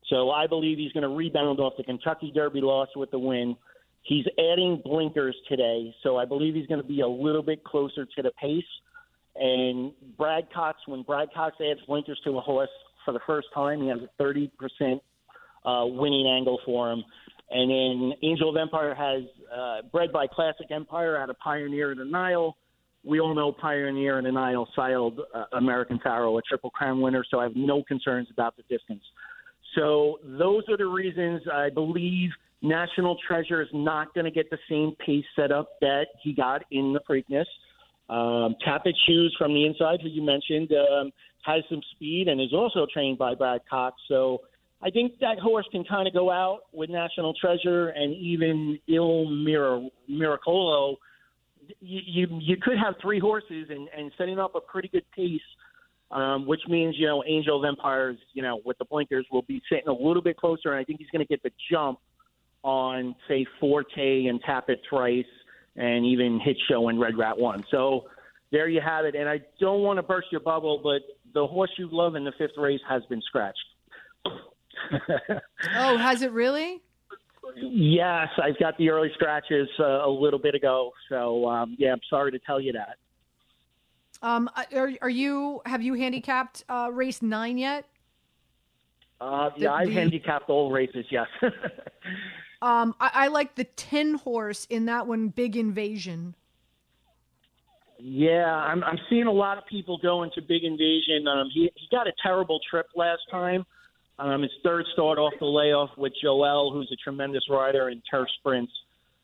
So 0.10 0.32
I 0.32 0.48
believe 0.48 0.78
he's 0.78 0.92
going 0.94 1.04
to 1.04 1.16
rebound 1.16 1.60
off 1.60 1.74
the 1.78 1.84
Kentucky 1.84 2.32
Derby 2.34 2.62
loss 2.62 2.90
with 2.96 3.12
the 3.12 3.20
win. 3.20 3.56
He's 4.02 4.26
adding 4.38 4.82
blinkers 4.84 5.36
today, 5.48 5.94
so 6.04 6.18
I 6.18 6.26
believe 6.26 6.56
he's 6.56 6.68
going 6.68 6.82
to 6.82 6.88
be 6.88 7.02
a 7.02 7.08
little 7.08 7.44
bit 7.44 7.64
closer 7.64 8.06
to 8.06 8.22
the 8.22 8.32
pace. 8.42 8.64
And 9.36 9.94
Brad 10.18 10.48
Cox, 10.54 10.80
when 10.88 11.04
Brad 11.04 11.30
Cox 11.34 11.56
adds 11.62 11.80
blinkers 11.88 12.20
to 12.26 12.38
a 12.38 12.42
horse 12.42 12.70
for 13.06 13.14
the 13.14 13.22
first 13.26 13.48
time, 13.54 13.82
he 13.82 13.88
has 13.88 14.00
a 14.00 14.22
30% 14.22 15.00
uh, 15.66 15.86
winning 15.86 16.28
angle 16.28 16.60
for 16.66 16.92
him. 16.92 17.04
And 17.50 17.70
then 17.70 18.14
Angel 18.24 18.50
of 18.50 18.58
Empire 18.58 18.96
has 18.96 19.24
uh, 19.56 19.88
bred 19.92 20.12
by 20.12 20.28
Classic 20.28 20.68
Empire 20.72 21.18
out 21.18 21.30
of 21.30 21.36
Pioneerof 21.46 21.98
the 21.98 22.06
Nile. 22.06 22.56
We 23.04 23.20
all 23.20 23.36
know 23.36 23.52
Pioneerof 23.52 24.24
the 24.24 24.32
Nile 24.32 24.68
siled 24.76 25.20
uh, 25.34 25.46
American 25.54 26.00
Pharoah, 26.04 26.38
a 26.38 26.42
Triple 26.42 26.72
Crown 26.72 27.02
winner, 27.02 27.24
so 27.30 27.40
I 27.40 27.44
have 27.44 27.56
no 27.56 27.84
concerns 27.84 28.30
about 28.32 28.56
the 28.58 28.64
distance. 28.64 29.04
So 29.76 30.20
those 30.24 30.64
are 30.70 30.78
the 30.78 30.86
reasons 30.86 31.42
I 31.52 31.70
believe 31.70 32.30
National 32.62 33.18
Treasure 33.28 33.62
is 33.62 33.68
not 33.74 34.14
going 34.14 34.26
to 34.26 34.32
get 34.32 34.50
the 34.50 34.58
same 34.70 34.96
pace 35.06 35.26
setup 35.36 35.70
that 35.82 36.08
he 36.22 36.34
got 36.34 36.64
in 36.72 36.94
the 36.94 37.02
Preakness. 37.02 37.46
Um, 38.10 38.56
Tapit 38.66 38.94
Shoes 39.06 39.36
from 39.38 39.54
the 39.54 39.66
inside, 39.66 40.00
who 40.02 40.10
you 40.10 40.22
mentioned, 40.22 40.72
um, 40.72 41.12
has 41.44 41.64
some 41.70 41.82
speed 41.96 42.28
and 42.28 42.40
is 42.40 42.54
also 42.54 42.88
trained 42.92 43.18
by 43.18 43.36
Brad 43.36 43.62
Cox. 43.70 43.98
So 44.08 44.42
I 44.84 44.90
think 44.90 45.20
that 45.20 45.40
horse 45.40 45.66
can 45.72 45.84
kind 45.86 46.08
of 46.08 46.14
go 46.14 46.30
out 46.30 46.62
with 46.74 46.90
National 46.90 47.34
Treasure 47.34 47.90
and 47.90 48.14
even 48.16 48.80
Il 48.88 49.26
Mir- 49.26 49.90
Miracolo. 50.10 50.98
You, 51.80 52.02
you 52.06 52.40
you 52.42 52.58
could 52.62 52.78
have 52.78 52.96
three 53.02 53.20
horses 53.20 53.68
and, 53.70 53.88
and 53.98 54.12
setting 54.18 54.40
up 54.40 54.56
a 54.56 54.60
pretty 54.62 54.90
good 54.90 55.06
pace 55.16 55.42
um, 56.14 56.46
which 56.46 56.62
means 56.68 56.96
you 56.98 57.08
know 57.08 57.24
Angel 57.26 57.58
of 57.58 57.66
Empires, 57.66 58.18
you 58.34 58.44
know, 58.44 58.62
with 58.64 58.78
the 58.78 58.86
blinkers 58.86 59.26
will 59.32 59.42
be 59.42 59.62
sitting 59.70 59.88
a 59.88 59.94
little 59.94 60.22
bit 60.22 60.38
closer, 60.38 60.72
and 60.72 60.80
I 60.80 60.84
think 60.84 61.00
he's 61.00 61.10
going 61.10 61.26
to 61.26 61.28
get 61.28 61.42
the 61.42 61.52
jump 61.72 62.00
on 62.64 63.16
say 63.28 63.46
Forte 63.60 64.26
and 64.28 64.40
Tapit 64.44 64.82
Trice, 64.88 65.26
and 65.76 66.06
even 66.06 66.40
Hit 66.40 66.58
Show 66.70 66.88
and 66.90 67.00
Red 67.00 67.18
Route 67.18 67.40
One. 67.40 67.64
So 67.72 68.06
there 68.52 68.70
you 68.70 68.80
have 68.80 69.06
it. 69.06 69.16
And 69.16 69.28
I 69.28 69.42
don't 69.60 69.82
want 69.82 69.98
to 69.98 70.04
burst 70.04 70.28
your 70.32 70.42
bubble, 70.42 70.80
but 70.84 71.02
the 71.34 71.48
horse 71.48 71.72
you 71.78 71.90
love 71.92 72.16
in 72.16 72.24
the 72.24 72.34
fifth 72.38 72.58
race 72.58 72.82
has 72.88 73.02
been 73.10 73.22
scratched. 73.24 73.58
Oh, 75.76 75.98
has 75.98 76.22
it 76.22 76.32
really? 76.32 76.82
Yes, 77.56 78.30
I've 78.42 78.58
got 78.58 78.78
the 78.78 78.90
early 78.90 79.10
scratches 79.14 79.68
uh, 79.80 80.08
a 80.08 80.10
little 80.10 80.40
bit 80.40 80.56
ago. 80.56 80.92
So 81.10 81.48
um, 81.48 81.76
yeah, 81.78 81.92
I'm 81.92 82.02
sorry 82.10 82.32
to 82.32 82.40
tell 82.40 82.60
you 82.60 82.74
that. 82.74 82.98
Um, 84.22 84.50
are, 84.74 84.92
are 85.02 85.10
you 85.10 85.62
have 85.66 85.82
you 85.82 85.96
handicapped 85.96 86.64
uh, 86.70 86.90
race 86.92 87.22
nine 87.22 87.58
yet? 87.58 87.86
Uh, 89.20 89.50
yeah, 89.56 89.68
the, 89.68 89.74
I've 89.74 89.88
the, 89.88 89.94
handicapped 89.94 90.50
all 90.50 90.72
races. 90.72 91.06
Yes. 91.12 91.28
um, 92.62 92.96
I, 93.00 93.12
I, 93.14 93.28
like 93.28 93.56
the 93.56 93.66
ten 93.66 94.16
horse 94.16 94.66
in 94.70 94.86
that 94.86 95.08
one. 95.08 95.28
Big 95.28 95.58
Invasion. 95.58 96.36
Yeah, 98.00 98.54
I'm 98.56 98.84
I'm 98.84 98.98
seeing 99.10 99.28
a 99.28 99.32
lot 99.32 99.58
of 99.58 99.66
people 99.66 99.98
go 99.98 100.24
into 100.24 100.42
Big 100.42 100.64
Invasion. 100.64 101.28
Um, 101.28 101.50
he 101.54 101.70
he 101.76 101.88
got 101.92 102.08
a 102.08 102.14
terrible 102.22 102.60
trip 102.70 102.88
last 102.96 103.22
time. 103.30 103.66
Um, 104.20 104.44
his 104.44 104.52
third 104.64 104.86
start 104.94 105.18
off 105.18 105.34
the 105.40 105.46
layoff 105.46 105.90
with 105.98 106.14
Joel, 106.22 106.72
who's 106.72 106.90
a 106.92 106.96
tremendous 107.04 107.44
rider 107.50 107.90
in 107.90 108.02
turf 108.10 108.28
sprints. 108.40 108.72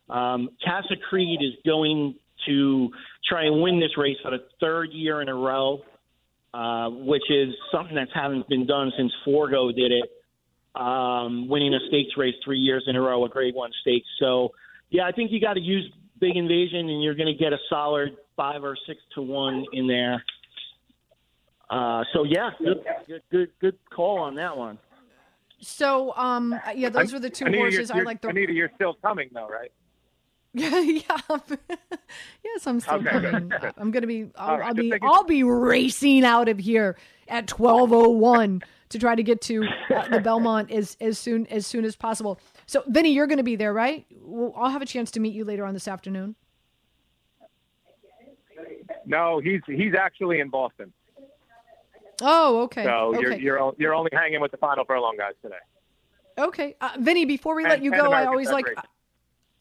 Um, 0.10 0.50
Casa 0.66 0.96
Creed 1.10 1.42
is 1.42 1.54
going 1.66 2.16
to 2.48 2.90
try 3.28 3.46
and 3.46 3.62
win 3.62 3.80
this 3.80 3.98
race 3.98 4.18
for 4.24 4.32
the 4.32 4.44
third 4.60 4.90
year 4.92 5.22
in 5.22 5.30
a 5.30 5.36
row, 5.36 5.82
uh, 6.54 6.90
which 6.90 7.30
is 7.30 7.54
something 7.72 7.96
that 7.96 8.08
hasn't 8.14 8.48
been 8.50 8.66
done 8.66 8.92
since 8.98 9.12
Forego 9.24 9.72
did 9.72 9.92
it, 9.92 10.10
um, 10.80 11.48
winning 11.48 11.74
a 11.74 11.80
stakes 11.88 12.18
race 12.18 12.36
three 12.44 12.58
years 12.58 12.84
in 12.88 12.96
a 12.96 13.02
row, 13.02 13.24
a 13.26 13.30
Grade 13.30 13.54
One 13.54 13.72
stakes. 13.82 14.08
So, 14.20 14.50
yeah, 14.90 15.06
I 15.06 15.12
think 15.12 15.32
you 15.32 15.40
got 15.40 15.54
to 15.54 15.62
use 15.62 15.92
Big 16.20 16.36
Invasion, 16.36 16.90
and 16.90 17.04
you're 17.04 17.16
going 17.16 17.32
to 17.32 17.40
get 17.40 17.54
a 17.54 17.58
solid 17.70 18.18
five 18.36 18.64
or 18.64 18.76
six 18.88 19.00
to 19.16 19.22
one 19.22 19.66
in 19.74 19.88
there. 19.88 20.24
Uh, 21.70 22.04
so 22.14 22.24
yeah, 22.24 22.50
good, 22.60 22.84
good, 23.08 23.22
good, 23.32 23.50
good 23.60 23.78
call 23.92 24.18
on 24.20 24.36
that 24.36 24.58
one. 24.58 24.80
So, 25.62 26.16
um, 26.16 26.60
yeah, 26.74 26.90
those 26.90 27.12
were 27.14 27.20
the 27.20 27.30
two 27.30 27.46
Anita, 27.46 27.60
horses 27.64 27.92
I 27.92 28.00
like. 28.02 28.22
The 28.22 28.30
Anita, 28.30 28.54
you're 28.54 28.72
still 28.76 28.96
coming 29.04 29.30
though, 29.34 29.48
right? 29.48 29.72
Yeah, 30.52 30.80
yeah. 30.80 31.18
yes, 32.44 32.66
I'm 32.66 32.80
still 32.80 32.96
okay, 32.96 33.10
coming. 33.10 33.50
good. 33.50 33.72
I'm 33.78 33.92
gonna 33.92 34.08
be. 34.08 34.32
I'll, 34.36 34.58
right, 34.58 34.68
I'll 34.70 34.74
be. 34.74 34.90
thinking- 34.90 35.08
I'll 35.08 35.24
be 35.24 35.44
racing 35.44 36.26
out 36.26 36.50
of 36.50 36.58
here 36.58 36.98
at 37.28 37.46
12:01 37.46 38.64
to 38.90 38.98
try 38.98 39.14
to 39.14 39.22
get 39.22 39.42
to 39.42 39.64
uh, 39.96 40.08
the 40.08 40.20
Belmont 40.20 40.72
as 40.72 40.98
as 41.00 41.20
soon 41.20 41.46
as 41.48 41.68
soon 41.68 41.86
as 41.86 41.96
possible. 41.96 42.40
So, 42.66 42.84
Vinny, 42.88 43.12
you're 43.14 43.28
going 43.28 43.38
to 43.38 43.44
be 43.44 43.58
there, 43.58 43.72
right? 43.72 44.08
Well, 44.22 44.52
I'll 44.58 44.72
have 44.72 44.82
a 44.82 44.88
chance 44.88 45.12
to 45.12 45.20
meet 45.20 45.36
you 45.36 45.46
later 45.46 45.66
on 45.66 45.76
this 45.76 45.88
afternoon. 45.88 46.36
No, 49.06 49.40
he's 49.40 49.62
he's 49.68 49.94
actually 49.94 50.40
in 50.40 50.50
Boston. 50.50 50.92
Oh, 52.22 52.62
okay. 52.64 52.84
So 52.84 53.16
okay. 53.16 53.22
you're 53.22 53.34
you're 53.34 53.74
you're 53.78 53.94
only 53.94 54.12
hanging 54.14 54.42
with 54.42 54.52
the 54.52 54.58
final 54.58 54.86
furlong 54.86 55.16
guys 55.18 55.34
today. 55.42 55.56
Okay, 56.38 56.76
uh, 56.82 56.92
Vinny. 57.00 57.26
Before 57.26 57.56
we 57.56 57.64
let 57.64 57.84
you 57.84 57.92
and 57.94 58.02
go, 58.02 58.12
I 58.12 58.26
always 58.26 58.50
like. 58.50 58.66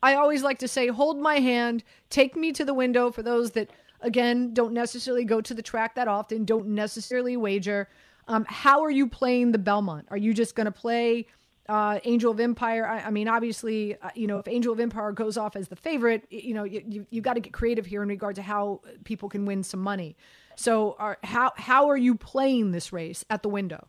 I 0.00 0.14
always 0.14 0.44
like 0.44 0.60
to 0.60 0.68
say, 0.68 0.86
hold 0.86 1.18
my 1.18 1.40
hand, 1.40 1.82
take 2.08 2.36
me 2.36 2.52
to 2.52 2.64
the 2.64 2.72
window 2.72 3.10
for 3.10 3.20
those 3.24 3.50
that, 3.50 3.72
again, 4.00 4.54
don't 4.54 4.72
necessarily 4.72 5.24
go 5.24 5.40
to 5.40 5.52
the 5.52 5.60
track 5.60 5.96
that 5.96 6.06
often, 6.06 6.44
don't 6.44 6.68
necessarily 6.68 7.36
wager. 7.36 7.88
Um, 8.28 8.44
how 8.48 8.80
are 8.84 8.92
you 8.92 9.08
playing 9.08 9.50
the 9.50 9.58
Belmont? 9.58 10.06
Are 10.08 10.16
you 10.16 10.32
just 10.32 10.54
going 10.54 10.66
to 10.66 10.70
play 10.70 11.26
uh, 11.68 11.98
Angel 12.04 12.30
of 12.30 12.38
Empire? 12.38 12.86
I, 12.86 13.00
I 13.00 13.10
mean, 13.10 13.26
obviously, 13.26 13.96
uh, 14.00 14.10
you 14.14 14.28
know, 14.28 14.38
if 14.38 14.46
Angel 14.46 14.72
of 14.72 14.78
Empire 14.78 15.10
goes 15.10 15.36
off 15.36 15.56
as 15.56 15.66
the 15.66 15.74
favorite, 15.74 16.28
you 16.30 16.54
know, 16.54 16.62
you, 16.62 16.84
you, 16.86 17.06
you 17.10 17.20
got 17.20 17.34
to 17.34 17.40
get 17.40 17.52
creative 17.52 17.84
here 17.84 18.04
in 18.04 18.08
regard 18.08 18.36
to 18.36 18.42
how 18.42 18.80
people 19.02 19.28
can 19.28 19.46
win 19.46 19.64
some 19.64 19.80
money. 19.80 20.16
So, 20.58 20.96
are, 20.98 21.18
how 21.22 21.52
how 21.56 21.88
are 21.88 21.96
you 21.96 22.16
playing 22.16 22.72
this 22.72 22.92
race 22.92 23.24
at 23.30 23.42
the 23.44 23.48
window? 23.48 23.86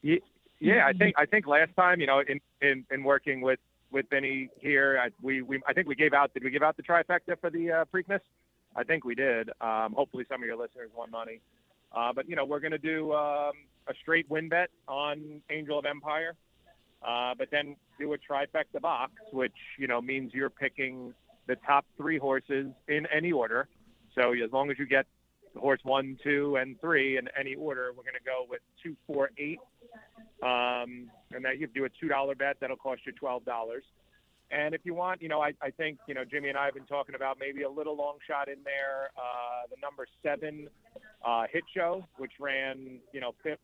Ye- 0.00 0.22
Yeah, 0.58 0.86
I 0.86 0.94
think 0.94 1.14
I 1.18 1.26
think 1.26 1.46
last 1.46 1.72
time, 1.76 2.00
you 2.00 2.06
know, 2.06 2.20
in 2.20 2.40
in, 2.62 2.86
in 2.90 3.04
working 3.04 3.42
with 3.42 3.58
with 3.90 4.08
Benny 4.08 4.48
here, 4.58 4.98
I, 4.98 5.10
we 5.20 5.42
we 5.42 5.60
I 5.68 5.74
think 5.74 5.88
we 5.88 5.94
gave 5.94 6.14
out. 6.14 6.32
Did 6.32 6.44
we 6.44 6.50
give 6.50 6.62
out 6.62 6.78
the 6.78 6.82
trifecta 6.82 7.38
for 7.38 7.50
the 7.50 7.70
uh, 7.70 7.84
Preakness? 7.92 8.20
I 8.74 8.84
think 8.84 9.04
we 9.04 9.14
did. 9.14 9.50
Um, 9.60 9.92
hopefully, 9.92 10.24
some 10.30 10.40
of 10.42 10.46
your 10.46 10.56
listeners 10.56 10.88
won 10.96 11.10
money. 11.10 11.42
Uh, 11.94 12.10
but 12.14 12.26
you 12.26 12.36
know, 12.36 12.46
we're 12.46 12.60
going 12.60 12.72
to 12.72 12.78
do 12.78 13.12
um, 13.12 13.52
a 13.86 13.92
straight 14.00 14.30
win 14.30 14.48
bet 14.48 14.70
on 14.88 15.42
Angel 15.50 15.78
of 15.78 15.84
Empire, 15.84 16.36
uh, 17.06 17.34
but 17.36 17.50
then 17.50 17.76
do 18.00 18.14
a 18.14 18.16
trifecta 18.16 18.80
box, 18.80 19.12
which 19.30 19.52
you 19.78 19.88
know 19.88 20.00
means 20.00 20.32
you're 20.32 20.48
picking 20.48 21.12
the 21.48 21.56
top 21.66 21.84
three 21.98 22.16
horses 22.16 22.68
in 22.88 23.06
any 23.14 23.30
order. 23.30 23.68
So 24.14 24.32
as 24.32 24.50
long 24.52 24.70
as 24.70 24.78
you 24.78 24.86
get 24.86 25.04
horse 25.56 25.80
one, 25.82 26.18
two, 26.22 26.56
and 26.56 26.80
three 26.80 27.18
in 27.18 27.28
any 27.38 27.54
order, 27.54 27.92
we're 27.96 28.02
going 28.02 28.14
to 28.14 28.24
go 28.24 28.46
with 28.48 28.60
two, 28.82 28.96
four, 29.06 29.30
eight, 29.38 29.58
um, 30.42 31.10
and 31.32 31.44
that 31.44 31.58
you 31.58 31.66
do 31.66 31.84
a 31.84 31.88
two 31.88 32.08
dollar 32.08 32.34
bet 32.34 32.56
that'll 32.60 32.76
cost 32.76 33.02
you 33.06 33.12
twelve 33.12 33.44
dollars. 33.44 33.84
And 34.50 34.74
if 34.74 34.82
you 34.84 34.92
want, 34.92 35.22
you 35.22 35.28
know, 35.28 35.40
I, 35.40 35.54
I 35.62 35.70
think 35.70 35.98
you 36.06 36.14
know 36.14 36.24
Jimmy 36.24 36.48
and 36.48 36.58
I 36.58 36.66
have 36.66 36.74
been 36.74 36.84
talking 36.84 37.14
about 37.14 37.38
maybe 37.40 37.62
a 37.62 37.70
little 37.70 37.96
long 37.96 38.18
shot 38.26 38.48
in 38.48 38.58
there. 38.64 39.10
Uh, 39.16 39.66
the 39.70 39.76
number 39.80 40.06
seven 40.22 40.68
uh, 41.24 41.44
hit 41.50 41.64
show, 41.74 42.04
which 42.18 42.32
ran 42.38 42.98
you 43.12 43.20
know 43.20 43.34
fifth 43.42 43.60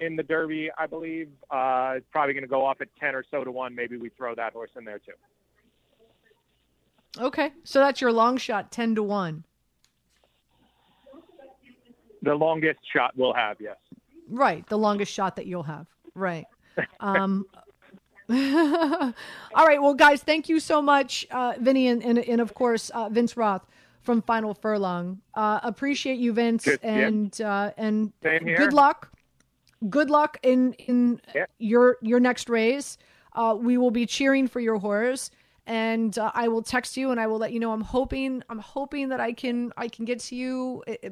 in 0.00 0.16
the 0.16 0.22
Derby, 0.22 0.70
I 0.76 0.86
believe, 0.86 1.28
uh, 1.50 1.94
is 1.96 2.04
probably 2.10 2.34
going 2.34 2.42
to 2.42 2.48
go 2.48 2.64
off 2.64 2.80
at 2.80 2.88
ten 3.00 3.14
or 3.14 3.24
so 3.30 3.44
to 3.44 3.50
one. 3.50 3.74
Maybe 3.74 3.96
we 3.96 4.10
throw 4.10 4.34
that 4.34 4.52
horse 4.52 4.70
in 4.76 4.84
there 4.84 4.98
too. 4.98 5.12
Okay, 7.20 7.52
so 7.64 7.80
that's 7.80 8.00
your 8.00 8.12
long 8.12 8.36
shot, 8.36 8.70
ten 8.70 8.94
to 8.94 9.02
one. 9.02 9.44
The 12.22 12.34
longest 12.34 12.80
shot 12.92 13.12
we'll 13.16 13.34
have. 13.34 13.56
Yes. 13.60 13.76
Right, 14.30 14.66
the 14.68 14.78
longest 14.78 15.12
shot 15.12 15.36
that 15.36 15.46
you'll 15.46 15.62
have. 15.64 15.86
Right. 16.14 16.46
Um, 17.00 17.46
all 18.30 18.36
right. 19.66 19.80
Well, 19.80 19.94
guys, 19.94 20.22
thank 20.22 20.48
you 20.48 20.60
so 20.60 20.82
much, 20.82 21.26
uh, 21.30 21.54
Vinny, 21.58 21.88
and, 21.88 22.02
and, 22.04 22.18
and 22.18 22.40
of 22.40 22.54
course 22.54 22.90
uh, 22.90 23.08
Vince 23.08 23.36
Roth 23.36 23.66
from 24.02 24.22
Final 24.22 24.54
Furlong. 24.54 25.20
Uh, 25.34 25.60
appreciate 25.62 26.18
you, 26.18 26.32
Vince, 26.32 26.64
Good, 26.64 26.80
yeah. 26.82 26.90
and 27.06 27.40
uh, 27.40 27.70
and 27.76 28.12
good 28.22 28.72
luck. 28.72 29.10
Good 29.88 30.10
luck 30.10 30.38
in 30.42 30.72
in 30.74 31.20
Yeah. 31.34 31.46
your 31.58 31.96
your 32.02 32.20
next 32.20 32.48
race. 32.48 32.98
Uh, 33.32 33.56
we 33.58 33.78
will 33.78 33.90
be 33.92 34.04
cheering 34.06 34.46
for 34.48 34.60
your 34.60 34.78
horse, 34.78 35.30
and 35.66 36.18
uh, 36.18 36.30
I 36.34 36.48
will 36.48 36.62
text 36.62 36.96
you 36.96 37.10
and 37.12 37.20
I 37.20 37.26
will 37.28 37.38
let 37.38 37.52
you 37.52 37.60
know. 37.60 37.72
I'm 37.72 37.80
hoping 37.82 38.42
I'm 38.50 38.58
hoping 38.58 39.08
that 39.10 39.20
I 39.20 39.32
can 39.32 39.72
I 39.76 39.88
can 39.88 40.04
get 40.04 40.18
to 40.20 40.34
you 40.36 40.82
uh, 40.88 41.08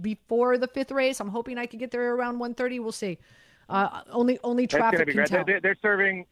before 0.00 0.58
the 0.58 0.66
fifth 0.68 0.90
race. 0.90 1.20
I'm 1.20 1.28
hoping 1.28 1.58
I 1.58 1.66
could 1.66 1.78
get 1.78 1.90
there 1.90 2.14
around 2.14 2.38
1:30. 2.38 2.80
We'll 2.80 2.92
see. 2.92 3.18
Uh, 3.68 4.02
only 4.10 4.38
only 4.42 4.66
traffic 4.66 5.06
be 5.06 5.12
can 5.12 5.14
great. 5.16 5.28
tell. 5.28 5.44
They're, 5.44 5.60
they're 5.60 5.76
serving. 5.80 6.26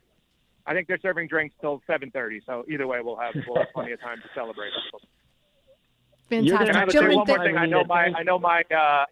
I 0.67 0.75
think 0.75 0.89
they're 0.89 0.99
serving 1.01 1.29
drinks 1.29 1.55
till 1.61 1.83
7:30. 1.89 2.41
So 2.45 2.65
either 2.69 2.87
way, 2.87 3.01
we'll 3.01 3.17
have 3.17 3.35
we'll 3.47 3.59
have 3.59 3.73
plenty 3.73 3.93
of 3.93 4.01
time 4.01 4.19
to 4.19 4.29
celebrate. 4.35 4.71
You're 6.31 6.57
Fantastic, 6.59 6.59
gonna 6.67 6.79
have 6.79 6.87
would 6.87 6.93
to 6.93 6.99
say 6.99 7.03
gentlemen. 7.03 7.17
one 7.19 7.27
more 7.27 7.47
thing. 7.47 7.57
I 7.57 7.67
know 7.67 7.85
my 7.85 8.13
I 8.17 8.23
know 8.23 8.39
my 8.39 8.63
uh, 8.75 9.05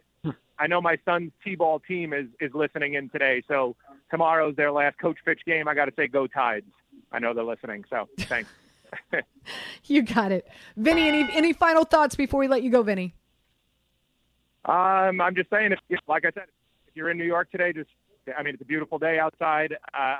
I 0.57 0.67
know 0.67 0.81
my 0.81 0.97
son's 1.05 1.31
t-ball 1.43 1.79
team 1.79 2.13
is 2.13 2.27
is 2.39 2.53
listening 2.53 2.93
in 2.95 3.09
today. 3.09 3.41
So 3.47 3.75
tomorrow's 4.11 4.55
their 4.55 4.71
last 4.71 4.97
Coach 4.99 5.17
pitch 5.25 5.41
game. 5.45 5.67
I 5.67 5.73
got 5.73 5.85
to 5.85 5.93
say, 5.95 6.07
go 6.07 6.27
Tides. 6.27 6.65
I 7.11 7.19
know 7.19 7.33
they're 7.33 7.43
listening. 7.43 7.85
So 7.89 8.07
thanks. 8.19 8.49
You 9.85 10.01
got 10.01 10.31
it, 10.31 10.47
Vinny. 10.77 11.07
Any 11.07 11.27
any 11.33 11.53
final 11.53 11.83
thoughts 11.83 12.15
before 12.15 12.39
we 12.39 12.47
let 12.47 12.63
you 12.63 12.71
go, 12.71 12.83
Vinny? 12.83 13.13
Um, 14.65 15.21
I'm 15.21 15.35
just 15.35 15.49
saying, 15.49 15.71
if, 15.71 15.79
if 15.89 15.99
like 16.07 16.25
I 16.25 16.31
said, 16.31 16.45
if 16.87 16.95
you're 16.95 17.09
in 17.09 17.17
New 17.17 17.25
York 17.25 17.51
today, 17.51 17.71
just 17.73 17.89
I 18.37 18.43
mean, 18.43 18.53
it's 18.53 18.61
a 18.61 18.65
beautiful 18.65 18.99
day 18.99 19.17
outside. 19.19 19.75
Uh, 19.93 20.17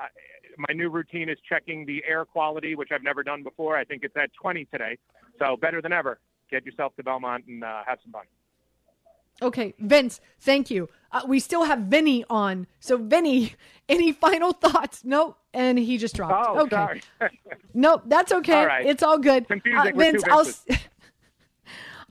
my 0.58 0.74
new 0.74 0.90
routine 0.90 1.30
is 1.30 1.38
checking 1.48 1.86
the 1.86 2.04
air 2.08 2.26
quality, 2.26 2.76
which 2.76 2.90
I've 2.92 3.04
never 3.04 3.24
done 3.24 3.44
before. 3.44 3.78
I 3.78 3.84
think 3.84 4.04
it's 4.04 4.16
at 4.18 4.32
20 4.42 4.66
today, 4.66 4.98
so 5.38 5.56
better 5.58 5.82
than 5.82 5.94
ever. 5.94 6.20
Get 6.50 6.66
yourself 6.66 6.96
to 6.96 7.04
Belmont 7.04 7.46
and 7.48 7.64
uh, 7.64 7.84
have 7.86 8.00
some 8.04 8.12
fun. 8.12 8.24
Okay, 9.42 9.74
Vince, 9.80 10.20
thank 10.42 10.70
you. 10.70 10.90
Uh, 11.12 11.22
we 11.28 11.40
still 11.40 11.64
have 11.64 11.80
Vinny 11.80 12.26
on. 12.30 12.68
So, 12.80 12.98
Vinny, 12.98 13.54
any 13.90 14.12
final 14.12 14.52
thoughts? 14.52 15.04
Nope. 15.04 15.38
And 15.54 15.80
he 15.80 15.98
just 15.98 16.16
dropped. 16.16 16.48
Oh, 16.48 16.62
okay. 16.64 16.76
sorry. 16.76 17.02
Nope, 17.74 18.04
that's 18.08 18.32
okay. 18.32 18.54
All 18.60 18.66
right. 18.66 18.86
It's 18.86 19.02
all 19.04 19.18
good. 19.18 19.48
Confusing 19.48 19.80
Uh, 19.80 19.86
with 19.86 19.96
Vince, 19.96 20.24
I'll, 20.30 20.46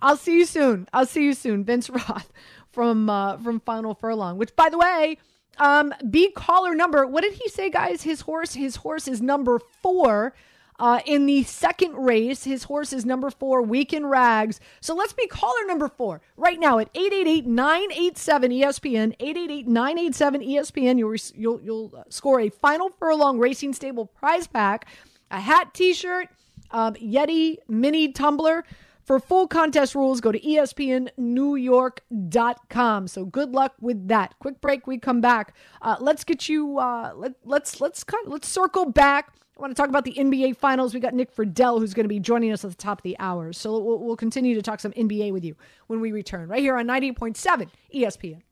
I'll 0.00 0.16
see 0.16 0.38
you 0.38 0.46
soon. 0.46 0.88
I'll 0.92 1.06
see 1.06 1.24
you 1.24 1.34
soon. 1.34 1.64
Vince 1.64 1.90
Roth 1.90 2.32
from 2.70 3.10
uh, 3.10 3.36
from 3.38 3.60
Final 3.60 3.94
Furlong, 3.94 4.38
which, 4.38 4.54
by 4.56 4.68
the 4.68 4.78
way, 4.78 5.18
um, 5.58 5.92
B 6.08 6.30
caller 6.30 6.74
number. 6.74 7.06
What 7.06 7.22
did 7.22 7.34
he 7.34 7.48
say, 7.48 7.70
guys? 7.70 8.02
His 8.02 8.22
horse. 8.22 8.54
His 8.54 8.76
horse 8.76 9.08
is 9.08 9.20
number 9.20 9.60
four. 9.82 10.34
Uh, 10.80 11.00
in 11.06 11.26
the 11.26 11.42
second 11.42 11.92
race, 11.94 12.44
his 12.44 12.62
horse 12.64 12.92
is 12.92 13.04
number 13.04 13.30
four, 13.30 13.62
Week 13.62 13.92
in 13.92 14.06
Rags. 14.06 14.60
So 14.80 14.94
let's 14.94 15.12
be 15.12 15.26
caller 15.26 15.66
number 15.66 15.88
four 15.88 16.20
right 16.36 16.60
now 16.60 16.78
at 16.78 16.94
888-987-ESPN, 16.94 19.18
888-987-ESPN. 19.18 20.98
You'll, 20.98 21.16
you'll, 21.34 21.60
you'll 21.62 22.04
score 22.10 22.38
a 22.38 22.48
Final 22.48 22.90
Furlong 22.90 23.40
Racing 23.40 23.72
Stable 23.72 24.06
prize 24.06 24.46
pack, 24.46 24.86
a 25.32 25.40
hat, 25.40 25.74
t-shirt, 25.74 26.28
um, 26.70 26.94
Yeti 26.94 27.56
mini 27.66 28.12
tumbler. 28.12 28.62
For 29.08 29.18
full 29.18 29.48
contest 29.48 29.94
rules, 29.94 30.20
go 30.20 30.32
to 30.32 30.38
espnnewyork.com. 30.38 33.08
So 33.08 33.24
good 33.24 33.54
luck 33.54 33.72
with 33.80 34.08
that. 34.08 34.34
Quick 34.38 34.60
break. 34.60 34.86
We 34.86 34.98
come 34.98 35.22
back. 35.22 35.54
Uh, 35.80 35.96
let's 35.98 36.24
get 36.24 36.50
you. 36.50 36.78
Uh, 36.78 37.14
let, 37.16 37.32
let's 37.42 37.80
let's 37.80 38.04
kind 38.04 38.26
of, 38.26 38.32
let's 38.32 38.46
circle 38.46 38.84
back. 38.84 39.32
I 39.56 39.62
want 39.62 39.74
to 39.74 39.80
talk 39.80 39.88
about 39.88 40.04
the 40.04 40.12
NBA 40.12 40.58
Finals. 40.58 40.92
We 40.92 41.00
got 41.00 41.14
Nick 41.14 41.34
Friedell, 41.34 41.78
who's 41.78 41.94
going 41.94 42.04
to 42.04 42.08
be 42.08 42.20
joining 42.20 42.52
us 42.52 42.66
at 42.66 42.70
the 42.70 42.76
top 42.76 42.98
of 42.98 43.02
the 43.02 43.16
hour. 43.18 43.54
So 43.54 43.78
we'll, 43.78 43.98
we'll 43.98 44.14
continue 44.14 44.54
to 44.54 44.60
talk 44.60 44.78
some 44.78 44.92
NBA 44.92 45.32
with 45.32 45.42
you 45.42 45.56
when 45.86 46.02
we 46.02 46.12
return, 46.12 46.50
right 46.50 46.60
here 46.60 46.76
on 46.76 46.86
98.7 46.86 47.70
ESPN. 47.94 48.42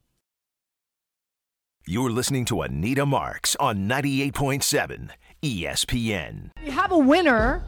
You're 1.87 2.11
listening 2.11 2.47
to 2.47 2.63
Anita 2.63 3.05
Marks 3.05 3.57
on 3.57 3.87
98.7 3.87 5.11
ESPN. 5.43 6.53
We 6.65 6.71
have 6.71 6.93
a 6.93 6.99
winner. 6.99 7.63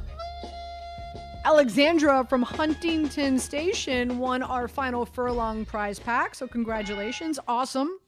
Alexandra 1.45 2.27
from 2.29 2.43
Huntington 2.43 3.39
Station 3.39 4.19
won 4.19 4.43
our 4.43 4.69
final 4.69 5.07
furlong 5.07 5.65
prize 5.65 5.99
pack. 5.99 6.35
So, 6.35 6.47
congratulations. 6.47 7.39
Awesome. 7.47 7.99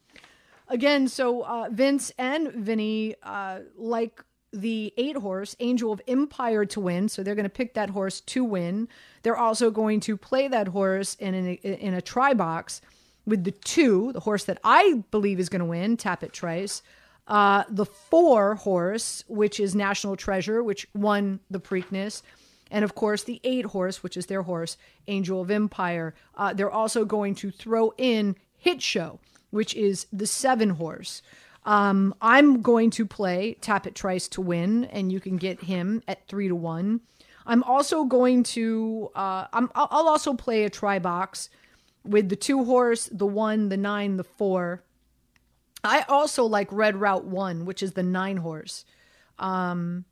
Again, 0.68 1.08
so 1.08 1.42
uh, 1.42 1.68
Vince 1.70 2.12
and 2.18 2.52
Vinny 2.52 3.14
uh, 3.22 3.60
like 3.76 4.22
the 4.52 4.92
eight 4.96 5.16
horse, 5.16 5.56
Angel 5.60 5.92
of 5.92 6.00
Empire, 6.06 6.64
to 6.66 6.80
win. 6.80 7.08
So, 7.08 7.22
they're 7.22 7.34
going 7.34 7.44
to 7.44 7.48
pick 7.48 7.74
that 7.74 7.90
horse 7.90 8.20
to 8.20 8.44
win. 8.44 8.88
They're 9.22 9.36
also 9.36 9.70
going 9.70 10.00
to 10.00 10.16
play 10.16 10.48
that 10.48 10.68
horse 10.68 11.14
in, 11.14 11.34
an, 11.34 11.46
in 11.46 11.94
a 11.94 12.02
try 12.02 12.34
box 12.34 12.80
with 13.26 13.44
the 13.44 13.52
two, 13.52 14.12
the 14.12 14.20
horse 14.20 14.44
that 14.44 14.58
I 14.64 15.04
believe 15.10 15.38
is 15.38 15.48
going 15.48 15.60
to 15.60 15.66
win, 15.66 15.96
Tapit 15.96 16.32
Trice. 16.32 16.82
Uh, 17.26 17.62
the 17.68 17.86
four 17.86 18.56
horse, 18.56 19.22
which 19.28 19.60
is 19.60 19.74
National 19.74 20.16
Treasure, 20.16 20.64
which 20.64 20.88
won 20.94 21.38
the 21.48 21.60
Preakness 21.60 22.22
and 22.70 22.84
of 22.84 22.94
course 22.94 23.24
the 23.24 23.40
eight 23.44 23.66
horse, 23.66 24.02
which 24.02 24.16
is 24.16 24.26
their 24.26 24.42
horse, 24.42 24.76
Angel 25.08 25.40
of 25.40 25.50
Empire. 25.50 26.14
Uh, 26.36 26.52
they're 26.52 26.70
also 26.70 27.04
going 27.04 27.34
to 27.36 27.50
throw 27.50 27.92
in 27.98 28.36
Hit 28.56 28.82
Show, 28.82 29.20
which 29.50 29.74
is 29.74 30.06
the 30.12 30.26
seven 30.26 30.70
horse. 30.70 31.22
Um, 31.64 32.14
I'm 32.22 32.62
going 32.62 32.90
to 32.90 33.04
play 33.04 33.56
Tapit 33.60 33.94
Trice 33.94 34.28
to 34.28 34.40
win, 34.40 34.84
and 34.86 35.12
you 35.12 35.20
can 35.20 35.36
get 35.36 35.64
him 35.64 36.02
at 36.08 36.26
three 36.26 36.48
to 36.48 36.54
one. 36.54 37.00
I'm 37.46 37.62
also 37.64 38.04
going 38.04 38.42
to. 38.44 39.10
Uh, 39.14 39.46
I'm, 39.52 39.70
I'll 39.74 39.88
I'll 39.90 40.08
also 40.08 40.34
play 40.34 40.64
a 40.64 40.70
try 40.70 40.98
box 40.98 41.50
with 42.04 42.28
the 42.28 42.36
two 42.36 42.64
horse, 42.64 43.08
the 43.12 43.26
one, 43.26 43.68
the 43.68 43.76
nine, 43.76 44.16
the 44.16 44.24
four. 44.24 44.82
I 45.82 46.04
also 46.08 46.44
like 46.44 46.68
Red 46.70 46.96
Route 46.96 47.24
One, 47.24 47.64
which 47.64 47.82
is 47.82 47.92
the 47.92 48.02
nine 48.02 48.38
horse. 48.38 48.84
Um, 49.38 50.04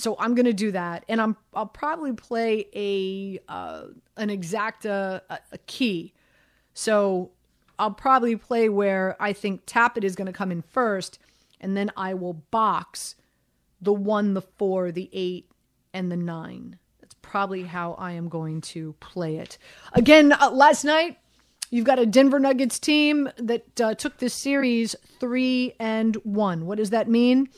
so 0.00 0.16
I'm 0.18 0.34
gonna 0.34 0.52
do 0.52 0.72
that, 0.72 1.04
and 1.08 1.20
I'm 1.20 1.36
I'll 1.54 1.66
probably 1.66 2.12
play 2.12 2.66
a 2.74 3.38
uh, 3.48 3.84
an 4.16 4.28
exacta 4.28 5.20
a, 5.28 5.38
a 5.52 5.58
key. 5.66 6.14
So 6.72 7.30
I'll 7.78 7.90
probably 7.92 8.36
play 8.36 8.68
where 8.68 9.16
I 9.20 9.32
think 9.32 9.66
Tapit 9.66 10.04
is 10.04 10.16
gonna 10.16 10.32
come 10.32 10.50
in 10.50 10.62
first, 10.62 11.18
and 11.60 11.76
then 11.76 11.90
I 11.96 12.14
will 12.14 12.34
box 12.34 13.16
the 13.80 13.92
one, 13.92 14.34
the 14.34 14.42
four, 14.42 14.92
the 14.92 15.08
eight, 15.12 15.50
and 15.92 16.10
the 16.10 16.16
nine. 16.16 16.78
That's 17.00 17.14
probably 17.22 17.62
how 17.62 17.94
I 17.94 18.12
am 18.12 18.28
going 18.28 18.60
to 18.62 18.94
play 19.00 19.36
it. 19.36 19.58
Again, 19.92 20.32
uh, 20.32 20.50
last 20.50 20.84
night 20.84 21.18
you've 21.70 21.86
got 21.86 21.98
a 21.98 22.06
Denver 22.06 22.38
Nuggets 22.38 22.78
team 22.78 23.28
that 23.36 23.80
uh, 23.80 23.94
took 23.94 24.18
this 24.18 24.34
series 24.34 24.96
three 25.18 25.74
and 25.78 26.16
one. 26.16 26.66
What 26.66 26.78
does 26.78 26.90
that 26.90 27.08
mean? 27.08 27.48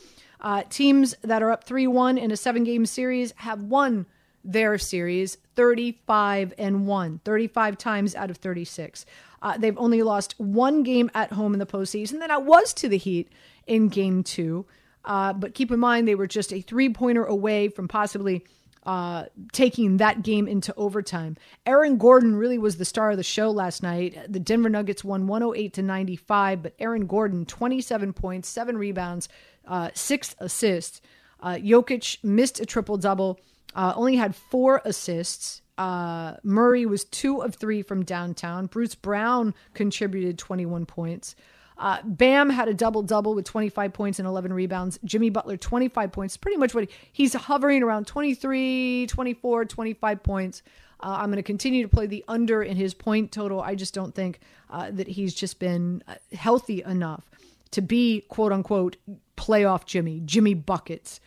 Uh, 0.43 0.63
teams 0.69 1.15
that 1.21 1.41
are 1.41 1.51
up 1.51 1.63
3 1.63 1.87
1 1.87 2.17
in 2.17 2.31
a 2.31 2.37
seven 2.37 2.63
game 2.63 2.85
series 2.85 3.33
have 3.37 3.61
won 3.61 4.05
their 4.43 4.77
series 4.77 5.37
35 5.55 6.53
and 6.57 6.85
1, 6.85 7.21
35 7.23 7.77
times 7.77 8.15
out 8.15 8.29
of 8.29 8.37
36. 8.37 9.05
Uh, 9.41 9.57
they've 9.57 9.77
only 9.77 10.03
lost 10.03 10.39
one 10.39 10.83
game 10.83 11.09
at 11.13 11.31
home 11.33 11.53
in 11.53 11.59
the 11.59 11.65
postseason. 11.65 12.13
and 12.13 12.21
that 12.23 12.43
was 12.43 12.73
to 12.73 12.89
the 12.89 12.97
Heat 12.97 13.29
in 13.67 13.89
game 13.89 14.23
two. 14.23 14.65
Uh, 15.05 15.33
but 15.33 15.53
keep 15.53 15.71
in 15.71 15.79
mind, 15.79 16.07
they 16.07 16.15
were 16.15 16.27
just 16.27 16.53
a 16.53 16.61
three 16.61 16.89
pointer 16.89 17.25
away 17.25 17.67
from 17.67 17.87
possibly 17.87 18.45
uh, 18.85 19.25
taking 19.51 19.97
that 19.97 20.23
game 20.23 20.47
into 20.47 20.73
overtime. 20.75 21.37
Aaron 21.65 21.97
Gordon 21.97 22.35
really 22.35 22.57
was 22.57 22.77
the 22.77 22.85
star 22.85 23.11
of 23.11 23.17
the 23.17 23.23
show 23.23 23.49
last 23.49 23.83
night. 23.83 24.17
The 24.27 24.39
Denver 24.39 24.69
Nuggets 24.69 25.03
won 25.03 25.27
108 25.27 25.73
to 25.73 25.81
95, 25.81 26.63
but 26.63 26.73
Aaron 26.79 27.05
Gordon, 27.05 27.45
27 27.45 28.13
points, 28.13 28.49
seven 28.49 28.77
rebounds, 28.77 29.29
uh, 29.67 29.89
six 29.93 30.35
assists. 30.39 31.01
Uh, 31.39 31.55
Jokic 31.55 32.23
missed 32.23 32.59
a 32.59 32.65
triple 32.65 32.97
double, 32.97 33.39
uh, 33.75 33.93
only 33.95 34.15
had 34.15 34.35
four 34.35 34.81
assists. 34.85 35.61
Uh, 35.77 36.35
Murray 36.43 36.85
was 36.85 37.03
two 37.05 37.41
of 37.41 37.55
three 37.55 37.81
from 37.81 38.03
downtown. 38.03 38.67
Bruce 38.67 38.95
Brown 38.95 39.53
contributed 39.73 40.37
21 40.37 40.85
points. 40.85 41.35
Uh, 41.77 41.97
Bam 42.03 42.49
had 42.49 42.67
a 42.67 42.73
double 42.73 43.01
double 43.01 43.33
with 43.33 43.45
25 43.45 43.93
points 43.93 44.19
and 44.19 44.27
11 44.27 44.53
rebounds. 44.53 44.99
Jimmy 45.03 45.29
Butler, 45.29 45.57
25 45.57 46.11
points. 46.11 46.37
Pretty 46.37 46.57
much 46.57 46.73
what 46.75 46.85
he, 46.85 46.89
he's 47.11 47.33
hovering 47.33 47.81
around 47.81 48.05
23, 48.05 49.07
24, 49.07 49.65
25 49.65 50.23
points. 50.23 50.61
Uh, 50.99 51.17
I'm 51.19 51.25
going 51.25 51.37
to 51.37 51.43
continue 51.43 51.81
to 51.81 51.89
play 51.89 52.05
the 52.05 52.23
under 52.27 52.63
in 52.63 52.77
his 52.77 52.93
point 52.93 53.31
total. 53.31 53.59
I 53.59 53.75
just 53.75 53.93
don't 53.93 54.13
think 54.13 54.39
uh, 54.69 54.91
that 54.91 55.07
he's 55.07 55.33
just 55.33 55.59
been 55.59 56.03
uh, 56.07 56.15
healthy 56.31 56.83
enough 56.83 57.29
to 57.73 57.81
be 57.81 58.25
quote 58.29 58.51
unquote 58.51 58.97
playoff 59.37 59.85
Jimmy, 59.85 60.21
Jimmy 60.25 60.53
Buckets. 60.53 61.19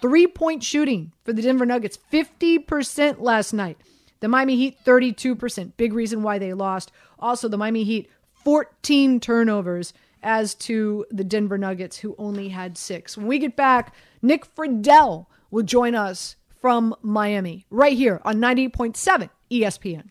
Three 0.00 0.26
point 0.26 0.62
shooting 0.62 1.12
for 1.24 1.32
the 1.32 1.42
Denver 1.42 1.66
Nuggets, 1.66 1.98
50% 2.12 3.20
last 3.20 3.52
night. 3.52 3.78
The 4.20 4.28
Miami 4.28 4.56
Heat, 4.56 4.78
32%. 4.84 5.72
Big 5.76 5.92
reason 5.92 6.22
why 6.22 6.38
they 6.38 6.52
lost. 6.52 6.90
Also, 7.18 7.48
the 7.48 7.56
Miami 7.56 7.84
Heat, 7.84 8.10
14 8.44 9.20
turnovers 9.20 9.92
as 10.22 10.54
to 10.54 11.04
the 11.10 11.24
Denver 11.24 11.58
Nuggets, 11.58 11.98
who 11.98 12.14
only 12.18 12.48
had 12.48 12.76
six. 12.76 13.16
When 13.16 13.26
we 13.26 13.38
get 13.38 13.56
back, 13.56 13.94
Nick 14.22 14.44
Friedell 14.54 15.26
will 15.50 15.62
join 15.62 15.94
us 15.94 16.36
from 16.60 16.94
Miami 17.02 17.66
right 17.70 17.96
here 17.96 18.20
on 18.24 18.36
98.7 18.36 19.30
ESPN. 19.50 20.10